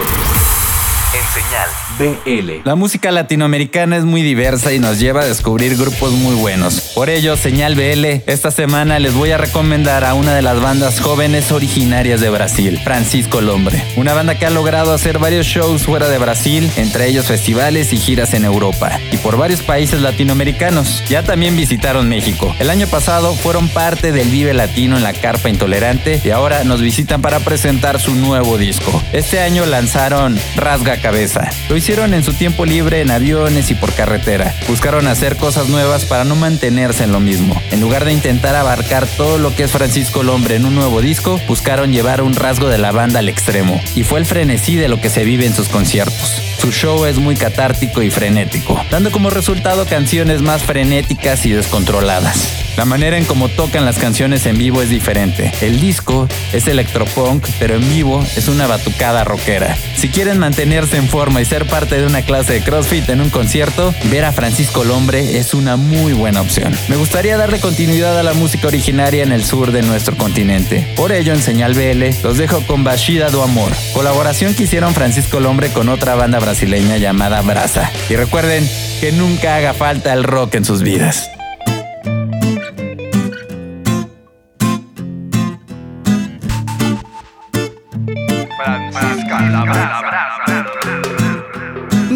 En 1.16 1.24
señal 1.32 1.70
BL. 1.98 2.68
La 2.68 2.76
música 2.76 3.10
latinoamericana 3.10 3.96
es 3.96 4.04
muy 4.04 4.22
diversa 4.22 4.74
y 4.74 4.80
nos 4.80 5.00
lleva 5.00 5.22
a 5.22 5.26
descubrir 5.26 5.78
grupos 5.78 6.12
muy 6.12 6.36
buenos. 6.36 6.92
Por 6.94 7.10
ello, 7.10 7.38
Señal 7.38 7.76
BL, 7.76 8.24
esta 8.30 8.52
semana 8.52 9.00
les 9.00 9.14
voy 9.14 9.32
a 9.32 9.38
recomendar 9.38 10.04
a 10.04 10.14
una 10.14 10.34
de 10.34 10.42
las 10.42 10.60
bandas 10.60 11.00
jóvenes 11.00 11.54
originarias 11.54 12.20
de 12.20 12.30
Brasil, 12.30 12.82
Francisco 12.84 13.40
Lombre. 13.40 13.82
Una 13.96 14.14
banda 14.14 14.38
que 14.38 14.46
ha 14.46 14.50
logrado 14.50 14.94
hacer 14.94 15.20
varios 15.20 15.46
shows 15.46 15.84
fuera 15.84 16.10
de 16.10 16.18
Brasil, 16.18 16.70
entre 16.76 17.08
ellos 17.08 17.28
festivales 17.28 17.94
y 17.94 17.98
giras 17.98 18.34
en 18.34 18.44
Europa, 18.44 19.00
y 19.14 19.18
por 19.18 19.38
varios 19.38 19.62
países 19.62 20.02
latinoamericanos. 20.02 21.02
Ya 21.08 21.24
también 21.24 21.56
visitaron 21.56 22.10
México. 22.10 22.54
El 22.60 22.70
año 22.70 22.88
pasado 22.88 23.34
fueron 23.36 23.70
parte 23.70 24.12
del 24.12 24.28
Vive 24.28 24.54
Latino 24.54 24.98
en 24.98 25.04
la 25.04 25.14
Carpa 25.14 25.48
Intolerante 25.48 26.20
y 26.26 26.32
ahora 26.32 26.66
nos 26.66 26.82
visitan 26.82 27.22
para 27.22 27.40
presentar 27.40 28.02
su 28.02 28.16
nuevo 28.16 28.58
disco. 28.58 29.02
Este 29.14 29.40
año 29.40 29.66
lanzaron 29.66 30.38
Rasga 30.58 31.05
Cabeza. 31.06 31.52
Lo 31.70 31.78
hicieron 31.78 32.16
en 32.16 32.24
su 32.24 32.34
tiempo 32.34 32.66
libre 32.66 33.00
en 33.00 33.12
aviones 33.12 33.70
y 33.70 33.76
por 33.76 33.94
carretera. 33.94 34.56
Buscaron 34.68 35.06
hacer 35.06 35.38
cosas 35.38 35.70
nuevas 35.70 36.04
para 36.04 36.24
no 36.24 36.36
mantenerse 36.36 37.04
en 37.04 37.12
lo 37.12 37.20
mismo. 37.20 37.62
En 37.70 37.80
lugar 37.80 38.06
de 38.06 38.12
intentar 38.12 38.56
abarcar 38.56 39.06
todo 39.06 39.38
lo 39.38 39.54
que 39.54 39.66
es 39.66 39.72
Francisco 39.72 40.24
Lombre 40.24 40.56
en 40.56 40.66
un 40.66 40.74
nuevo 40.74 41.02
disco, 41.02 41.40
buscaron 41.48 41.94
llevar 41.94 42.24
un 42.24 42.34
rasgo 42.34 42.70
de 42.70 42.80
la 42.80 42.92
banda 42.92 43.20
al 43.20 43.30
extremo. 43.30 43.80
Y 43.94 44.02
fue 44.02 44.18
el 44.18 44.26
frenesí 44.26 44.78
de 44.78 44.88
lo 44.88 45.00
que 45.00 45.12
se 45.12 45.26
vive 45.26 45.46
en 45.46 45.54
sus 45.54 45.70
conciertos. 45.70 46.42
Su 46.66 46.72
show 46.72 47.06
es 47.06 47.18
muy 47.18 47.36
catártico 47.36 48.02
y 48.02 48.10
frenético, 48.10 48.84
dando 48.90 49.12
como 49.12 49.30
resultado 49.30 49.86
canciones 49.86 50.42
más 50.42 50.64
frenéticas 50.64 51.46
y 51.46 51.52
descontroladas. 51.52 52.42
La 52.76 52.86
manera 52.86 53.18
en 53.18 53.24
cómo 53.24 53.48
tocan 53.50 53.86
las 53.86 54.00
canciones 54.00 54.48
en 54.48 54.58
vivo 54.58 54.82
es 54.82 54.90
diferente. 54.90 55.54
El 55.62 55.80
disco 55.80 56.28
es 56.52 56.68
electropunk, 56.68 57.48
pero 57.60 57.76
en 57.76 57.88
vivo 57.88 58.26
es 58.36 58.48
una 58.50 58.66
batucada 58.68 59.24
rockera. 59.24 59.78
Si 59.96 60.10
quieren 60.10 60.40
mantenerse 60.40 60.98
en 60.98 61.08
forma 61.08 61.40
y 61.40 61.46
ser 61.46 61.68
parte 61.68 62.02
de 62.02 62.08
una 62.08 62.24
clase 62.24 62.54
de 62.54 62.62
CrossFit 62.62 63.08
en 63.10 63.22
un 63.22 63.30
concierto, 63.30 63.94
ver 64.06 64.26
a 64.26 64.34
Francisco 64.34 64.84
Lombre 64.84 65.38
es 65.38 65.54
una 65.54 65.78
muy 65.78 66.14
buena 66.14 66.42
opción. 66.42 66.76
Me 66.90 66.98
gustaría 66.98 67.38
darle 67.38 67.60
continuidad 67.60 68.20
a 68.20 68.24
la 68.24 68.34
música 68.34 68.68
originaria 68.68 69.24
en 69.24 69.32
el 69.32 69.46
sur 69.46 69.72
de 69.72 69.84
nuestro 69.84 70.18
continente. 70.18 70.86
Por 70.98 71.14
ello, 71.14 71.32
en 71.32 71.42
Señal 71.42 71.76
BL, 71.76 72.24
los 72.24 72.38
dejo 72.38 72.60
con 72.62 72.84
Bashida 72.84 73.30
do 73.30 73.42
Amor, 73.42 73.72
colaboración 73.94 74.54
que 74.54 74.64
hicieron 74.64 74.94
Francisco 74.94 75.40
Lombre 75.40 75.70
con 75.70 75.88
otra 75.88 76.16
banda 76.16 76.40
brasileña 76.40 76.55
llamada 76.64 77.42
Brasa. 77.42 77.92
Y 78.10 78.16
recuerden 78.16 78.68
que 79.00 79.12
nunca 79.12 79.58
haga 79.58 79.74
falta 79.74 80.14
el 80.14 80.24
rock 80.24 80.56
en 80.56 80.66
sus 80.66 80.82
vidas. 80.82 81.30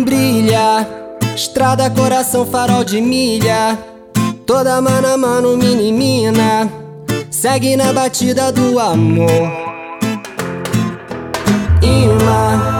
Brilha, 0.05 0.87
estrada, 1.35 1.89
coração, 1.89 2.45
farol 2.45 2.85
de 2.85 3.01
milha. 3.01 3.77
Toda 4.45 4.81
mano 4.81 5.07
a 5.07 5.17
mano, 5.17 5.57
mini 5.57 5.91
mina. 5.91 6.67
Segue 7.29 7.77
na 7.77 7.93
batida 7.93 8.51
do 8.51 8.79
amor. 8.79 9.49
Ima, 11.81 12.78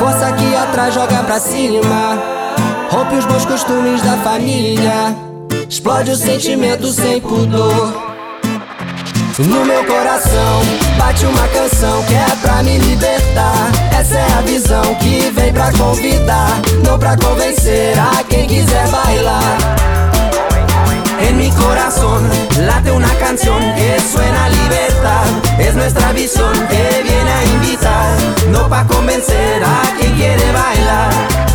força 0.00 0.28
aqui 0.28 0.56
atrás, 0.56 0.94
joga 0.94 1.22
pra 1.22 1.38
cima. 1.38 2.18
Rompe 2.90 3.16
os 3.16 3.26
bons 3.26 3.44
costumes 3.44 4.00
da 4.00 4.16
família. 4.16 5.14
Explode 5.68 6.12
o 6.12 6.16
sentimento 6.16 6.90
sem 6.90 7.20
pudor. 7.20 7.92
No 9.38 9.64
meu 9.64 9.84
coração 9.84 10.62
bate 10.98 11.26
uma 11.26 11.46
canção 11.48 12.02
que 12.04 12.14
é 12.14 12.36
pra 12.40 12.62
me 12.62 12.78
libertar. 12.78 13.70
Essa 13.98 14.18
é 14.18 14.32
a 14.38 14.40
visão 14.40 14.94
que 14.96 15.30
vem 15.30 15.52
pra 15.52 15.70
convidar, 15.72 16.60
não 16.84 16.98
pra 16.98 17.16
convencer 17.18 17.94
a 17.98 18.24
quem 18.24 18.46
quiser 18.46 18.88
bailar. 18.88 19.58
En 21.20 21.36
mi 21.36 21.50
corazón 21.50 22.28
late 22.66 22.90
una 22.90 23.12
canción 23.18 23.60
que 23.74 24.00
suena 24.00 24.48
libertad. 24.48 25.24
Es 25.58 25.74
nuestra 25.74 26.12
visión 26.12 26.52
que 26.68 27.02
viene 27.02 27.30
a 27.30 27.44
invitar, 27.44 28.16
no 28.48 28.68
pa 28.68 28.86
convencer 28.86 29.62
a 29.62 29.82
quien 29.98 30.14
quiere 30.14 30.52
bailar. 30.52 31.49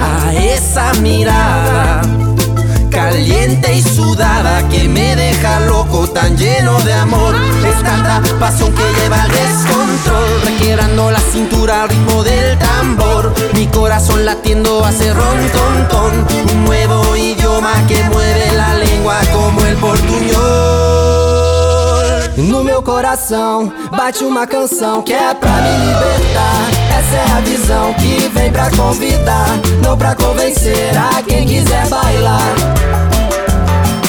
A 0.00 0.34
esa 0.34 0.92
mirada. 1.00 2.02
Caliente 2.90 3.74
y 3.74 3.82
sudada 3.82 4.68
que 4.68 4.88
me 4.88 5.14
deja 5.14 5.60
loco, 5.60 6.08
tan 6.08 6.36
lleno 6.36 6.80
de 6.80 6.92
amor. 6.94 7.34
Es 7.64 7.82
tanta 7.82 8.20
pasión 8.40 8.72
que 8.74 8.82
lleva 9.00 9.22
al 9.22 9.30
descontrol, 9.30 10.42
requebrando 10.44 11.10
la 11.10 11.20
cintura 11.20 11.82
al 11.82 11.88
ritmo 11.90 12.24
del 12.24 12.58
tambor. 12.58 13.32
Mi 13.54 13.66
corazón 13.68 14.24
latiendo 14.24 14.84
hace 14.84 15.14
ron 15.14 15.38
ton 15.52 15.88
ton, 15.88 16.26
un 16.52 16.64
nuevo 16.64 17.16
idioma 17.16 17.72
que 17.86 18.02
mueve 18.04 18.52
la 18.56 18.74
lengua 18.74 19.16
como 19.32 19.64
el 19.64 19.76
portuñol. 19.76 20.77
No 22.48 22.64
meu 22.64 22.82
coração 22.82 23.70
bate 23.94 24.24
uma 24.24 24.46
canção 24.46 25.02
que 25.02 25.12
é 25.12 25.34
pra 25.34 25.50
me 25.50 25.70
libertar. 25.84 26.98
Essa 26.98 27.16
é 27.16 27.36
a 27.36 27.40
visão 27.40 27.92
que 27.92 28.26
vem 28.30 28.50
pra 28.50 28.70
convidar, 28.70 29.48
não 29.84 29.98
pra 29.98 30.14
convencer 30.14 30.96
a 30.96 31.22
quem 31.22 31.46
quiser 31.46 31.86
bailar. 31.88 32.54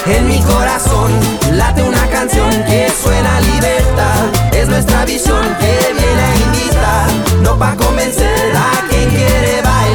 En 0.08 0.26
mi 0.26 0.42
corazón 0.44 1.12
late 1.52 1.82
una 1.82 2.08
canción 2.08 2.50
que 2.64 2.90
suena 3.04 3.36
a 3.36 3.42
libertad. 3.42 4.54
Es 4.54 4.70
nuestra 4.70 5.04
visión 5.04 5.44
que 5.60 5.94
viene 5.94 6.24
a 6.24 6.36
invitar, 6.48 7.08
no 7.44 7.58
pa 7.60 7.76
convencer 7.76 8.56
a 8.56 8.88
quien 8.88 9.10
quiere 9.10 9.62
bailar. 9.62 9.89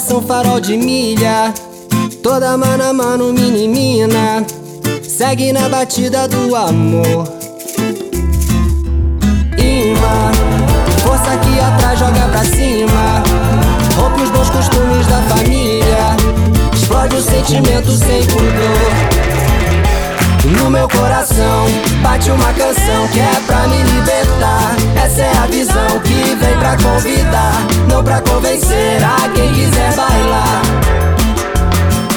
Coração, 0.00 0.22
farol 0.22 0.60
de 0.60 0.76
milha. 0.76 1.52
Toda 2.22 2.56
mano 2.56 2.84
a 2.84 2.92
mano, 2.92 3.32
mini 3.32 3.68
mina. 3.68 4.44
Segue 5.02 5.52
na 5.52 5.68
batida 5.68 6.26
do 6.26 6.56
amor. 6.56 7.28
Ima, 9.58 10.32
força 11.04 11.32
aqui 11.32 11.60
atrás, 11.60 11.98
joga 11.98 12.28
pra 12.28 12.44
cima. 12.44 13.22
Rompe 13.96 14.22
os 14.22 14.30
bons 14.30 14.50
costumes 14.50 15.06
da 15.06 15.20
família. 15.22 16.16
Explode 16.72 17.16
o 17.16 17.22
sentimento 17.22 17.90
sem 17.92 18.24
pudor. 18.26 19.19
No 20.58 20.70
meu 20.70 20.88
coração 20.88 21.66
bate 22.02 22.30
uma 22.30 22.52
canção 22.52 23.08
que 23.12 23.20
é 23.20 23.40
pra 23.46 23.66
me 23.68 23.82
libertar. 23.82 24.74
Essa 25.04 25.22
é 25.22 25.38
a 25.38 25.46
visão 25.46 26.00
que 26.04 26.34
vem 26.34 26.56
pra 26.58 26.76
convidar, 26.76 27.54
não 27.88 28.02
pra 28.02 28.20
convencer 28.20 29.02
a 29.02 29.28
quem 29.28 29.52
quiser 29.52 29.94
bailar. 29.94 30.62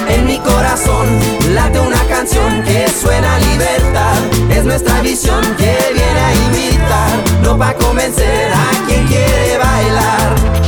En 0.08 0.26
mi 0.26 0.38
corazón 0.38 1.20
late 1.54 1.78
una 1.78 2.04
canción 2.04 2.62
que 2.62 2.88
suena 2.88 3.36
a 3.36 3.38
libertad. 3.38 4.16
Es 4.50 4.64
nuestra 4.64 5.00
visión 5.00 5.42
que 5.56 5.76
viene 5.92 6.20
a 6.20 6.34
invitar, 6.46 7.42
no 7.42 7.56
pa 7.58 7.74
convencer 7.74 8.52
a 8.52 8.86
quien 8.86 9.06
quiere 9.06 9.58
bailar. 9.58 10.63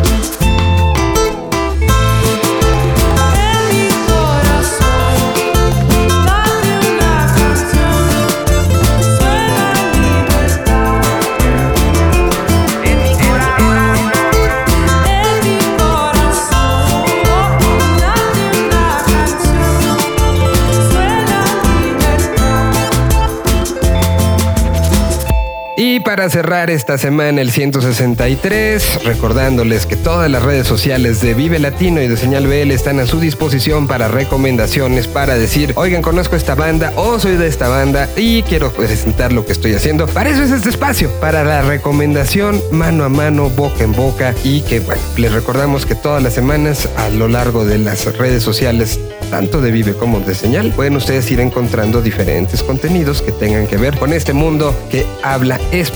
Para 26.06 26.30
cerrar 26.30 26.70
esta 26.70 26.98
semana 26.98 27.40
el 27.40 27.50
163, 27.50 29.02
recordándoles 29.02 29.86
que 29.86 29.96
todas 29.96 30.30
las 30.30 30.40
redes 30.40 30.64
sociales 30.64 31.20
de 31.20 31.34
Vive 31.34 31.58
Latino 31.58 32.00
y 32.00 32.06
de 32.06 32.16
Señal 32.16 32.46
BL 32.46 32.70
están 32.70 33.00
a 33.00 33.06
su 33.06 33.18
disposición 33.18 33.88
para 33.88 34.06
recomendaciones, 34.06 35.08
para 35.08 35.34
decir, 35.34 35.72
oigan, 35.74 36.02
conozco 36.02 36.36
esta 36.36 36.54
banda 36.54 36.92
o 36.94 37.18
soy 37.18 37.36
de 37.36 37.48
esta 37.48 37.66
banda 37.66 38.08
y 38.14 38.44
quiero 38.44 38.72
presentar 38.72 39.32
lo 39.32 39.44
que 39.44 39.50
estoy 39.50 39.74
haciendo. 39.74 40.06
Para 40.06 40.30
eso 40.30 40.44
es 40.44 40.52
este 40.52 40.68
espacio, 40.68 41.10
para 41.20 41.42
la 41.42 41.62
recomendación 41.62 42.62
mano 42.70 43.02
a 43.02 43.08
mano, 43.08 43.50
boca 43.50 43.82
en 43.82 43.92
boca 43.92 44.32
y 44.44 44.60
que, 44.60 44.78
bueno, 44.78 45.02
les 45.16 45.32
recordamos 45.32 45.86
que 45.86 45.96
todas 45.96 46.22
las 46.22 46.34
semanas 46.34 46.88
a 46.96 47.08
lo 47.10 47.26
largo 47.26 47.64
de 47.64 47.78
las 47.78 48.04
redes 48.16 48.44
sociales, 48.44 49.00
tanto 49.28 49.60
de 49.60 49.72
Vive 49.72 49.94
como 49.94 50.20
de 50.20 50.36
Señal, 50.36 50.70
pueden 50.70 50.94
ustedes 50.94 51.28
ir 51.32 51.40
encontrando 51.40 52.00
diferentes 52.00 52.62
contenidos 52.62 53.22
que 53.22 53.32
tengan 53.32 53.66
que 53.66 53.76
ver 53.76 53.98
con 53.98 54.12
este 54.12 54.32
mundo 54.32 54.72
que 54.88 55.04
habla 55.24 55.58
español 55.72 55.95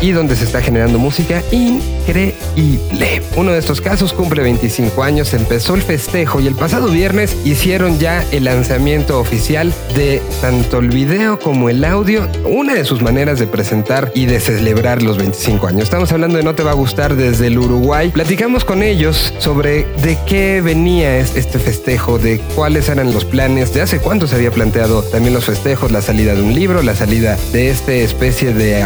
y 0.00 0.12
donde 0.12 0.36
se 0.36 0.44
está 0.44 0.62
generando 0.62 0.98
música 1.00 1.42
increíble. 1.50 3.22
Uno 3.36 3.50
de 3.52 3.58
estos 3.58 3.80
casos 3.80 4.12
cumple 4.12 4.42
25 4.42 5.02
años, 5.02 5.34
empezó 5.34 5.74
el 5.74 5.82
festejo 5.82 6.40
y 6.40 6.46
el 6.46 6.54
pasado 6.54 6.88
viernes 6.88 7.36
hicieron 7.44 7.98
ya 7.98 8.24
el 8.30 8.44
lanzamiento 8.44 9.18
oficial 9.18 9.72
de 9.96 10.22
tanto 10.40 10.78
el 10.78 10.90
video 10.90 11.38
como 11.40 11.68
el 11.68 11.84
audio, 11.84 12.28
una 12.44 12.74
de 12.74 12.84
sus 12.84 13.02
maneras 13.02 13.40
de 13.40 13.46
presentar 13.48 14.12
y 14.14 14.26
de 14.26 14.38
celebrar 14.38 15.02
los 15.02 15.16
25 15.18 15.66
años. 15.66 15.82
Estamos 15.84 16.12
hablando 16.12 16.36
de 16.38 16.44
No 16.44 16.54
Te 16.54 16.62
Va 16.62 16.70
a 16.70 16.74
Gustar 16.74 17.16
desde 17.16 17.48
el 17.48 17.58
Uruguay. 17.58 18.10
Platicamos 18.10 18.64
con 18.64 18.82
ellos 18.82 19.32
sobre 19.38 19.86
de 20.02 20.16
qué 20.26 20.60
venía 20.60 21.18
es- 21.18 21.34
este 21.34 21.58
festejo, 21.58 22.18
de 22.18 22.38
cuáles 22.54 22.88
eran 22.88 23.12
los 23.12 23.24
planes, 23.24 23.74
de 23.74 23.80
hace 23.82 23.98
cuánto 23.98 24.26
se 24.28 24.36
había 24.36 24.52
planteado 24.52 25.02
también 25.02 25.34
los 25.34 25.44
festejos, 25.46 25.90
la 25.90 26.00
salida 26.00 26.34
de 26.34 26.42
un 26.42 26.54
libro, 26.54 26.82
la 26.82 26.94
salida 26.94 27.36
de 27.52 27.70
esta 27.70 27.92
especie 27.92 28.54
de 28.54 28.82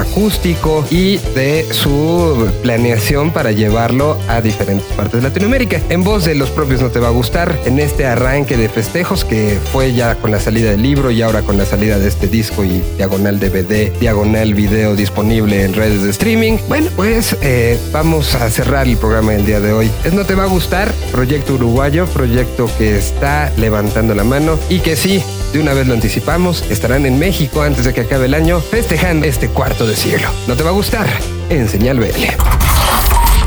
y 0.90 1.16
de 1.34 1.66
su 1.72 2.48
planeación 2.62 3.32
para 3.32 3.50
llevarlo 3.50 4.16
a 4.28 4.40
diferentes 4.40 4.86
partes 4.92 5.20
de 5.20 5.28
Latinoamérica. 5.28 5.80
En 5.88 6.04
voz 6.04 6.24
de 6.24 6.36
los 6.36 6.50
propios 6.50 6.80
No 6.80 6.88
Te 6.90 7.00
Va 7.00 7.08
a 7.08 7.10
Gustar, 7.10 7.58
en 7.64 7.80
este 7.80 8.06
arranque 8.06 8.56
de 8.56 8.68
festejos 8.68 9.24
que 9.24 9.58
fue 9.72 9.92
ya 9.92 10.14
con 10.14 10.30
la 10.30 10.38
salida 10.38 10.70
del 10.70 10.82
libro 10.82 11.10
y 11.10 11.20
ahora 11.20 11.42
con 11.42 11.58
la 11.58 11.64
salida 11.64 11.98
de 11.98 12.06
este 12.06 12.28
disco 12.28 12.62
y 12.62 12.80
diagonal 12.96 13.40
DVD, 13.40 13.90
diagonal 13.98 14.54
video 14.54 14.94
disponible 14.94 15.64
en 15.64 15.74
redes 15.74 16.04
de 16.04 16.10
streaming. 16.10 16.58
Bueno, 16.68 16.90
pues 16.94 17.36
eh, 17.42 17.76
vamos 17.90 18.36
a 18.36 18.48
cerrar 18.48 18.86
el 18.86 18.96
programa 18.98 19.32
del 19.32 19.46
día 19.46 19.58
de 19.58 19.72
hoy. 19.72 19.90
Es 20.04 20.12
No 20.12 20.24
Te 20.24 20.36
Va 20.36 20.44
a 20.44 20.46
Gustar, 20.46 20.92
proyecto 21.10 21.54
uruguayo, 21.54 22.06
proyecto 22.06 22.70
que 22.78 22.96
está 22.96 23.52
levantando 23.56 24.14
la 24.14 24.22
mano 24.22 24.60
y 24.68 24.78
que 24.78 24.94
sí, 24.94 25.24
de 25.52 25.60
una 25.60 25.72
vez 25.72 25.86
lo 25.86 25.94
anticipamos, 25.94 26.64
estarán 26.70 27.06
en 27.06 27.18
México 27.18 27.62
antes 27.62 27.84
de 27.84 27.94
que 27.94 28.02
acabe 28.02 28.26
el 28.26 28.34
año 28.34 28.60
festejando 28.60 29.26
este 29.26 29.48
cuarto 29.48 29.86
de 29.86 29.96
siglo. 29.96 30.28
No 30.46 30.56
te 30.56 30.62
va 30.62 30.70
a 30.70 30.72
gustar, 30.72 31.06
en 31.48 31.68
Señal 31.68 31.98
BL. 31.98 32.24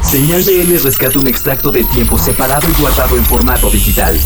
Señal 0.04 0.43
BL 0.43 0.82
rescata 0.84 1.20
un 1.20 1.28
extracto 1.28 1.72
de 1.72 1.84
tiempo 1.84 2.18
separado 2.18 2.68
y 2.70 2.82
guardado 2.82 3.16
en 3.18 3.26
formato 3.26 3.70
digital. 3.70 4.20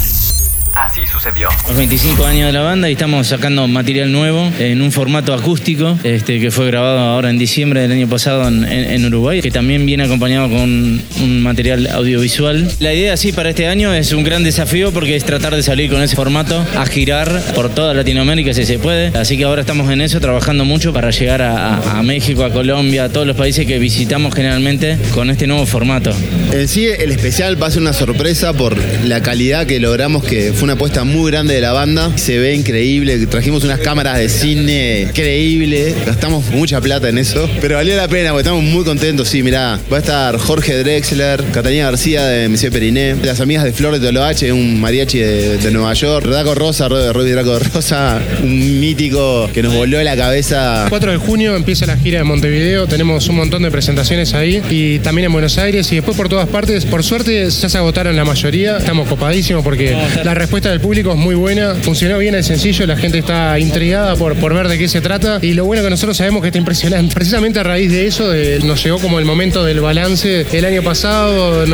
Así 0.76 1.02
sucedió. 1.06 1.50
Los 1.68 1.78
25 1.78 2.26
años 2.26 2.48
de 2.48 2.54
la 2.54 2.62
banda 2.62 2.90
y 2.90 2.94
estamos 2.94 3.28
sacando 3.28 3.68
material 3.68 4.12
nuevo 4.12 4.52
en 4.58 4.82
un 4.82 4.92
formato 4.92 5.32
acústico 5.34 6.00
este, 6.04 6.40
que 6.40 6.50
fue 6.50 6.66
grabado 6.66 6.98
ahora 7.00 7.30
en 7.30 7.38
diciembre 7.38 7.82
del 7.82 7.92
año 7.92 8.08
pasado 8.10 8.48
en, 8.48 8.64
en- 8.66 8.92
en 8.92 9.06
Uruguay, 9.06 9.42
que 9.42 9.52
también 9.52 9.86
viene 9.86 10.04
acompañado 10.06 10.50
con 10.50 11.00
un 11.22 11.42
material 11.44 11.86
audiovisual. 11.88 12.72
La 12.80 12.92
idea 12.92 13.16
sí 13.18 13.32
para 13.32 13.52
este 13.52 13.68
año 13.68 13.94
es 13.94 14.14
un 14.14 14.24
gran 14.24 14.44
desafío 14.44 14.92
porque 14.92 15.16
es 15.16 15.24
tratar 15.24 15.56
de 15.56 15.62
salir 15.62 15.92
con 15.92 16.02
ese 16.02 16.16
formato 16.16 16.66
a 16.76 16.86
girar 16.88 17.40
por 17.54 17.70
toda 17.70 17.94
Latinoamérica 17.94 18.52
si 18.56 18.66
se 18.66 18.80
puede. 18.80 19.16
Así 19.16 19.38
que 19.38 19.44
ahora 19.44 19.62
estamos 19.62 19.92
en 19.92 20.02
eso 20.02 20.20
trabajando 20.20 20.66
mucho 20.66 20.92
para 20.92 21.12
llegar 21.12 21.44
a, 21.44 21.76
a- 21.76 22.00
a 22.00 22.04
México, 22.04 22.44
a 22.44 22.52
Colombia, 22.52 23.04
a 23.06 23.10
todos 23.10 23.28
los 23.28 23.36
países 23.38 23.68
que 23.68 23.78
visitamos 23.78 24.34
generalmente 24.34 24.98
con 25.14 25.30
este 25.30 25.46
nuevo 25.46 25.68
formato. 25.68 26.12
En 26.52 26.68
sí, 26.68 26.88
el 26.88 27.12
especial 27.12 27.62
va 27.62 27.68
a 27.68 27.72
ser 27.72 27.82
una 27.84 27.94
sorpresa 27.94 28.54
por 28.54 28.76
la 29.06 29.22
calidad 29.22 29.68
que 29.68 29.80
logramos, 29.80 30.24
que 30.24 30.52
fue 30.52 30.63
una 30.64 30.74
apuesta 30.74 31.04
muy 31.04 31.30
grande 31.30 31.56
de 31.56 31.62
la 31.62 31.74
banda. 31.74 32.18
Se 32.18 32.38
ve 32.38 32.56
increíble, 32.56 33.18
trajimos 33.28 33.66
unas 33.66 33.80
cámaras 33.80 34.18
de 34.18 34.30
cine 34.30 35.02
increíble, 35.10 35.94
gastamos 36.06 36.46
mucha 36.52 36.80
plata 36.80 37.10
en 37.10 37.18
eso, 37.18 37.50
pero 37.60 37.76
valió 37.76 37.98
la 37.98 38.08
pena 38.08 38.30
porque 38.30 38.44
estamos 38.44 38.64
muy 38.64 38.86
contentos. 38.86 39.28
Sí, 39.28 39.44
mirá, 39.44 39.78
va 39.92 39.98
a 39.98 40.00
estar 40.00 40.38
Jorge 40.38 40.78
Drexler, 40.78 41.44
Catalina 41.52 41.86
García 41.86 42.26
de 42.26 42.48
Monsieur 42.48 42.72
Periné, 42.72 43.16
las 43.24 43.42
amigas 43.42 43.66
de 43.66 43.74
Flor 43.74 44.00
de 44.00 44.06
Toloache, 44.06 44.54
un 44.54 44.80
mariachi 44.80 45.20
de, 45.20 45.58
de 45.58 45.72
Nueva 45.72 45.94
York, 45.94 46.26
Draco 46.26 46.56
Rosa, 46.56 46.88
Robbie 46.88 47.34
Draco 47.34 47.60
Rosa, 47.60 48.22
un 48.42 48.80
mítico 48.80 49.50
que 49.54 49.62
nos 49.62 49.74
voló 49.74 50.02
la 50.02 50.16
cabeza. 50.16 50.86
4 50.88 51.12
de 51.12 51.18
junio 51.18 51.58
empieza 51.58 51.86
la 51.86 51.98
gira 51.98 52.20
de 52.20 52.24
Montevideo, 52.24 52.88
tenemos 52.88 53.28
un 53.28 53.36
montón 53.36 53.64
de 53.64 53.72
presentaciones 53.72 54.34
ahí 54.34 54.62
y 54.70 55.00
también 55.00 55.26
en 55.26 55.34
Buenos 55.34 55.58
Aires 55.58 55.92
y 55.92 55.96
después 55.96 56.16
por 56.16 56.30
todas 56.30 56.48
partes. 56.48 56.86
Por 56.86 57.04
suerte 57.04 57.50
ya 57.50 57.68
se 57.68 57.78
agotaron 57.78 58.16
la 58.16 58.24
mayoría, 58.24 58.78
estamos 58.78 59.10
copadísimos 59.10 59.62
porque 59.62 59.98
la 60.24 60.34
respuesta 60.34 60.53
del 60.62 60.80
público 60.80 61.12
es 61.12 61.18
muy 61.18 61.34
buena, 61.34 61.74
funcionó 61.82 62.20
bien 62.20 62.36
el 62.36 62.44
sencillo, 62.44 62.86
la 62.86 62.96
gente 62.96 63.18
está 63.18 63.58
intrigada 63.58 64.16
por, 64.16 64.54
ver 64.54 64.68
de 64.68 64.78
qué 64.78 64.88
se 64.88 65.02
trata 65.02 65.40
y 65.42 65.54
lo 65.54 65.66
bueno 65.66 65.82
que 65.82 65.90
nosotros 65.90 66.16
sabemos 66.16 66.42
que 66.42 66.50
está 66.50 66.60
impresionante. 66.60 67.14
Precisamente 67.16 67.60
a 67.60 67.64
raíz 67.64 67.92
de 67.92 68.06
eso 68.06 68.32
nos 68.64 68.84
llegó 68.84 69.00
como 69.00 69.18
el 69.18 69.26
momento 69.26 69.66
del 69.66 69.82
balance 69.82 70.46
el 70.54 70.66
año 70.66 70.84
pasado, 70.84 71.66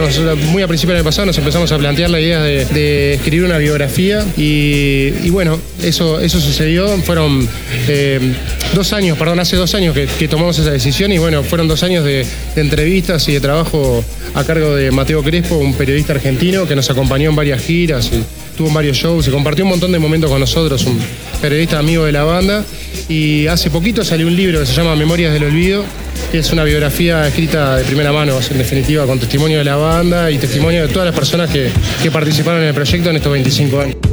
muy 0.51 0.63
a 0.63 0.67
principios 0.67 0.93
del 0.93 0.97
año 0.97 1.03
pasado 1.03 1.25
nos 1.25 1.37
empezamos 1.37 1.69
a 1.73 1.77
plantear 1.77 2.09
la 2.09 2.21
idea 2.21 2.41
de, 2.41 3.15
escribir 3.15 3.43
una 3.43 3.57
biografía 3.57 4.25
y, 4.37 5.29
bueno, 5.29 5.59
eso, 5.83 6.21
eso 6.21 6.39
sucedió, 6.39 6.87
fueron 6.99 7.47
eh, 7.89 8.19
dos 8.73 8.93
años, 8.93 9.17
perdón, 9.17 9.41
hace 9.41 9.57
dos 9.57 9.75
años 9.75 9.93
que, 9.93 10.27
tomamos 10.29 10.57
esa 10.57 10.71
decisión 10.71 11.11
y 11.11 11.17
bueno, 11.17 11.43
fueron 11.43 11.67
dos 11.67 11.83
años 11.83 12.05
de, 12.05 12.25
entrevistas 12.55 13.27
y 13.27 13.33
de 13.33 13.41
trabajo 13.41 14.05
a 14.35 14.43
cargo 14.45 14.73
de 14.73 14.91
Mateo 14.91 15.21
Crespo, 15.21 15.57
un 15.57 15.73
periodista 15.73 16.13
argentino 16.13 16.65
que 16.65 16.75
nos 16.75 16.89
acompañó 16.89 17.29
en 17.29 17.35
varias 17.35 17.61
giras 17.61 18.09
tuvo 18.59 18.67
en 18.67 18.73
varios 18.73 18.97
shows 18.97 19.25
y 19.25 19.31
compartió 19.31 19.63
un 19.63 19.69
montón 19.69 19.93
de 19.93 19.99
momentos 19.99 20.29
con 20.29 20.37
nosotros, 20.37 20.83
un 20.83 20.99
periodista 21.41 21.79
amigo 21.79 22.03
de 22.03 22.11
la 22.11 22.25
banda 22.25 22.65
y 23.07 23.47
hace 23.47 23.69
poquito 23.69 24.03
salió 24.03 24.27
un 24.27 24.35
libro 24.35 24.59
que 24.59 24.65
se 24.65 24.73
llama 24.73 24.97
Memorias 24.97 25.31
del 25.31 25.45
Olvido, 25.45 25.85
que 26.29 26.39
es 26.39 26.51
una 26.51 26.65
biografía 26.65 27.25
escrita 27.25 27.77
de 27.77 27.85
primera 27.85 28.11
mano, 28.11 28.37
en 28.51 28.57
definitiva, 28.57 29.05
con 29.05 29.17
testimonio 29.17 29.59
de 29.59 29.63
la 29.63 29.77
banda 29.77 30.29
y 30.29 30.37
testimonio 30.37 30.85
de 30.85 30.93
todas 30.93 31.05
las 31.05 31.15
personas 31.15 31.49
que, 31.49 31.71
que 32.03 32.11
participaron 32.11 32.61
en 32.61 32.67
el 32.67 32.73
proyecto 32.73 33.09
en 33.09 33.15
estos 33.15 33.31
25 33.31 33.79
años. 33.79 34.08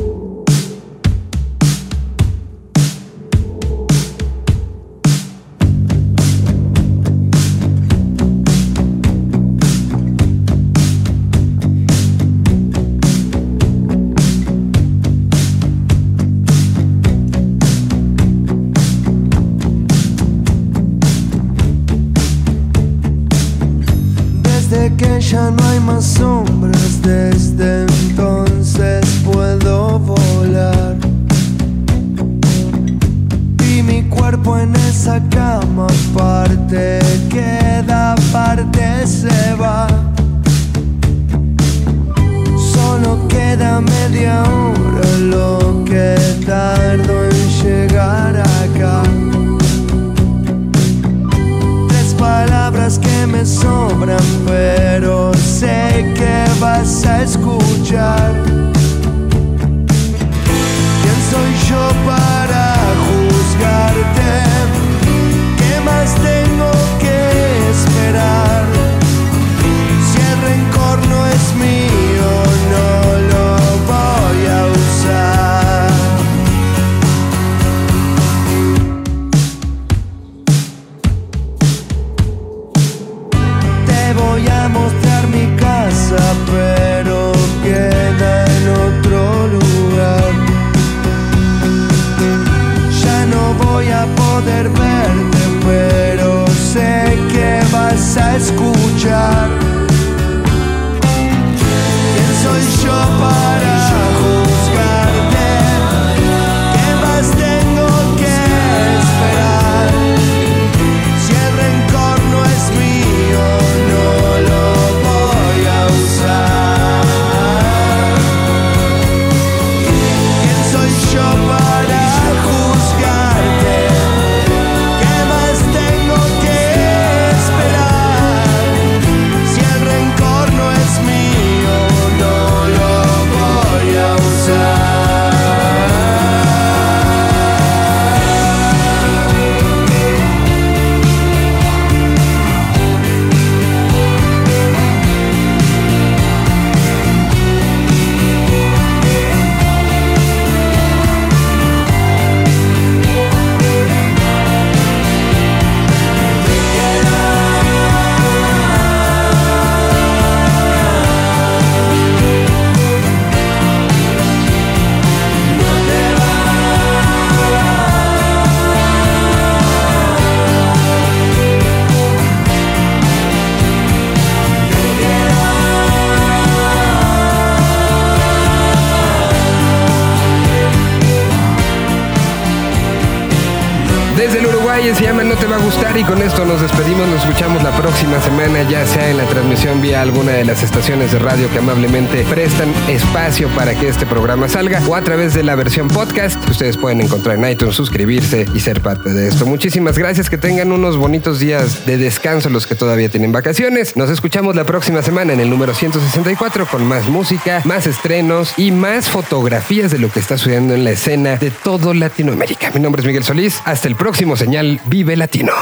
Espacio 193.37 193.49
para 193.57 193.78
que 193.78 193.89
este 193.89 194.07
programa 194.07 194.49
salga 194.49 194.80
o 194.89 194.95
a 194.95 195.03
través 195.03 195.34
de 195.34 195.43
la 195.43 195.55
versión 195.57 195.89
podcast 195.89 196.43
que 196.45 196.53
ustedes 196.53 196.76
pueden 196.76 197.03
encontrar 197.03 197.37
en 197.37 197.47
iTunes, 197.51 197.74
suscribirse 197.74 198.47
y 198.55 198.61
ser 198.61 198.80
parte 198.80 199.11
de 199.11 199.28
esto. 199.28 199.45
Muchísimas 199.45 199.99
gracias, 199.99 200.30
que 200.30 200.39
tengan 200.39 200.72
unos 200.72 200.97
bonitos 200.97 201.39
días 201.39 201.84
de 201.84 201.99
descanso 201.99 202.49
los 202.49 202.66
que 202.66 202.74
todavía 202.74 203.11
tienen 203.11 203.32
vacaciones. 203.32 203.97
Nos 203.97 204.09
escuchamos 204.09 204.57
la 204.57 204.64
próxima 204.64 205.03
semana 205.03 205.34
en 205.34 205.41
el 205.41 205.51
número 205.51 205.74
164 205.74 206.66
con 206.66 206.87
más 206.87 207.09
música, 207.09 207.61
más 207.64 207.87
estrenos 207.87 208.55
y 208.57 208.70
más 208.70 209.11
fotografías 209.11 209.91
de 209.91 209.99
lo 209.99 210.11
que 210.11 210.20
está 210.20 210.39
sucediendo 210.39 210.74
en 210.74 210.84
la 210.84 210.93
escena 210.93 211.37
de 211.37 211.51
todo 211.51 211.93
Latinoamérica. 211.93 212.70
Mi 212.72 212.80
nombre 212.80 213.01
es 213.01 213.07
Miguel 213.07 213.24
Solís, 213.24 213.61
hasta 213.64 213.89
el 213.89 213.97
próximo 213.97 214.37
señal 214.37 214.80
Vive 214.87 215.16
Latino. 215.16 215.53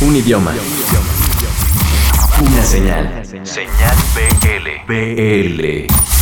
Un 0.00 0.16
idioma. 0.16 0.54
Una 2.40 2.62
señal. 2.62 3.22
Señal 3.44 3.96
BL. 4.14 4.86
BL. 4.86 6.17